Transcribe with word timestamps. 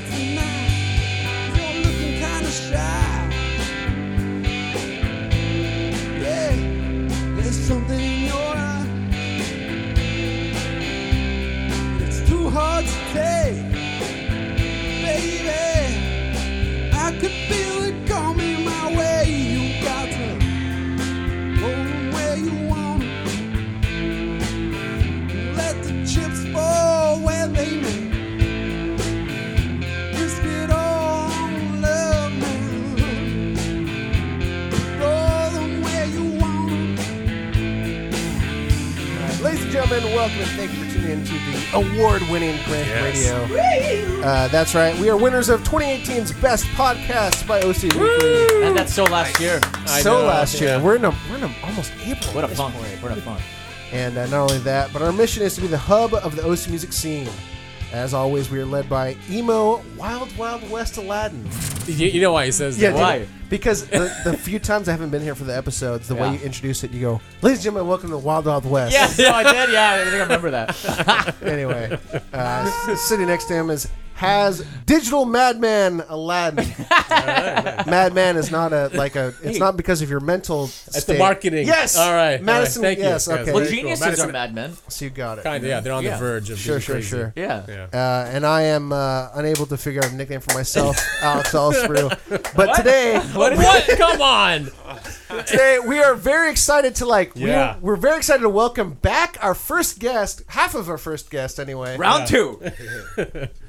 tonight. 0.00 0.41
That's 44.62 44.76
right. 44.76 44.96
We 45.00 45.10
are 45.10 45.16
winners 45.16 45.48
of 45.48 45.60
2018's 45.64 46.30
Best 46.34 46.66
Podcast 46.66 47.48
by 47.48 47.58
OC 47.62 47.82
Weekly. 47.82 48.62
And 48.64 48.76
that's 48.76 48.94
so 48.94 49.02
last 49.02 49.40
year. 49.40 49.58
I 49.88 50.00
So 50.02 50.20
know, 50.20 50.26
last 50.26 50.60
year, 50.60 50.76
yeah. 50.76 50.80
we're 50.80 50.94
in 50.94 51.04
a 51.04 51.10
we're 51.28 51.38
in 51.38 51.42
a, 51.42 51.52
almost 51.64 51.92
April. 52.04 52.32
What 52.32 52.42
a 52.42 52.44
at 52.44 52.50
this 52.50 52.58
fun. 52.58 52.70
point. 52.70 53.02
What 53.02 53.10
a 53.10 53.20
fun. 53.22 53.40
And 53.90 54.16
uh, 54.16 54.26
not 54.26 54.38
only 54.42 54.58
that, 54.58 54.92
but 54.92 55.02
our 55.02 55.10
mission 55.10 55.42
is 55.42 55.56
to 55.56 55.62
be 55.62 55.66
the 55.66 55.76
hub 55.76 56.14
of 56.14 56.36
the 56.36 56.44
OC 56.48 56.68
music 56.68 56.92
scene. 56.92 57.28
As 57.92 58.14
always, 58.14 58.50
we 58.50 58.60
are 58.60 58.64
led 58.64 58.88
by 58.88 59.16
emo 59.28 59.82
Wild 59.98 60.34
Wild 60.38 60.70
West 60.70 60.96
Aladdin. 60.96 61.44
You, 61.88 62.06
you 62.06 62.20
know 62.20 62.32
why 62.32 62.44
he 62.46 62.52
says 62.52 62.78
Yeah, 62.78 62.92
that? 62.92 63.00
Why? 63.00 63.18
dude, 63.18 63.28
Because 63.50 63.88
the, 63.88 64.14
the 64.24 64.36
few 64.36 64.60
times 64.60 64.88
I 64.88 64.92
haven't 64.92 65.10
been 65.10 65.22
here 65.22 65.34
for 65.34 65.42
the 65.42 65.56
episodes, 65.56 66.06
the 66.06 66.14
way 66.14 66.34
you 66.34 66.38
introduce 66.38 66.84
it, 66.84 66.92
you 66.92 67.00
go, 67.00 67.20
"Ladies 67.42 67.58
and 67.58 67.64
gentlemen, 67.64 67.88
welcome 67.88 68.10
to 68.10 68.18
Wild 68.18 68.46
Wild 68.46 68.64
West." 68.64 68.92
Yes, 68.92 69.18
no, 69.18 69.32
I 69.32 69.42
did. 69.42 69.72
Yeah, 69.72 69.90
I 69.94 70.04
think 70.04 70.14
I 70.14 70.22
remember 70.22 70.50
that. 70.52 71.34
anyway, 71.42 71.98
uh, 72.32 72.94
sitting 72.94 73.26
next 73.26 73.46
to 73.46 73.54
him 73.54 73.68
is 73.68 73.88
has 74.22 74.64
digital 74.86 75.24
madman 75.24 76.02
Aladdin. 76.08 76.66
madman 77.86 78.36
is 78.36 78.50
not 78.50 78.72
a 78.72 78.88
like 78.94 79.16
a. 79.16 79.34
It's 79.42 79.58
not 79.58 79.76
because 79.76 80.02
of 80.02 80.10
your 80.10 80.20
mental. 80.20 80.64
It's 80.64 81.04
the 81.04 81.14
marketing. 81.18 81.66
Yes. 81.66 81.96
All 81.96 82.12
right. 82.12 82.42
Madison. 82.42 82.84
All 82.84 82.88
right. 82.90 82.96
Thank 82.96 82.98
you. 82.98 83.04
yes. 83.04 83.26
Yes, 83.26 83.28
Okay. 83.28 83.42
very 83.44 83.54
well, 83.54 83.64
cool. 83.64 83.70
geniuses 83.76 84.00
Madison- 84.04 84.28
are 84.28 84.32
madmen. 84.32 84.76
so 84.88 85.04
you 85.04 85.10
got 85.10 85.38
it. 85.38 85.44
Kind 85.44 85.64
of, 85.64 85.68
yeah. 85.68 85.80
They're 85.80 85.92
on 85.92 86.04
Yeah. 86.04 86.12
the 86.12 86.18
verge 86.18 86.50
of 86.50 86.58
Sure, 86.58 86.74
being 86.76 86.80
sure, 86.82 86.94
crazy. 86.96 87.08
sure. 87.08 87.32
Yeah. 87.36 87.62
Yeah. 87.68 87.86
Uh, 87.92 88.30
and 88.32 88.46
I 88.46 88.62
am 88.62 88.92
uh, 88.92 89.28
unable 89.34 89.66
to 89.66 89.76
figure 89.76 90.02
out 90.04 90.10
a 90.12 90.14
nickname 90.14 90.40
for 90.40 90.54
myself, 90.54 90.96
Alex 91.22 91.52
Allsprew. 91.52 92.10
But 92.56 92.74
today, 92.76 93.18
What? 93.34 93.56
what? 93.56 93.88
Come 93.98 94.20
on. 94.22 94.70
today 95.46 95.78
we 95.86 96.00
are 96.02 96.14
very 96.14 96.50
excited 96.50 96.94
to 96.96 97.06
like. 97.06 97.32
Yeah. 97.34 97.76
We're, 97.80 97.92
we're 97.92 97.96
very 98.00 98.16
excited 98.18 98.42
to 98.42 98.48
welcome 98.48 98.94
back 98.94 99.36
our 99.40 99.54
first 99.54 99.98
guest, 99.98 100.42
half 100.48 100.74
of 100.74 100.88
our 100.88 100.98
first 100.98 101.30
guest 101.30 101.58
anyway. 101.60 101.96
Round 101.96 102.26
two. 102.26 102.60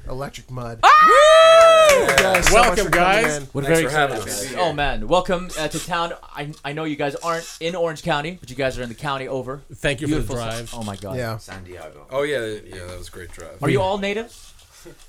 Electric 0.08 0.50
Mud. 0.50 0.80
Ah! 0.82 2.14
Guys 2.18 2.46
so 2.48 2.54
much 2.54 2.66
Welcome, 2.66 2.84
for 2.86 2.90
coming 2.90 3.22
guys. 3.24 3.36
in. 3.36 3.48
We're 3.52 3.62
Thanks 3.62 3.78
very 3.80 3.84
for 3.84 3.90
having 3.96 4.16
excited. 4.16 4.56
us. 4.56 4.62
Oh 4.62 4.72
man, 4.72 5.06
welcome 5.08 5.48
uh, 5.58 5.68
to 5.68 5.78
town. 5.86 6.12
I, 6.22 6.52
I 6.64 6.72
know 6.72 6.84
you 6.84 6.96
guys 6.96 7.14
aren't 7.16 7.56
in 7.60 7.74
Orange 7.74 8.02
County, 8.02 8.36
but 8.40 8.50
you 8.50 8.56
guys 8.56 8.78
are 8.78 8.82
in 8.82 8.88
the 8.88 8.94
county 8.94 9.28
over. 9.28 9.62
Thank 9.74 10.00
you 10.00 10.06
for 10.08 10.14
the 10.14 10.20
Beautiful 10.20 10.36
drive. 10.36 10.72
Oh 10.74 10.82
my 10.82 10.96
god. 10.96 11.16
Yeah. 11.16 11.38
San 11.38 11.64
Diego. 11.64 12.06
Oh 12.10 12.22
yeah, 12.22 12.44
yeah, 12.64 12.84
that 12.86 12.98
was 12.98 13.08
a 13.08 13.10
great 13.10 13.30
drive. 13.30 13.62
Are 13.62 13.70
you 13.70 13.80
all 13.80 13.98
native? 13.98 14.32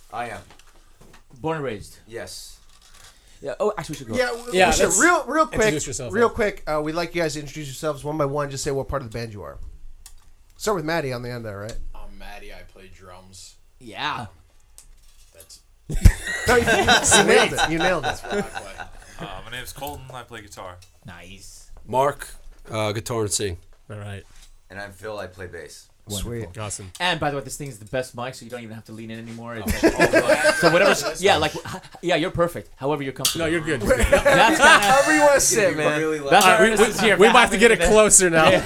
I 0.13 0.29
am. 0.29 0.41
Born 1.41 1.57
and 1.57 1.65
raised. 1.65 1.97
Yes. 2.07 2.57
Yeah. 3.41 3.55
Oh, 3.59 3.73
actually, 3.77 3.93
we 3.93 3.97
should 3.97 4.07
go. 4.07 4.15
Yeah, 4.15 4.27
w- 4.27 4.45
Yeah, 4.53 4.67
we 4.67 4.73
should- 4.73 4.83
let's 4.85 5.01
real, 5.01 5.23
real 5.25 5.45
quick, 5.47 5.59
introduce 5.59 5.87
yourself, 5.87 6.13
real 6.13 6.27
yeah. 6.29 6.33
quick. 6.33 6.63
Uh, 6.67 6.81
we'd 6.81 6.93
like 6.93 7.13
you 7.13 7.21
guys 7.21 7.33
to 7.33 7.39
introduce 7.41 7.67
yourselves 7.67 8.03
one 8.03 8.17
by 8.17 8.25
one. 8.25 8.49
Just 8.49 8.63
say 8.63 8.71
what 8.71 8.87
part 8.87 9.01
of 9.01 9.11
the 9.11 9.17
band 9.17 9.33
you 9.33 9.43
are. 9.43 9.59
Start 10.57 10.75
with 10.77 10.85
Maddie 10.85 11.11
on 11.11 11.21
the 11.21 11.29
end 11.31 11.45
there, 11.45 11.59
right? 11.59 11.77
I'm 11.93 12.17
Maddie. 12.17 12.53
I 12.53 12.59
play 12.63 12.87
drums. 12.93 13.55
Yeah. 13.79 14.27
That's 15.89 16.47
No, 16.47 16.55
you, 16.55 16.61
you- 16.63 17.19
you 17.19 17.23
nailed 17.27 17.53
it. 17.53 17.69
You 17.71 17.77
nailed 17.79 18.05
it. 18.05 18.19
what 18.23 18.33
I 18.33 18.41
play. 18.41 18.73
Uh, 19.27 19.41
my 19.45 19.51
name's 19.51 19.71
Colton. 19.73 20.05
I 20.13 20.23
play 20.23 20.41
guitar. 20.41 20.77
Nice. 21.05 21.71
Mark, 21.85 22.27
uh, 22.69 22.91
guitar 22.91 23.21
and 23.21 23.31
sing. 23.31 23.57
All 23.89 23.97
right. 23.97 24.23
And 24.69 24.79
I'm 24.79 24.91
Phil. 24.91 25.17
I 25.17 25.27
play 25.27 25.47
bass. 25.47 25.89
Sweet. 26.07 26.57
Awesome. 26.57 26.91
And 26.99 27.19
by 27.19 27.31
the 27.31 27.37
way, 27.37 27.43
this 27.43 27.57
thing 27.57 27.67
is 27.67 27.79
the 27.79 27.85
best 27.85 28.15
mic, 28.15 28.35
so 28.35 28.45
you 28.45 28.51
don't 28.51 28.61
even 28.61 28.75
have 28.75 28.85
to 28.85 28.91
lean 28.91 29.09
in 29.11 29.19
anymore. 29.19 29.55
It's 29.55 29.83
like 29.83 30.55
so 30.55 30.71
whatever. 30.71 30.95
Yeah, 31.19 31.37
like 31.37 31.53
yeah, 32.01 32.15
you're 32.15 32.29
perfect. 32.31 32.69
However, 32.75 33.01
you're 33.03 33.11
comfortable. 33.13 33.45
No, 33.45 33.51
you're 33.51 33.61
good. 33.61 33.81
That's 33.81 34.01
kind 34.11 34.23
of. 34.23 34.59
However 34.89 35.15
you 35.15 35.21
want 35.21 35.33
to 35.35 35.39
sit, 35.41 35.75
man. 35.75 35.99
Really. 35.99 36.19
That's 36.19 36.45
right, 36.45 36.61
we, 36.61 36.67
earnest 36.67 37.01
here. 37.01 37.17
we, 37.17 37.27
we 37.27 37.33
might 37.33 37.41
have 37.41 37.51
to 37.51 37.57
get 37.57 37.71
it 37.71 37.79
closer 37.81 38.29
now. 38.29 38.63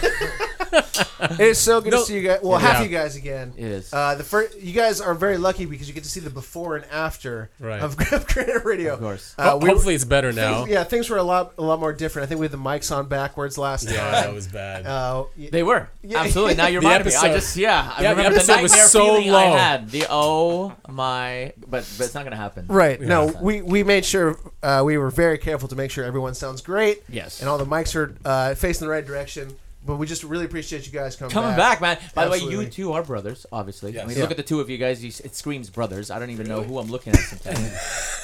It 1.22 1.40
is 1.42 1.58
so 1.58 1.82
good 1.82 1.92
No. 1.92 2.00
to 2.00 2.06
see 2.06 2.16
you 2.20 2.28
guys. 2.28 2.40
Well, 2.42 2.58
half 2.58 2.76
Yeah. 2.76 2.80
of 2.86 2.92
you 2.92 2.98
guys 2.98 3.16
again. 3.16 3.54
It 3.58 3.66
is. 3.66 3.94
Uh, 3.94 4.16
the 4.16 4.24
first, 4.24 4.58
you 4.60 4.74
guys 4.74 5.02
are 5.02 5.14
very 5.14 5.38
lucky 5.38 5.66
because 5.66 5.88
you 5.88 5.94
get 5.94 6.04
to 6.04 6.10
see 6.10 6.20
the 6.20 6.30
before 6.30 6.76
and 6.78 6.86
after 6.92 7.50
Right. 7.60 7.82
of, 7.82 7.98
of 8.14 8.28
Granite 8.28 8.64
Radio. 8.66 8.94
Of 8.94 9.00
course. 9.00 9.36
Uh, 9.38 9.52
Ho- 9.52 9.58
we- 9.58 9.70
Hopefully 9.70 9.96
it's 9.96 10.06
better 10.06 10.32
now. 10.32 10.60
things- 10.60 10.70
yeah, 10.72 10.84
things 10.86 11.10
were 11.10 11.18
a 11.18 11.24
lot, 11.24 11.54
a 11.58 11.62
lot 11.62 11.80
more 11.80 11.92
different. 11.94 12.26
I 12.26 12.28
think 12.30 12.40
we 12.40 12.46
had 12.46 12.52
the 12.52 12.58
mics 12.58 12.96
on 12.96 13.08
backwards 13.08 13.58
last 13.58 13.90
Yeah, 13.90 13.98
time. 14.00 14.12
that 14.12 14.34
was 14.34 14.48
bad. 14.48 14.86
Uh, 14.86 15.26
y- 15.38 15.50
They 15.52 15.64
were 15.64 15.90
Yeah. 16.04 16.22
absolutely. 16.22 16.56
Now 16.56 16.68
you're 16.68 16.82
The 16.82 16.88
reminding 16.88 17.06
me. 17.08 17.12
I 17.30 17.34
just 17.34 17.56
yeah. 17.58 17.94
I 17.98 18.02
Yeah, 18.04 18.10
remember 18.12 18.32
the, 18.32 18.36
episode 18.38 18.62
was 18.62 18.72
nightmare 18.72 18.88
so 18.88 19.00
feeling 19.06 19.30
I 19.34 19.44
had. 19.46 19.90
The 19.90 20.06
oh 20.10 20.76
my, 20.88 21.54
but 21.68 21.88
but 21.98 22.06
it's 22.06 22.14
not 22.14 22.24
gonna 22.24 22.36
happen. 22.36 22.66
Right. 22.68 23.00
No, 23.00 23.28
we, 23.42 23.62
we 23.62 23.84
made 23.84 24.06
sure 24.06 24.38
uh, 24.64 24.82
we 24.86 24.98
were 24.98 25.10
very 25.12 25.38
careful 25.38 25.68
to 25.70 25.76
make 25.76 25.92
sure 25.92 26.04
everyone 26.06 26.34
sounds 26.36 26.62
great. 26.62 27.04
Yes. 27.10 27.40
And 27.42 27.50
all 27.50 27.58
the 27.58 27.66
mics 27.66 27.96
are 27.96 28.16
uh, 28.26 28.56
facing 28.56 28.88
the 28.88 28.92
right 28.92 29.06
direction. 29.06 29.56
But 29.86 29.96
we 29.96 30.06
just 30.08 30.26
really 30.26 30.44
appreciate 30.44 30.86
you 30.86 30.92
guys 30.92 31.16
coming, 31.16 31.32
Coming 31.32 31.56
back, 31.56 31.80
man. 31.80 31.98
By 32.14 32.26
the 32.26 32.32
way, 32.32 32.40
you 32.40 32.66
two 32.66 32.92
are 32.92 33.02
brothers, 33.02 33.46
obviously. 33.50 33.98
I 34.00 34.06
mean, 34.06 34.18
Yeah. 34.18 34.24
look 34.24 34.32
at 34.32 34.38
the 34.38 34.44
two 34.44 34.60
of 34.60 34.70
you 34.70 34.78
guys. 34.78 35.02
You, 35.02 35.08
s- 35.08 35.22
it 35.22 35.36
screams 35.38 35.70
brothers. 35.70 36.12
I 36.12 36.20
don't 36.20 36.32
even 36.32 36.48
know 36.50 36.62
who 36.64 36.80
I'm 36.80 36.90
looking 36.90 37.14
at 37.14 37.20
sometimes. 37.20 37.62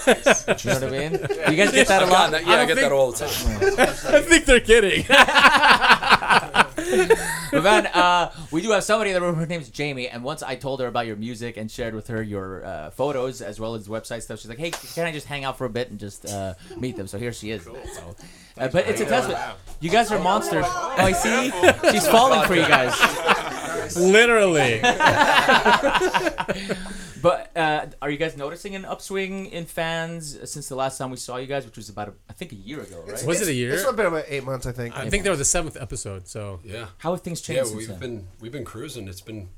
you 0.65 0.69
know 0.69 0.79
what 0.79 0.83
I 0.83 0.89
mean? 0.89 1.11
You 1.13 1.55
guys 1.55 1.71
get 1.71 1.87
that 1.87 2.03
a 2.03 2.07
lot. 2.07 2.31
yeah, 2.45 2.55
I, 2.55 2.65
get 2.65 2.75
that 2.75 2.91
all 2.91 3.13
the 3.13 3.17
time. 3.19 3.29
I 3.79 4.21
think 4.21 4.43
they're 4.45 4.59
kidding. 4.59 5.05
But 7.51 7.63
man, 7.63 7.85
uh, 7.87 8.31
we 8.51 8.61
do 8.61 8.71
have 8.71 8.83
somebody 8.83 9.11
in 9.11 9.13
the 9.13 9.21
room. 9.21 9.35
Her 9.35 9.45
name's 9.45 9.69
Jamie, 9.69 10.07
and 10.09 10.23
once 10.23 10.43
I 10.43 10.55
told 10.55 10.81
her 10.81 10.87
about 10.87 11.05
your 11.05 11.15
music 11.15 11.57
and 11.57 11.69
shared 11.71 11.93
with 11.95 12.07
her 12.07 12.21
your 12.21 12.65
uh, 12.65 12.89
photos 12.89 13.41
as 13.41 13.59
well 13.59 13.75
as 13.75 13.87
website 13.87 14.23
stuff, 14.23 14.39
she's 14.39 14.49
like, 14.49 14.57
"Hey, 14.57 14.71
can 14.71 15.05
I 15.05 15.11
just 15.11 15.27
hang 15.27 15.45
out 15.45 15.57
for 15.57 15.65
a 15.65 15.69
bit 15.69 15.89
and 15.89 15.99
just 15.99 16.25
uh, 16.25 16.55
meet 16.77 16.97
them?" 16.97 17.07
So 17.07 17.17
here 17.17 17.31
she 17.31 17.51
is. 17.51 17.63
So, 17.63 18.15
uh, 18.57 18.67
but 18.67 18.87
it's 18.87 18.99
a 19.01 19.05
testament. 19.05 19.39
You 19.79 19.89
guys 19.89 20.11
are 20.11 20.19
monsters. 20.19 20.65
Oh, 20.67 20.95
I 20.97 21.11
see. 21.13 21.51
She's 21.91 22.07
falling 22.07 22.45
for 22.47 22.55
you 22.55 22.67
guys. 22.67 22.93
Literally. 23.95 24.81
But 27.25 27.57
uh, 27.57 27.87
are 28.03 28.11
you 28.11 28.17
guys 28.17 28.37
noticing 28.37 28.75
an 28.75 28.85
upswing 28.85 29.47
in 29.47 29.65
fans 29.65 30.37
since 30.47 30.69
the 30.69 30.75
last 30.75 30.99
time 30.99 31.09
we 31.09 31.17
saw 31.17 31.37
you 31.37 31.47
guys, 31.47 31.65
which 31.65 31.75
was 31.75 31.89
about 31.89 32.09
a, 32.09 32.13
I 32.29 32.33
think 32.33 32.51
a 32.51 32.55
year 32.55 32.81
ago, 32.81 33.03
right? 33.07 33.25
Was 33.25 33.41
it 33.41 33.47
a 33.47 33.53
year? 33.53 33.73
It's 33.73 33.91
been 33.93 34.05
about 34.05 34.25
eight 34.27 34.43
months, 34.43 34.67
I 34.67 34.71
think. 34.71 34.95
I 34.95 35.09
think 35.09 35.23
they 35.23 35.31
were 35.31 35.35
the 35.35 35.43
seventh 35.43 35.75
episode. 35.75 36.27
So 36.27 36.59
Yeah. 36.63 36.85
How 36.99 37.13
have 37.13 37.21
things 37.21 37.41
Yeah, 37.49 37.55
changed 37.55 37.69
since 37.69 37.77
we've 37.79 37.87
then? 37.87 37.99
been 37.99 38.27
we've 38.41 38.51
been 38.51 38.63
cruising. 38.63 39.07
It's 39.07 39.21
been, 39.21 39.49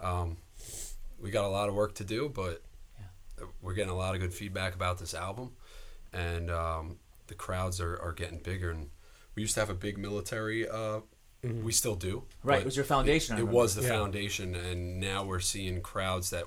um, 0.00 0.36
we 1.20 1.32
got 1.32 1.44
a 1.44 1.48
lot 1.48 1.68
of 1.68 1.74
work 1.74 1.96
to 1.96 2.04
do, 2.04 2.28
but 2.32 2.62
we're 3.60 3.74
getting 3.74 3.90
a 3.90 3.96
lot 3.96 4.14
of 4.14 4.20
good 4.20 4.32
feedback 4.32 4.76
about 4.76 4.98
this 4.98 5.12
album, 5.12 5.50
and 6.12 6.52
um, 6.52 6.98
the 7.26 7.34
crowds 7.34 7.80
are, 7.80 8.00
are 8.00 8.12
getting 8.12 8.38
bigger. 8.38 8.70
And 8.70 8.90
we 9.34 9.42
used 9.42 9.54
to 9.54 9.60
have 9.60 9.70
a 9.70 9.74
big 9.74 9.98
military. 9.98 10.68
Uh, 10.68 11.00
We 11.42 11.72
still 11.72 11.96
do. 11.96 12.22
Right, 12.44 12.60
it 12.60 12.64
was 12.64 12.76
your 12.76 12.84
foundation, 12.84 13.36
It, 13.36 13.40
it 13.40 13.48
was 13.48 13.74
the 13.74 13.82
Yeah. 13.82 13.88
foundation, 13.88 14.54
and 14.54 15.00
now 15.00 15.24
we're 15.24 15.40
seeing 15.40 15.80
crowds 15.80 16.30
that 16.30 16.44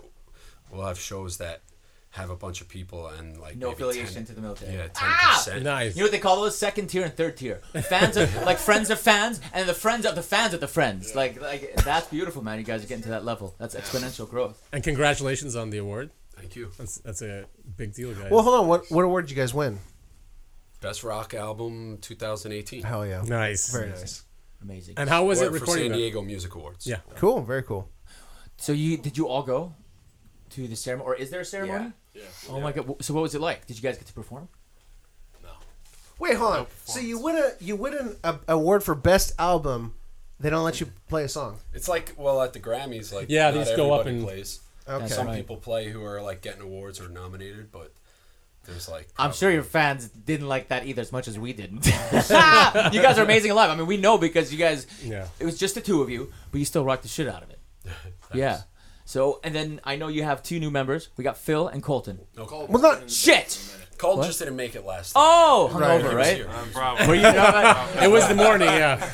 will 0.71 0.85
have 0.85 0.97
shows 0.97 1.37
that 1.37 1.63
have 2.11 2.29
a 2.29 2.35
bunch 2.37 2.61
of 2.61 2.69
people 2.69 3.07
and 3.09 3.37
like 3.37 3.57
no 3.57 3.71
affiliation 3.71 4.13
10 4.15 4.25
to 4.27 4.33
the 4.33 4.39
military. 4.41 4.73
Yeah, 4.73 4.83
ten 4.83 5.09
Ah! 5.11 5.33
percent. 5.35 5.63
nice. 5.63 5.95
You 5.97 5.99
know 5.99 6.05
what 6.05 6.11
they 6.13 6.19
call 6.19 6.37
those? 6.41 6.57
Second 6.57 6.87
tier 6.87 7.03
and 7.03 7.13
third 7.13 7.35
tier. 7.35 7.59
Fans 7.89 8.15
of 8.15 8.33
like 8.43 8.57
friends 8.57 8.89
of 8.89 8.97
fans, 8.97 9.41
and 9.51 9.67
the 9.67 9.73
friends 9.73 10.05
of 10.05 10.15
the 10.15 10.23
fans 10.23 10.53
of 10.53 10.61
the 10.61 10.67
friends. 10.69 11.13
Like 11.13 11.41
like 11.41 11.75
that's 11.83 12.07
beautiful, 12.07 12.41
man. 12.41 12.57
You 12.57 12.63
guys 12.63 12.81
are 12.85 12.87
getting 12.87 13.03
to 13.03 13.09
that 13.09 13.25
level. 13.25 13.53
That's 13.57 13.75
exponential 13.75 14.29
growth. 14.29 14.65
And 14.71 14.81
congratulations 14.81 15.57
on 15.57 15.71
the 15.71 15.77
award. 15.79 16.11
Thank 16.37 16.55
you. 16.55 16.71
That's 16.77 16.99
that's 16.99 17.21
a 17.21 17.47
big 17.75 17.93
deal, 17.93 18.13
guys. 18.13 18.31
Well, 18.31 18.43
hold 18.43 18.61
on. 18.61 18.67
What 18.69 18.89
what 18.89 19.03
award 19.03 19.25
did 19.25 19.31
you 19.35 19.41
guys 19.43 19.53
win? 19.53 19.79
Best 20.79 21.03
rock 21.03 21.33
album 21.33 21.97
2018. 21.97 22.83
Hell 22.83 23.05
yeah. 23.05 23.23
nice. 23.27 23.73
Very 23.73 23.89
nice. 23.89 24.23
Amazing. 24.65 24.95
And 24.97 25.09
how 25.09 25.25
was 25.25 25.41
it 25.41 25.45
Or 25.45 25.47
for 25.49 25.53
recording? 25.59 25.83
San 25.85 25.91
that? 25.91 25.97
Diego 25.97 26.21
Music 26.21 26.53
Awards. 26.55 26.87
Yeah. 26.87 26.97
Cool. 27.15 27.41
Very 27.41 27.63
cool. 27.63 27.89
So 28.57 28.71
you 28.71 28.97
did 28.97 29.17
you 29.17 29.27
all 29.27 29.43
go 29.43 29.73
to 30.51 30.67
the 30.67 30.75
ceremony, 30.75 31.05
or 31.07 31.15
is 31.15 31.29
there 31.29 31.41
a 31.41 31.45
ceremony? 31.45 31.91
Yeah. 32.13 32.21
Oh 32.49 32.59
my 32.61 32.71
god! 32.71 32.95
So 33.03 33.13
what 33.13 33.21
was 33.21 33.35
it 33.35 33.41
like? 33.41 33.67
Did 33.67 33.77
you 33.77 33.83
guys 33.83 33.97
get 33.97 34.07
to 34.07 34.13
perform? 34.13 34.47
No. 35.43 35.49
Wait, 36.19 36.35
hold 36.37 36.53
on. 36.55 36.67
So 36.85 36.99
you 36.99 37.19
win 37.19 37.35
a 37.35 37.51
you 37.59 37.75
win 37.75 37.93
an 37.93 38.15
a, 38.23 38.39
award 38.47 38.83
for 38.83 38.95
best 38.95 39.33
album. 39.37 39.93
They 40.39 40.49
don't 40.49 40.63
let 40.63 40.79
you 40.79 40.87
play 41.09 41.23
a 41.25 41.29
song. 41.29 41.57
It's 41.73 41.87
like 41.87 42.13
well 42.17 42.41
at 42.41 42.53
the 42.53 42.59
Grammys, 42.59 43.13
like 43.13 43.27
Yeah, 43.29 43.51
they 43.51 43.59
not 43.59 43.65
just 43.65 43.77
go 43.77 43.93
up 43.93 44.01
everybody 44.01 44.17
and- 44.17 44.25
plays. 44.25 44.59
Okay. 44.87 45.07
Some 45.07 45.27
right. 45.27 45.35
people 45.37 45.57
play 45.57 45.89
who 45.89 46.03
are 46.03 46.21
like 46.21 46.41
getting 46.41 46.61
awards 46.61 47.01
or 47.01 47.09
nominated, 47.09 47.71
but 47.71 47.91
there's 48.65 48.87
like. 48.89 49.07
I'm 49.17 49.31
sure 49.33 49.49
your 49.51 49.63
fans 49.63 50.07
didn't 50.09 50.47
like 50.47 50.69
that 50.69 50.85
either 50.85 51.01
as 51.01 51.11
much 51.11 51.27
as 51.27 51.37
we 51.39 51.53
didn't. 51.53 51.85
you 51.85 51.91
guys 53.01 53.17
are 53.17 53.23
amazing 53.23 53.53
live. 53.53 53.69
I 53.69 53.75
mean, 53.75 53.87
we 53.87 53.97
know 53.97 54.17
because 54.17 54.51
you 54.51 54.57
guys. 54.59 54.87
Yeah. 55.03 55.27
It 55.39 55.45
was 55.45 55.57
just 55.57 55.75
the 55.75 55.81
two 55.81 56.01
of 56.01 56.09
you, 56.09 56.31
but 56.51 56.59
you 56.59 56.65
still 56.65 56.83
rocked 56.85 57.03
the 57.03 57.09
shit 57.09 57.27
out 57.27 57.43
of 57.43 57.49
it. 57.49 57.59
yeah. 58.33 58.61
So, 59.07 59.39
and 59.43 59.53
then 59.53 59.79
I 59.83 59.97
know 59.97 60.07
you 60.07 60.23
have 60.23 60.41
two 60.41 60.59
new 60.59 60.71
members. 60.71 61.09
We 61.15 61.23
got 61.23 61.37
Phil 61.37 61.67
and 61.67 61.83
Colton. 61.83 62.21
No, 62.35 62.45
Cole 62.45 62.65
Well, 62.67 62.81
not- 62.81 62.93
been 62.93 63.01
in 63.03 63.07
the 63.07 63.13
Shit! 63.13 63.35
band 63.35 63.47
for 63.51 63.69
a 63.69 63.77
minute. 63.77 63.81
Cole 63.99 64.17
What? 64.17 64.25
just 64.25 64.39
didn't 64.39 64.55
make 64.57 64.75
it 64.75 64.83
last. 64.85 65.13
time. 65.13 65.23
Oh, 65.23 65.69
Right. 65.73 65.81
hungover, 65.81 65.99
He 65.99 66.03
was 66.07 66.13
right? 66.15 66.35
here. 66.35 66.49
Uh, 66.49 66.65
probably. 66.73 67.07
Were 67.07 67.15
you 67.15 67.21
not? 67.21 67.89
It 68.03 68.07
was 68.11 68.27
the 68.27 68.35
morning, 68.35 68.67
yeah. 68.67 69.09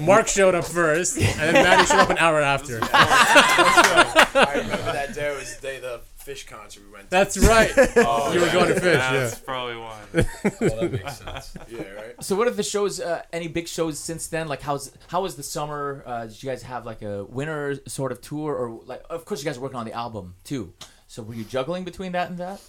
Mark 0.00 0.26
showed 0.28 0.54
up 0.56 0.64
first, 0.64 1.16
and 1.16 1.24
then 1.38 1.54
Maddie 1.54 1.86
showed 1.86 2.00
up 2.00 2.10
an 2.10 2.18
hour 2.18 2.40
after. 2.42 2.80
I 2.82 4.52
remember 4.56 4.92
that 4.92 5.14
day 5.14 5.34
was 5.34 5.56
the 5.56 5.62
day 5.62 5.76
of 5.76 5.82
the 5.82 6.00
Phish 6.26 6.46
concert 6.46 6.82
we 6.86 6.92
went 6.92 7.04
to. 7.04 7.10
That's 7.10 7.36
right. 7.38 7.70
Oh, 7.96 8.32
You 8.32 8.40
were 8.40 8.50
going 8.50 8.68
to 8.68 8.80
Phish, 8.80 8.82
That's 8.82 9.38
yeah. 9.38 9.44
probably 9.44 9.76
why. 9.76 10.00
Well, 10.60 10.80
that 10.80 10.92
makes 10.92 11.18
sense. 11.18 11.56
yeah, 11.68 11.82
right. 11.92 12.14
So, 12.24 12.34
what 12.36 12.46
are 12.48 12.52
the 12.52 12.62
shows? 12.62 13.00
Uh, 13.00 13.22
any 13.32 13.48
big 13.48 13.68
shows 13.68 13.98
since 13.98 14.26
then? 14.28 14.48
Like, 14.48 14.62
how's 14.62 14.92
how 15.08 15.22
was 15.22 15.36
the 15.36 15.42
summer? 15.42 16.02
Uh, 16.06 16.26
did 16.26 16.42
you 16.42 16.48
guys 16.48 16.62
have 16.62 16.86
like 16.86 17.02
a 17.02 17.24
winter 17.24 17.78
sort 17.86 18.12
of 18.12 18.20
tour, 18.20 18.54
or 18.54 18.80
like? 18.86 19.02
Of 19.10 19.24
course, 19.24 19.40
you 19.42 19.46
guys 19.46 19.58
are 19.58 19.60
working 19.60 19.78
on 19.78 19.86
the 19.86 19.92
album 19.92 20.34
too. 20.44 20.72
So, 21.08 21.22
were 21.22 21.34
you 21.34 21.44
juggling 21.44 21.84
between 21.84 22.12
that 22.12 22.30
and 22.30 22.38
that? 22.38 22.60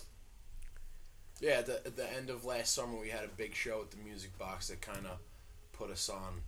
Yeah, 1.42 1.60
at 1.60 1.66
the, 1.66 1.76
at 1.86 1.96
the 1.98 2.12
end 2.14 2.30
of 2.30 2.46
last 2.46 2.74
summer, 2.74 2.98
we 3.00 3.10
had 3.10 3.24
a 3.24 3.28
big 3.28 3.56
show 3.56 3.82
at 3.82 3.92
the 3.92 3.98
Music 3.98 4.38
Box 4.38 4.68
that 4.70 4.82
kind 4.82 5.06
of 5.06 5.18
put 5.74 5.90
us 5.92 6.10
on 6.10 6.42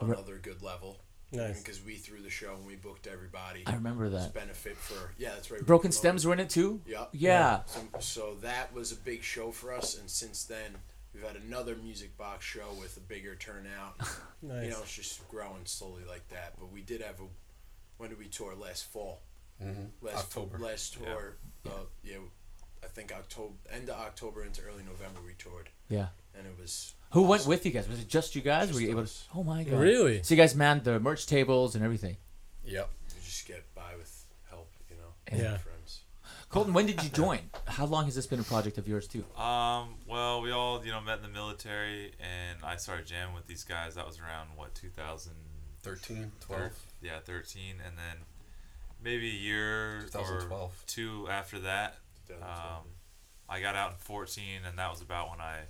another 0.00 0.38
good 0.38 0.62
level. 0.62 1.00
Nice. 1.32 1.62
Because 1.62 1.84
we 1.84 1.96
threw 1.96 2.20
the 2.22 2.30
show 2.30 2.54
and 2.54 2.66
we 2.66 2.76
booked 2.76 3.06
everybody. 3.06 3.62
I 3.66 3.74
remember 3.74 4.06
It's 4.06 4.14
that. 4.14 4.34
benefit 4.34 4.76
for 4.76 5.12
yeah, 5.18 5.30
that's 5.34 5.50
right. 5.50 5.64
Broken 5.64 5.92
Stems 5.92 6.26
were 6.26 6.32
in 6.32 6.40
it 6.40 6.48
too. 6.50 6.80
Yep. 6.86 7.10
Yeah. 7.12 7.60
So, 7.66 7.80
so 7.98 8.34
that 8.42 8.72
was 8.72 8.92
a 8.92 8.96
big 8.96 9.22
show 9.22 9.50
for 9.50 9.72
us, 9.74 9.98
and 9.98 10.08
since 10.08 10.44
then 10.44 10.76
we've 11.12 11.22
had 11.22 11.36
another 11.36 11.76
Music 11.76 12.16
Box 12.16 12.44
show 12.46 12.68
with 12.80 12.96
a 12.96 13.00
bigger 13.00 13.34
turnout. 13.34 13.96
Nice. 14.40 14.66
You 14.66 14.70
know, 14.70 14.78
it's 14.82 14.94
just 14.94 15.28
growing 15.28 15.62
slowly 15.64 16.04
like 16.08 16.28
that. 16.28 16.52
But 16.60 16.70
we 16.72 16.80
did 16.80 17.02
have 17.02 17.18
a. 17.18 17.24
When 17.96 18.08
did 18.10 18.20
we 18.20 18.26
tour? 18.26 18.54
Last 18.54 18.84
fall. 18.84 19.22
Mm-hmm. 19.60 20.06
Last 20.06 20.16
October. 20.16 20.58
Last 20.58 20.94
tour. 20.94 21.36
Uh, 21.66 21.70
yeah, 22.04 22.18
I 22.84 22.86
think 22.86 23.12
October, 23.12 23.54
end 23.72 23.88
of 23.88 23.96
October 23.98 24.44
into 24.44 24.62
early 24.62 24.84
November 24.84 25.18
we 25.26 25.32
toured, 25.36 25.70
Yeah. 25.88 26.06
And 26.38 26.46
it 26.46 26.54
was. 26.60 26.94
Who 27.12 27.22
went 27.22 27.46
with 27.46 27.64
you 27.64 27.72
guys? 27.72 27.88
Was 27.88 28.00
it 28.00 28.08
just 28.08 28.36
you 28.36 28.42
guys? 28.42 28.68
Just 28.68 28.74
were 28.74 28.82
you 28.82 28.90
able 28.90 29.06
to? 29.06 29.12
Oh 29.34 29.42
my 29.42 29.64
god! 29.64 29.80
Really? 29.80 30.22
So 30.22 30.34
you 30.34 30.40
guys 30.40 30.54
manned 30.54 30.84
the 30.84 31.00
merch 31.00 31.26
tables 31.26 31.74
and 31.74 31.84
everything. 31.84 32.16
Yep. 32.64 32.88
We 33.14 33.24
just 33.24 33.46
get 33.46 33.74
by 33.74 33.96
with 33.96 34.26
help, 34.50 34.70
you 34.90 34.96
know. 34.96 35.38
Yeah. 35.42 35.56
Friends. 35.56 36.00
Colton, 36.50 36.72
when 36.72 36.86
did 36.86 37.02
you 37.02 37.10
join? 37.10 37.40
How 37.66 37.84
long 37.84 38.06
has 38.06 38.14
this 38.14 38.26
been 38.26 38.40
a 38.40 38.44
project 38.44 38.78
of 38.78 38.88
yours 38.88 39.06
too? 39.06 39.24
Um, 39.40 39.96
well, 40.06 40.40
we 40.40 40.50
all, 40.50 40.84
you 40.84 40.90
know, 40.90 41.00
met 41.00 41.18
in 41.18 41.22
the 41.22 41.28
military, 41.28 42.12
and 42.20 42.58
I 42.64 42.76
started 42.76 43.06
jamming 43.06 43.34
with 43.34 43.46
these 43.46 43.64
guys. 43.64 43.96
That 43.96 44.06
was 44.06 44.18
around, 44.18 44.48
what, 44.56 44.74
2000? 44.74 45.32
13, 45.82 46.32
12. 46.40 46.72
Yeah, 47.02 47.18
13. 47.24 47.76
And 47.86 47.96
then 47.96 48.24
maybe 49.02 49.28
a 49.28 49.32
year 49.32 49.98
or 49.98 50.02
2012. 50.02 50.84
two 50.86 51.26
after 51.30 51.58
that, 51.60 51.98
um, 52.42 52.84
I 53.48 53.60
got 53.60 53.76
out 53.76 53.92
in 53.92 53.96
14, 53.98 54.44
and 54.66 54.78
that 54.78 54.90
was 54.90 55.00
about 55.00 55.30
when 55.30 55.40
I 55.40 55.60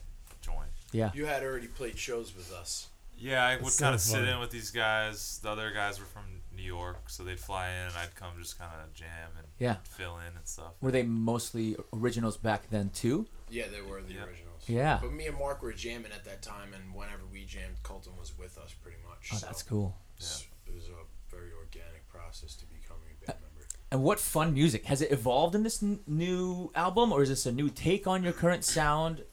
joined. 0.49 0.71
Yeah. 0.93 1.11
You 1.15 1.27
had 1.27 1.43
already 1.43 1.67
played 1.69 1.99
shows 1.99 2.35
with 2.35 2.53
us. 2.53 2.89
Yeah, 3.17 3.45
I 3.45 3.57
would 3.57 3.77
kind 3.77 3.95
of 3.95 4.01
sit 4.01 4.23
in 4.29 4.39
with 4.39 4.51
these 4.51 4.71
guys. 4.71 5.41
The 5.43 5.51
other 5.51 5.73
guys 5.73 5.99
were 5.99 6.07
from 6.07 6.23
New 6.55 6.63
York, 6.63 7.11
so 7.11 7.25
they'd 7.25 7.39
fly 7.41 7.69
in, 7.71 7.89
and 7.89 7.97
I'd 7.97 8.15
come 8.15 8.31
just 8.41 8.59
kind 8.59 8.71
of 8.83 8.95
jam 8.95 9.31
and 9.37 9.47
Yeah. 9.59 9.77
fill 9.85 10.19
in 10.19 10.37
and 10.37 10.47
stuff. 10.47 10.75
Were 10.81 10.93
they 10.93 11.03
mostly 11.03 11.77
originals 11.93 12.37
back 12.37 12.71
then 12.71 12.91
too? 12.91 13.27
Yeah, 13.51 13.67
they 13.69 13.83
were 13.83 14.03
the 14.03 14.15
Yep. 14.15 14.29
originals. 14.29 14.69
Yeah. 14.69 14.99
But 15.03 15.13
me 15.13 15.27
and 15.27 15.37
Mark 15.37 15.63
were 15.63 15.73
jamming 15.73 16.13
at 16.13 16.25
that 16.27 16.43
time, 16.43 16.73
and 16.75 16.95
whenever 16.95 17.27
we 17.27 17.45
jammed, 17.45 17.83
Colton 17.83 18.17
was 18.17 18.39
with 18.39 18.57
us 18.57 18.73
pretty 18.73 18.99
much. 19.09 19.31
Oh, 19.33 19.37
so 19.37 19.47
that's 19.47 19.63
cool. 19.65 19.97
Yeah. 20.19 20.27
It 20.67 20.75
was 20.75 20.89
a 20.89 21.05
very 21.29 21.53
organic 21.53 22.09
process 22.09 22.55
to 22.57 22.67
becoming 22.67 23.09
a 23.23 23.27
band 23.27 23.41
member. 23.43 23.67
And 23.91 24.05
what 24.05 24.21
fun 24.21 24.55
music 24.55 24.85
has 24.85 25.01
it 25.03 25.11
evolved 25.11 25.55
in 25.57 25.65
this 25.65 25.83
n- 25.83 26.01
new 26.07 26.71
album, 26.77 27.13
or 27.13 27.23
is 27.23 27.31
this 27.31 27.47
a 27.47 27.53
new 27.53 27.69
take 27.69 28.07
on 28.07 28.23
your 28.23 28.33
current 28.33 28.65
sound? 28.65 29.25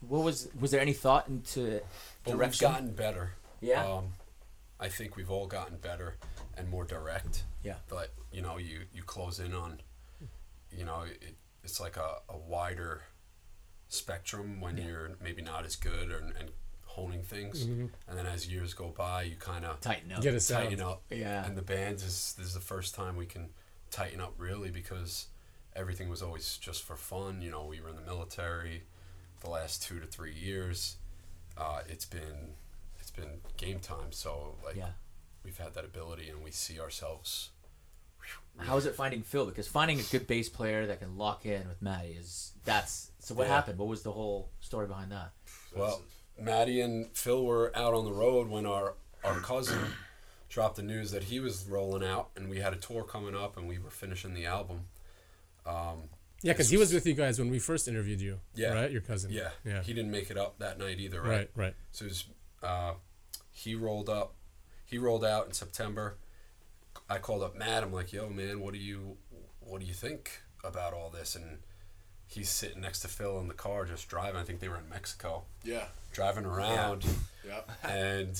What 0.00 0.22
was 0.22 0.48
was 0.58 0.70
there 0.70 0.80
any 0.80 0.92
thought 0.92 1.28
into 1.28 1.80
But 2.24 2.32
we've 2.32 2.36
direction? 2.38 2.70
gotten 2.70 2.90
better. 2.92 3.32
Yeah. 3.60 3.84
Um, 3.84 4.04
I 4.80 4.88
think 4.88 5.16
we've 5.16 5.30
all 5.30 5.46
gotten 5.46 5.76
better 5.78 6.16
and 6.56 6.68
more 6.68 6.84
direct. 6.84 7.42
Yeah. 7.64 7.74
But 7.88 8.12
you 8.32 8.42
know, 8.42 8.58
you 8.58 8.82
you 8.94 9.02
close 9.02 9.40
in 9.40 9.52
on, 9.54 9.80
you 10.70 10.84
know, 10.84 11.02
it, 11.02 11.36
it's 11.64 11.80
like 11.80 11.96
a, 11.96 12.18
a 12.28 12.36
wider 12.36 13.02
spectrum 13.88 14.60
when 14.60 14.76
you're 14.76 15.12
maybe 15.22 15.42
not 15.42 15.64
as 15.64 15.76
good 15.76 16.10
or, 16.10 16.18
and 16.38 16.50
honing 16.84 17.22
things, 17.22 17.62
and 17.62 17.90
then 18.12 18.26
as 18.26 18.48
years 18.50 18.74
go 18.74 18.88
by, 18.96 19.22
you 19.22 19.36
kind 19.36 19.64
of 19.64 19.80
Tighten 19.80 20.10
up. 20.12 20.22
Get 20.22 20.34
a 20.34 20.40
sound. 20.40 20.64
tighten 20.68 20.80
up. 20.84 21.02
Yeah. 21.10 21.44
And 21.44 21.56
the 21.56 21.62
band 21.62 21.96
is 21.96 22.34
this 22.38 22.46
is 22.46 22.54
the 22.54 22.60
first 22.60 22.94
time 22.94 23.16
we 23.16 23.26
can 23.26 23.50
tighten 23.90 24.20
up 24.20 24.34
really 24.38 24.70
because 24.70 25.26
everything 25.74 26.08
was 26.08 26.22
always 26.22 26.56
just 26.58 26.82
for 26.82 26.96
fun. 26.96 27.40
You 27.42 27.50
know, 27.50 27.64
we 27.64 27.80
were 27.80 27.88
in 27.88 27.96
the 27.96 28.02
military. 28.02 28.82
The 29.40 29.50
last 29.50 29.82
two 29.82 30.00
to 30.00 30.06
three 30.06 30.32
years, 30.34 30.96
uh, 31.56 31.80
it's 31.88 32.04
been 32.04 32.54
it's 32.98 33.10
been 33.10 33.40
game 33.56 33.78
time. 33.80 34.10
So 34.10 34.56
like 34.64 34.76
Yeah. 34.76 34.90
we've 35.44 35.58
had 35.58 35.74
that 35.74 35.84
ability, 35.84 36.28
and 36.28 36.42
we 36.42 36.50
see 36.50 36.80
ourselves. 36.80 37.50
How 38.58 38.76
is 38.76 38.86
it 38.86 38.94
finding 38.96 39.22
Phil? 39.22 39.46
Because 39.46 39.68
finding 39.68 40.00
a 40.00 40.02
good 40.02 40.26
bass 40.26 40.48
player 40.48 40.86
that 40.86 40.98
can 40.98 41.16
lock 41.16 41.46
in 41.46 41.68
with 41.68 41.80
Maddie 41.80 42.14
is 42.18 42.52
that's 42.64 43.12
so. 43.20 43.34
What 43.34 43.46
Yeah. 43.46 43.54
happened? 43.54 43.78
What 43.78 43.88
was 43.88 44.02
the 44.02 44.12
whole 44.12 44.50
story 44.60 44.86
behind 44.88 45.12
that? 45.12 45.30
Well, 45.74 46.02
Maddie 46.36 46.80
and 46.80 47.16
Phil 47.16 47.44
were 47.44 47.70
out 47.76 47.94
on 47.94 48.04
the 48.04 48.12
road 48.12 48.48
when 48.48 48.66
our 48.66 48.94
our 49.24 49.40
cousin 49.40 49.92
dropped 50.48 50.76
the 50.76 50.82
news 50.82 51.12
that 51.12 51.24
he 51.24 51.38
was 51.40 51.64
rolling 51.66 52.02
out, 52.06 52.30
and 52.34 52.48
we 52.50 52.58
had 52.58 52.72
a 52.72 52.76
tour 52.76 53.04
coming 53.04 53.36
up, 53.36 53.56
and 53.56 53.68
we 53.68 53.78
were 53.78 53.90
finishing 53.90 54.34
the 54.34 54.46
album. 54.46 54.88
Um, 55.64 56.08
Yeah, 56.42 56.52
because 56.52 56.68
he 56.70 56.76
was 56.76 56.92
with 56.92 57.04
you 57.06 57.14
guys 57.14 57.38
when 57.38 57.50
we 57.50 57.58
first 57.58 57.88
interviewed 57.88 58.20
you. 58.20 58.38
Yeah. 58.54 58.72
Right? 58.72 58.90
Your 58.90 59.00
cousin. 59.00 59.32
yeah, 59.32 59.50
Yeah. 59.64 59.82
He 59.82 59.92
didn't 59.92 60.10
make 60.12 60.30
it 60.30 60.38
up 60.38 60.58
that 60.60 60.78
night 60.78 61.00
either, 61.00 61.20
right? 61.20 61.28
right, 61.30 61.50
right. 61.56 61.74
So 61.90 62.04
it 62.04 62.08
was, 62.08 62.24
uh, 62.62 62.92
he 63.50 63.74
rolled 63.74 64.08
up, 64.08 64.34
he 64.84 64.98
rolled 64.98 65.24
out 65.24 65.46
in 65.46 65.52
September. 65.52 66.16
I 67.10 67.18
called 67.18 67.42
up 67.42 67.56
Matt. 67.56 67.82
I'm 67.82 67.92
like, 67.92 68.12
"Yo, 68.12 68.28
man, 68.28 68.60
what 68.60 68.72
do 68.74 68.78
you, 68.78 69.16
what 69.60 69.80
do 69.80 69.86
you 69.86 69.94
think 69.94 70.42
about 70.62 70.92
all 70.92 71.10
this?" 71.10 71.34
And 71.34 71.58
he's 72.26 72.50
sitting 72.50 72.80
next 72.82 73.00
to 73.00 73.08
Phil 73.08 73.38
in 73.40 73.48
the 73.48 73.54
car, 73.54 73.84
just 73.86 74.08
driving. 74.08 74.36
I 74.40 74.44
think 74.44 74.60
they 74.60 74.68
were 74.68 74.76
in 74.78 74.88
Mexico, 74.88 75.44
Yeah. 75.64 75.86
driving 76.12 76.44
around, 76.44 77.04
Yeah, 77.46 77.60
and 77.82 78.38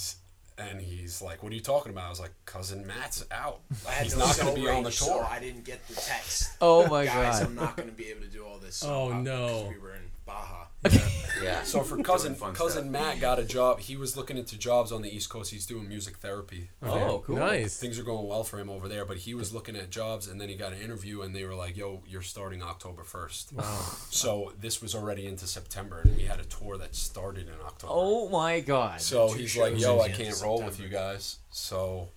and 0.59 0.81
he's 0.81 1.23
like, 1.23 1.43
"What 1.43 1.53
are 1.53 1.55
you 1.55 1.61
talking 1.61 1.93
about?" 1.93 2.07
I 2.07 2.11
was 2.11 2.21
like, 2.21 2.33
"Cousin 2.45 2.87
Matt's 2.87 3.25
out. 3.31 3.61
He's 4.03 4.17
not 4.17 4.37
going 4.39 4.55
to 4.55 4.61
be 4.61 4.69
on 4.69 4.83
the 4.83 4.91
tour." 4.91 5.09
So 5.09 5.27
I 5.31 5.39
didn't 5.39 5.65
get 5.65 5.87
the 5.89 5.95
text. 5.95 6.57
Oh 6.61 6.87
my 6.89 7.05
Guys, 7.05 7.39
god! 7.41 7.47
I'm 7.47 7.55
not 7.55 7.77
going 7.77 7.89
to 7.89 7.95
be 7.95 8.07
able 8.07 8.23
to 8.23 8.29
do 8.29 8.45
all 8.45 8.59
this. 8.59 8.85
Oh, 8.85 9.13
uh, 9.13 9.21
no. 9.21 9.47
because 9.47 9.69
We 9.69 9.79
were 9.79 9.95
in 9.95 10.03
Baja. 10.29 10.67
Yeah. 11.43 11.63
So 11.63 11.83
for 11.83 12.03
cousin 12.03 12.35
cousin 12.35 12.83
stuff. 12.83 12.85
Matt 12.87 13.21
got 13.21 13.39
a 13.39 13.45
job. 13.45 13.81
He 13.81 13.97
was 13.97 14.17
looking 14.17 14.37
into 14.37 14.59
jobs 14.59 14.93
on 14.93 15.03
the 15.03 15.15
East 15.15 15.31
Coast. 15.31 15.51
He's 15.51 15.67
doing 15.67 15.89
music 15.89 16.17
therapy. 16.17 16.71
Oh, 16.83 17.23
cool. 17.25 17.37
Nice. 17.37 17.79
things 17.79 17.99
are 17.99 18.03
going 18.03 18.27
well 18.27 18.45
for 18.45 18.59
him 18.59 18.69
over 18.69 18.89
there. 18.89 19.05
But 19.05 19.19
he 19.19 19.35
was 19.35 19.55
looking 19.55 19.77
at 19.77 19.91
jobs, 19.91 20.29
and 20.29 20.41
then 20.41 20.49
he 20.49 20.57
got 20.57 20.73
an 20.73 20.81
interview, 20.81 21.23
and 21.23 21.35
they 21.35 21.45
were 21.45 21.55
like, 21.55 21.77
"Yo, 21.77 22.03
you're 22.07 22.23
starting 22.23 22.63
October 22.63 23.03
1st. 23.03 23.53
Wow. 23.53 23.65
So 24.11 24.53
this 24.61 24.83
was 24.83 24.95
already 24.95 25.27
into 25.27 25.47
September, 25.47 26.01
and 26.01 26.17
we 26.17 26.25
had 26.25 26.41
a 26.41 26.45
tour 26.45 26.77
that 26.79 26.95
started 26.95 27.49
in 27.49 27.55
October. 27.65 27.93
Oh 27.95 28.29
my 28.29 28.61
god! 28.61 29.01
so 29.01 29.29
two 29.29 29.39
he's 29.39 29.57
like, 29.57 29.79
"Yo, 29.79 30.01
I 30.01 30.09
can't 30.11 30.35
of 30.35 30.43
roll 30.43 30.63
with 30.63 30.81
you 30.81 30.89
guys." 30.89 31.39
So 31.51 32.09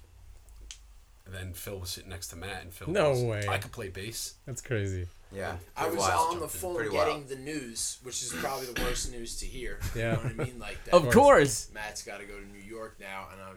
then 1.27 1.53
Phil 1.53 1.80
was 1.80 1.89
sitting 1.89 2.10
next 2.10 2.27
to 2.27 2.36
Matt, 2.36 2.63
and 2.63 2.74
Phil 2.74 2.89
No 2.89 3.13
goes, 3.13 3.24
way. 3.24 3.48
I 3.48 3.58
could 3.58 3.72
play 3.72 3.89
bass. 3.89 4.36
That's 4.46 4.62
crazy. 4.62 5.08
Yeah. 5.34 5.56
I 5.78 5.88
was 5.88 5.98
wild. 5.98 6.36
on 6.36 6.40
the 6.42 6.48
phone 6.48 6.76
Pretty 6.76 6.92
getting 6.92 7.14
wild. 7.16 7.28
the 7.30 7.36
news, 7.38 7.98
which 8.04 8.22
is 8.22 8.34
probably 8.34 8.68
the 8.68 8.82
worst 8.82 9.12
news 9.12 9.38
to 9.40 9.46
hear. 9.46 9.80
Yeah. 9.96 10.02
You 10.02 10.18
know 10.18 10.24
what 10.36 10.46
I 10.48 10.50
mean? 10.52 10.60
Like 10.60 10.84
that. 10.86 10.94
of 10.94 11.10
course. 11.12 11.70
Matt's 11.74 12.04
got 12.04 12.20
to 12.20 12.26
go 12.26 12.38
to 12.40 12.46
New 12.46 12.60
York 12.64 12.98
now, 13.00 13.28
and 13.32 13.42
I 13.42 13.52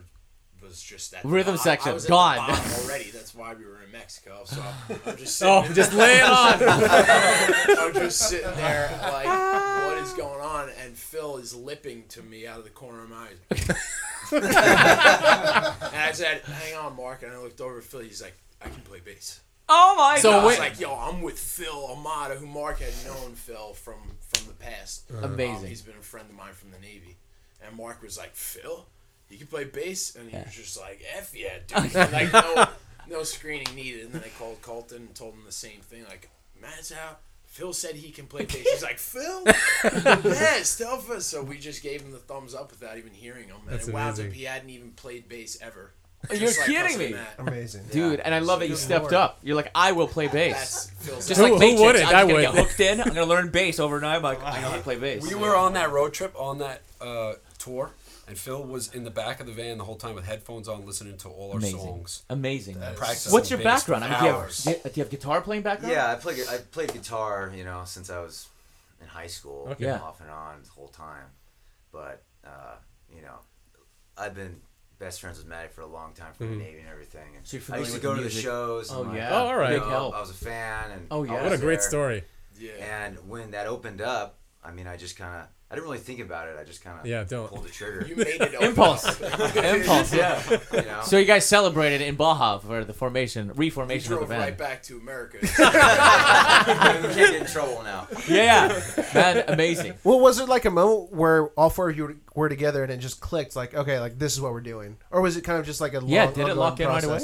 was 0.64 0.80
just 0.82 1.12
at 1.14 1.24
Rhythm 1.24 1.56
the, 1.56 1.58
section, 1.58 1.90
I 1.90 1.94
was 1.94 2.06
gone. 2.06 2.38
already. 2.38 3.10
That's 3.10 3.34
why 3.34 3.52
we 3.54 3.64
were 3.66 3.82
in 3.82 3.90
Mexico. 3.92 4.42
So 4.46 4.62
I'm 5.06 5.16
just 5.16 5.36
sitting. 5.36 5.52
Oh, 5.52 5.72
just 5.74 5.92
lay 5.92 6.18
it 6.18 6.22
on. 6.24 6.54
I'm 7.78 7.92
just 7.92 8.18
sitting 8.30 8.50
there 8.56 8.88
like, 9.02 9.26
what 9.26 9.98
is 9.98 10.12
going 10.14 10.40
on? 10.40 10.70
And 10.82 10.96
Phil 10.96 11.36
is 11.36 11.54
lipping 11.54 12.04
to 12.10 12.22
me 12.22 12.46
out 12.46 12.58
of 12.58 12.64
the 12.64 12.70
corner 12.70 13.02
of 13.04 13.10
my 13.10 13.28
eyes. 13.50 13.68
and 14.32 14.46
I 14.46 16.10
said, 16.12 16.40
"Hang 16.42 16.74
on, 16.76 16.96
Mark." 16.96 17.22
And 17.22 17.32
I 17.32 17.38
looked 17.38 17.60
over 17.60 17.78
at 17.78 17.84
Phil. 17.84 18.00
He's 18.00 18.22
like, 18.22 18.36
"I 18.62 18.68
can 18.68 18.80
play 18.82 19.00
bass." 19.04 19.40
Oh 19.68 19.94
my 19.96 20.18
So 20.18 20.30
I 20.30 20.32
god! 20.34 20.44
was 20.44 20.52
wait- 20.52 20.58
like, 20.58 20.80
"Yo, 20.80 20.94
I'm 20.94 21.22
with 21.22 21.38
Phil 21.38 21.86
Amada, 21.90 22.34
who 22.34 22.46
Mark 22.46 22.80
had 22.80 22.92
known 23.06 23.34
Phil 23.34 23.72
from 23.74 23.96
from 24.32 24.46
the 24.46 24.52
past. 24.54 25.10
Amazing. 25.22 25.56
Um, 25.56 25.66
he's 25.66 25.82
been 25.82 25.96
a 25.98 26.02
friend 26.02 26.28
of 26.28 26.36
mine 26.36 26.52
from 26.52 26.70
the 26.70 26.78
Navy." 26.78 27.16
And 27.66 27.76
Mark 27.76 28.02
was 28.02 28.18
like, 28.18 28.34
"Phil, 28.34 28.86
you 29.30 29.38
can 29.38 29.46
play 29.46 29.64
bass," 29.64 30.14
and 30.16 30.28
he 30.30 30.36
Yeah. 30.36 30.44
was 30.44 30.54
just 30.54 30.78
like, 30.78 31.02
"F 31.16 31.34
yeah, 31.34 31.58
dude!" 31.66 31.94
And 31.96 32.12
like, 32.12 32.32
no, 32.32 32.68
no 33.08 33.22
screening 33.22 33.74
needed. 33.74 34.04
And 34.06 34.12
then 34.14 34.22
I 34.24 34.28
called 34.38 34.60
Colton 34.60 34.98
and 34.98 35.14
told 35.14 35.32
him 35.34 35.44
the 35.46 35.52
same 35.52 35.80
thing. 35.80 36.04
Like, 36.04 36.28
Matt's 36.60 36.92
out. 36.92 37.20
Phil 37.46 37.72
said 37.72 37.94
he 37.94 38.10
can 38.10 38.26
play 38.26 38.44
bass. 38.44 38.68
He's 38.68 38.82
like, 38.82 38.98
Phil? 38.98 39.44
yes, 39.44 40.76
tell 40.78 41.00
us. 41.12 41.24
So 41.24 41.42
we 41.42 41.56
just 41.58 41.82
gave 41.84 42.02
him 42.02 42.10
the 42.10 42.18
thumbs 42.18 42.52
up 42.54 42.70
without 42.72 42.98
even 42.98 43.12
hearing 43.12 43.46
him. 43.46 43.56
And 43.66 43.74
That's 43.78 43.86
it 43.88 43.94
wound 43.94 44.08
amazing. 44.18 44.26
up 44.26 44.32
he 44.32 44.42
hadn't 44.44 44.70
even 44.70 44.90
played 44.90 45.28
bass 45.28 45.56
ever. 45.62 45.92
You're 46.32 46.48
like 46.48 46.56
kidding 46.66 46.98
me. 46.98 47.14
Amazing. 47.38 47.84
Dude, 47.90 48.20
and 48.20 48.34
I 48.34 48.38
love 48.38 48.60
that 48.60 48.68
you 48.68 48.76
stepped 48.76 49.04
lord. 49.04 49.14
up. 49.14 49.38
You're 49.42 49.56
like, 49.56 49.70
I 49.74 49.92
will 49.92 50.08
play 50.08 50.28
bass. 50.28 50.86
That's 51.06 51.28
Just 51.28 51.40
Who- 51.40 51.56
like 51.56 51.62
who 51.76 51.82
wouldn't? 51.82 52.06
I'm 52.08 52.14
I 52.16 52.20
gonna 52.22 52.34
would. 52.34 52.40
get 52.42 52.54
hooked 52.54 52.80
in. 52.80 53.00
I'm 53.00 53.08
gonna 53.08 53.24
learn 53.26 53.50
bass 53.50 53.78
overnight. 53.78 54.16
I'm 54.16 54.22
like, 54.22 54.42
I 54.42 54.60
know 54.60 54.70
how 54.70 54.76
to 54.76 54.82
play 54.82 54.96
bass. 54.96 55.22
We 55.26 55.34
were 55.34 55.56
on 55.56 55.74
that 55.74 55.90
road 55.90 56.12
trip 56.14 56.34
on 56.38 56.58
that 56.58 56.82
uh, 57.00 57.34
tour, 57.58 57.90
and 58.28 58.38
Phil 58.38 58.62
was 58.62 58.92
in 58.94 59.04
the 59.04 59.10
back 59.10 59.40
of 59.40 59.46
the 59.46 59.52
van 59.52 59.78
the 59.78 59.84
whole 59.84 59.96
time 59.96 60.14
with 60.14 60.24
headphones 60.24 60.68
on, 60.68 60.86
listening 60.86 61.16
to 61.18 61.28
all 61.28 61.52
our 61.52 61.58
Amazing. 61.58 61.78
songs. 61.80 62.22
Amazing. 62.30 62.76
Practicing 62.96 63.32
What's 63.32 63.50
your 63.50 63.58
bass 63.58 63.80
background? 63.84 64.04
I 64.04 64.08
mean, 64.10 64.18
do 64.20 64.24
you, 64.26 64.30
have, 64.32 64.40
hours. 64.40 64.64
do 64.64 64.70
you- 64.70 64.76
do 64.76 64.90
you 64.94 65.02
have 65.02 65.10
guitar 65.10 65.40
playing 65.42 65.62
background? 65.62 65.92
Yeah, 65.92 66.10
I 66.10 66.14
play. 66.14 66.36
gu- 66.36 66.46
I 66.50 66.56
played 66.58 66.92
guitar, 66.92 67.52
you 67.54 67.64
know, 67.64 67.82
since 67.84 68.08
I 68.10 68.20
was 68.20 68.48
in 69.02 69.08
high 69.08 69.26
school, 69.26 69.68
Okay. 69.72 69.84
Yeah. 69.84 69.98
off 70.00 70.20
and 70.20 70.30
on 70.30 70.62
the 70.62 70.70
whole 70.70 70.88
time. 70.88 71.26
But 71.92 72.22
uh, 72.46 72.76
you 73.14 73.20
know, 73.22 73.36
I've 74.16 74.34
been 74.34 74.56
best 75.04 75.20
friends 75.20 75.36
with 75.38 75.46
Maddie 75.46 75.68
for 75.68 75.82
a 75.82 75.86
long 75.86 76.12
time 76.14 76.32
from 76.34 76.46
Mhm. 76.46 76.50
the 76.58 76.64
Navy 76.64 76.78
and 76.80 76.88
everything. 76.88 77.36
And 77.36 77.46
So 77.46 77.58
you're 77.58 77.76
I 77.76 77.78
used 77.80 77.94
to 77.94 78.00
go 78.00 78.14
the 78.14 78.22
to 78.22 78.24
the 78.24 78.30
shows. 78.30 78.90
Oh 78.90 79.02
like, 79.02 79.16
yeah. 79.16 79.30
Oh, 79.32 79.46
all 79.48 79.56
right. 79.56 79.72
you 79.72 79.78
Big 79.80 79.84
know, 79.84 79.90
help. 79.90 80.14
I 80.14 80.20
was 80.20 80.30
a 80.30 80.34
fan, 80.34 80.90
and 80.92 81.06
Oh, 81.10 81.22
yeah. 81.24 81.42
What 81.42 81.52
a 81.52 81.58
great 81.58 81.80
there. 81.80 81.88
story. 81.88 82.24
Yeah. 82.58 82.72
And 83.04 83.18
when 83.28 83.50
that 83.50 83.66
opened 83.66 84.00
up, 84.00 84.38
I 84.62 84.70
mean, 84.72 84.86
I 84.86 84.96
just 84.96 85.16
kind 85.16 85.42
of, 85.42 85.48
I 85.70 85.74
didn't 85.76 85.86
really 85.86 85.98
think 85.98 86.20
about 86.20 86.46
it. 86.48 86.56
I 86.60 86.62
just 86.62 86.84
kind 86.84 87.00
of 87.00 87.06
Yeah, 87.06 87.24
don't. 87.24 87.48
pulled 87.48 87.64
the 87.64 87.68
trigger. 87.70 88.06
You 88.06 88.14
made 88.16 88.26
it 88.40 88.42
open 88.54 88.68
Impulse. 88.68 89.20
Impulse. 89.56 90.14
Yeah. 90.14 90.40
you 90.72 90.82
know. 90.82 91.00
So 91.02 91.18
you 91.18 91.24
guys 91.24 91.46
celebrated 91.46 92.00
in 92.00 92.14
Baja 92.14 92.58
for 92.58 92.84
the 92.84 92.92
formation, 92.92 93.48
We 93.56 93.66
reformation 93.66 94.12
of 94.12 94.20
the 94.20 94.26
drove 94.26 94.28
band. 94.28 94.42
right 94.42 94.56
back 94.58 94.82
to 94.84 94.98
America. 94.98 95.38
we 95.40 95.48
can't 95.48 97.14
get 97.16 97.34
in 97.34 97.46
trouble 97.46 97.82
now. 97.82 98.06
Yeah, 98.28 98.80
man, 99.14 99.44
amazing. 99.48 99.94
Well, 100.04 100.20
was 100.20 100.38
it 100.38 100.48
like 100.48 100.64
a 100.64 100.70
moment 100.70 101.12
where 101.12 101.46
all 101.58 101.70
four 101.70 101.90
of 101.90 101.96
you 101.96 102.20
were 102.34 102.48
together 102.48 102.82
and 102.82 102.92
it 102.92 102.98
just 102.98 103.20
clicked? 103.20 103.56
Like, 103.56 103.74
okay, 103.74 103.98
like 104.00 104.18
this 104.18 104.32
is 104.34 104.40
what 104.40 104.52
we're 104.52 104.60
doing, 104.60 104.96
or 105.10 105.20
was 105.22 105.36
it 105.36 105.42
kind 105.42 105.58
of 105.58 105.66
just 105.66 105.80
like 105.80 105.94
a 105.94 106.00
long, 106.00 106.08
Yeah, 106.08 106.30
did 106.30 106.46
it 106.48 106.54
lock 106.56 106.78
in 106.80 106.88
right 106.88 107.02
away? 107.02 107.20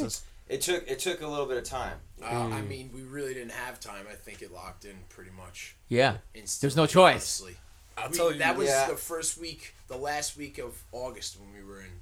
It 0.48 0.62
took 0.62 0.88
it 0.90 0.98
took 0.98 1.20
a 1.22 1.26
little 1.28 1.46
bit 1.46 1.58
of 1.58 1.64
time. 1.64 1.98
uh, 2.22 2.26
I 2.26 2.62
mean, 2.62 2.90
we 2.92 3.02
really 3.02 3.34
didn't 3.34 3.52
have 3.52 3.78
time. 3.78 4.06
I 4.10 4.14
think 4.14 4.42
it 4.42 4.52
locked 4.52 4.84
in 4.84 4.96
pretty 5.08 5.30
much. 5.30 5.76
Yeah, 5.88 6.16
Instantly, 6.34 6.66
There's 6.66 6.76
no 6.76 6.86
choice. 6.86 7.40
honestly. 7.40 7.56
I'll 8.04 8.10
We- 8.10 8.16
tell 8.16 8.32
you, 8.32 8.38
that 8.38 8.56
was 8.56 8.68
yeah. 8.68 8.86
the 8.88 8.96
first 8.96 9.38
week, 9.38 9.74
the 9.88 9.96
last 9.96 10.36
week 10.36 10.58
of 10.58 10.82
August 10.92 11.38
when 11.40 11.52
we 11.54 11.62
were 11.62 11.80
in 11.80 12.00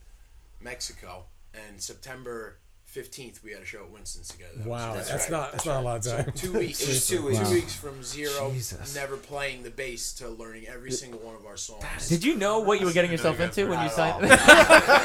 Mexico, 0.60 1.24
and 1.54 1.80
September 1.80 2.56
fifteenth 2.84 3.44
we 3.44 3.52
had 3.52 3.60
a 3.60 3.66
show 3.66 3.80
at 3.84 3.90
Winston's 3.90 4.28
together. 4.28 4.52
That 4.56 4.66
was- 4.66 4.80
Wow, 4.80 4.94
that's, 4.94 5.10
right. 5.12 5.30
not 5.30 5.52
that's 5.52 5.66
not 5.66 5.80
a 5.80 5.84
lot 5.84 6.06
of 6.06 6.24
time. 6.26 6.32
Two 6.34 6.54
weeks. 6.54 6.80
It 6.82 6.88
was 6.88 7.06
two 7.06 7.26
weeks. 7.26 7.38
Two 7.40 7.50
weeks 7.54 7.74
from 7.74 8.02
zero, 8.02 8.50
Jesus. 8.50 8.94
never 8.94 9.16
playing 9.18 9.62
the 9.62 9.70
bass 9.70 10.14
to 10.14 10.28
learning 10.28 10.66
every 10.68 10.90
single 10.90 11.20
one 11.20 11.34
of 11.34 11.44
our 11.44 11.58
songs. 11.58 12.08
Did 12.08 12.24
you 12.24 12.34
know 12.36 12.60
what 12.60 12.80
you 12.80 12.86
were 12.86 12.92
getting 12.92 13.10
yourself 13.10 13.40
into 13.40 13.66
when 13.68 13.82
you 13.82 13.90
signed? 13.90 14.22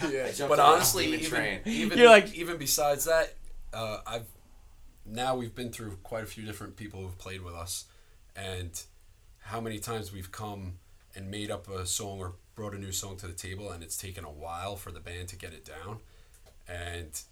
Yeah. 0.10 0.30
But 0.48 0.58
honestly, 0.60 1.06
even, 1.12 1.26
train. 1.26 1.60
even 1.66 1.98
You're 1.98 2.08
like- 2.08 2.34
even 2.34 2.56
besides 2.56 3.04
that, 3.04 3.34
uh, 3.74 4.00
I've 4.06 4.26
now 5.06 5.36
we've 5.36 5.54
been 5.54 5.70
through 5.72 5.98
quite 6.02 6.22
a 6.24 6.26
few 6.26 6.44
different 6.44 6.76
people 6.76 7.00
who've 7.02 7.18
played 7.18 7.42
with 7.42 7.54
us, 7.54 7.84
and 8.34 8.70
how 9.40 9.60
many 9.60 9.78
times 9.78 10.12
we've 10.12 10.30
come 10.32 10.74
and 11.14 11.30
made 11.30 11.50
up 11.50 11.68
a 11.68 11.84
song 11.86 12.18
or 12.20 12.34
brought 12.54 12.74
a 12.74 12.78
new 12.78 12.92
song 12.92 13.16
to 13.18 13.26
the 13.26 13.32
table, 13.32 13.70
and 13.70 13.82
it's 13.82 13.96
taken 13.96 14.24
a 14.24 14.30
while 14.30 14.76
for 14.76 14.92
the 14.92 15.00
band 15.00 15.28
to 15.28 15.36
get 15.36 15.52
it 15.52 15.64
down, 15.64 15.98
and 16.68 17.22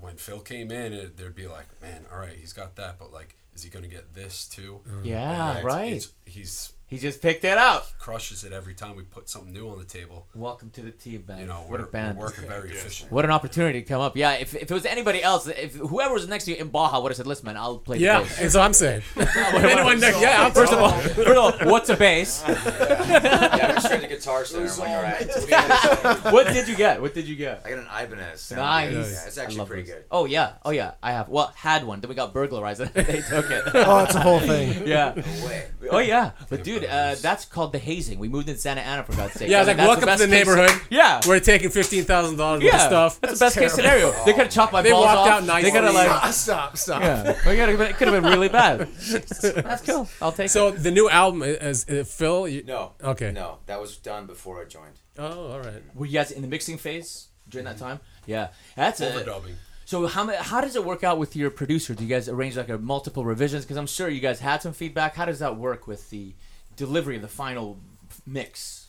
when 0.00 0.16
Phil 0.16 0.40
came 0.40 0.70
in, 0.70 0.92
it, 0.92 1.16
there'd 1.16 1.34
be 1.36 1.46
like, 1.46 1.66
man, 1.80 2.04
all 2.12 2.18
right, 2.18 2.36
he's 2.36 2.52
got 2.52 2.76
that, 2.76 2.98
but 2.98 3.12
like, 3.12 3.36
is 3.54 3.62
he 3.62 3.70
gonna 3.70 3.86
get 3.88 4.12
this 4.14 4.48
too? 4.48 4.80
Mm-hmm. 4.88 5.04
yeah, 5.06 5.48
And 5.50 5.58
it's- 5.58 5.64
right. 5.64 5.92
it's- 5.92 6.12
he's 6.26 6.72
he 6.94 7.00
just 7.00 7.20
picked 7.20 7.44
it 7.44 7.58
up. 7.58 7.86
He 7.88 7.94
crushes 7.98 8.44
it 8.44 8.52
every 8.52 8.72
time 8.72 8.94
we 8.94 9.02
put 9.02 9.28
something 9.28 9.52
new 9.52 9.68
on 9.68 9.78
the 9.80 9.84
table. 9.84 10.28
Welcome 10.32 10.70
to 10.70 10.80
the 10.80 10.92
team, 10.92 11.24
man. 11.26 11.40
You 11.40 11.46
know, 11.46 11.54
what 11.66 11.80
we're, 11.80 11.86
a 11.86 11.88
band. 11.88 12.16
we're 12.16 12.26
working 12.26 12.46
very 12.48 12.70
efficient. 12.70 13.10
What 13.10 13.24
an 13.24 13.32
opportunity 13.32 13.82
to 13.82 13.88
come 13.88 14.00
up. 14.00 14.16
Yeah, 14.16 14.34
if, 14.34 14.54
if 14.54 14.70
it 14.70 14.70
was 14.70 14.86
anybody 14.86 15.20
else, 15.20 15.48
if 15.48 15.74
whoever 15.74 16.14
was 16.14 16.28
next 16.28 16.44
to 16.44 16.52
you 16.52 16.56
in 16.58 16.68
Baja 16.68 17.00
would 17.00 17.10
have 17.10 17.16
said, 17.16 17.26
"Listen, 17.26 17.46
man, 17.46 17.56
I'll 17.56 17.78
play 17.78 17.98
the 17.98 18.04
Yeah, 18.04 18.20
bass." 18.20 18.38
that's 18.38 18.54
what 18.54 18.62
I'm 18.62 18.72
saying. 18.72 19.02
Anyone 19.16 19.98
next? 19.98 20.20
Yeah, 20.20 20.48
First 20.50 20.72
of 20.72 20.78
all, 20.78 20.92
first 20.92 21.28
of 21.28 21.36
all, 21.36 21.52
what's 21.68 21.88
a 21.88 21.96
bass? 21.96 22.44
yeah, 22.48 23.58
I 23.60 23.68
went 23.70 23.82
straight 23.82 24.02
to 24.02 24.06
Guitar 24.06 24.44
Center. 24.44 24.68
I'm 24.70 24.78
like, 24.78 24.88
all 24.88 25.02
right. 25.02 26.32
what 26.32 26.46
did 26.46 26.68
you 26.68 26.76
get? 26.76 27.02
What 27.02 27.12
did 27.12 27.26
you 27.26 27.34
get? 27.34 27.62
I 27.64 27.70
got 27.70 27.78
an 27.78 27.86
Ibanez. 28.04 28.52
Nice. 28.52 28.92
Yeah, 28.92 29.00
it's 29.26 29.38
actually 29.38 29.66
pretty 29.66 29.82
those. 29.82 29.94
good. 29.94 30.04
Oh 30.12 30.26
yeah, 30.26 30.52
oh 30.64 30.70
yeah, 30.70 30.92
I 31.02 31.10
have. 31.10 31.28
Well, 31.28 31.52
had 31.56 31.84
one. 31.84 32.00
Then 32.00 32.08
we 32.08 32.14
got 32.14 32.32
burglarized. 32.32 32.80
they 32.94 33.20
took 33.22 33.50
it. 33.50 33.64
Oh, 33.74 34.04
it's 34.04 34.14
a 34.14 34.20
whole 34.20 34.38
thing. 34.38 34.86
yeah. 34.86 35.14
No 35.16 35.46
way. 35.46 35.66
Oh 35.90 35.98
yeah, 35.98 36.30
but 36.48 36.62
dude, 36.62 36.83
uh, 36.88 37.14
that's 37.20 37.44
called 37.44 37.72
the 37.72 37.78
hazing. 37.78 38.18
We 38.18 38.28
moved 38.28 38.48
in 38.48 38.56
Santa 38.56 38.80
Ana 38.82 39.04
for 39.04 39.14
God's 39.16 39.34
sake. 39.34 39.48
Yeah, 39.50 39.58
I 39.58 39.60
it's 39.60 39.68
like, 39.68 39.76
that's 39.76 39.86
welcome 39.86 40.00
to 40.02 40.06
best 40.06 40.20
the 40.22 40.28
case- 40.28 40.46
neighborhood. 40.46 40.80
Yeah. 40.90 41.20
We're 41.26 41.40
taking 41.40 41.70
fifteen 41.70 42.04
thousand 42.04 42.36
dollars 42.36 42.62
worth 42.62 42.72
of 42.74 42.80
yeah, 42.80 42.86
stuff. 42.86 43.20
that's 43.20 43.38
the 43.38 43.44
best 43.44 43.58
case 43.58 43.72
scenario. 43.74 44.12
They 44.24 44.32
could 44.32 44.42
have 44.44 44.50
chopped 44.50 44.72
my 44.72 44.82
They 44.82 44.90
balls 44.90 45.06
walked 45.06 45.18
off. 45.18 45.28
out 45.28 45.44
nicely. 45.44 45.70
They 45.70 45.76
could 45.76 45.84
have 45.84 45.94
like, 45.94 46.32
stop, 46.32 46.76
stop. 46.76 47.02
yeah, 47.02 47.36
we 47.46 47.60
it 47.60 47.96
could 47.96 48.08
have 48.08 48.22
been 48.22 48.30
really 48.32 48.48
bad. 48.48 48.80
That's 49.00 49.82
cool. 49.82 50.08
I'll 50.22 50.32
take 50.32 50.46
it. 50.46 50.50
So 50.50 50.68
it. 50.68 50.82
the 50.82 50.90
new 50.90 51.08
album 51.08 51.42
is, 51.42 51.84
is 51.84 52.12
Phil. 52.12 52.48
You, 52.48 52.62
No. 52.64 52.92
Okay. 53.02 53.32
No, 53.32 53.58
that 53.66 53.80
was 53.80 53.96
done 53.96 54.26
before 54.26 54.60
I 54.60 54.64
joined. 54.64 55.00
Oh, 55.18 55.52
all 55.52 55.60
right. 55.60 55.82
Were 55.94 56.06
you 56.06 56.12
guys 56.12 56.30
in 56.30 56.42
the 56.42 56.48
mixing 56.48 56.78
phase 56.78 57.28
during 57.48 57.64
that 57.66 57.78
time? 57.78 58.00
Yeah, 58.26 58.48
that's 58.76 59.00
a. 59.00 59.12
Overdubbing. 59.12 59.54
So 59.86 60.06
how 60.06 60.26
how 60.42 60.60
does 60.62 60.76
it 60.76 60.84
work 60.84 61.04
out 61.04 61.18
with 61.18 61.36
your 61.36 61.50
producer? 61.50 61.94
Do 61.94 62.02
you 62.04 62.08
guys 62.08 62.28
arrange 62.28 62.56
like 62.56 62.70
a 62.70 62.78
multiple 62.78 63.24
revisions? 63.24 63.64
Because 63.64 63.76
I'm 63.76 63.86
sure 63.86 64.08
you 64.08 64.20
guys 64.20 64.40
had 64.40 64.62
some 64.62 64.72
feedback. 64.72 65.14
How 65.14 65.26
does 65.26 65.40
that 65.40 65.56
work 65.58 65.86
with 65.86 66.08
the 66.10 66.34
delivery 66.76 67.16
of 67.16 67.22
the 67.22 67.28
final 67.28 67.78
mix? 68.26 68.88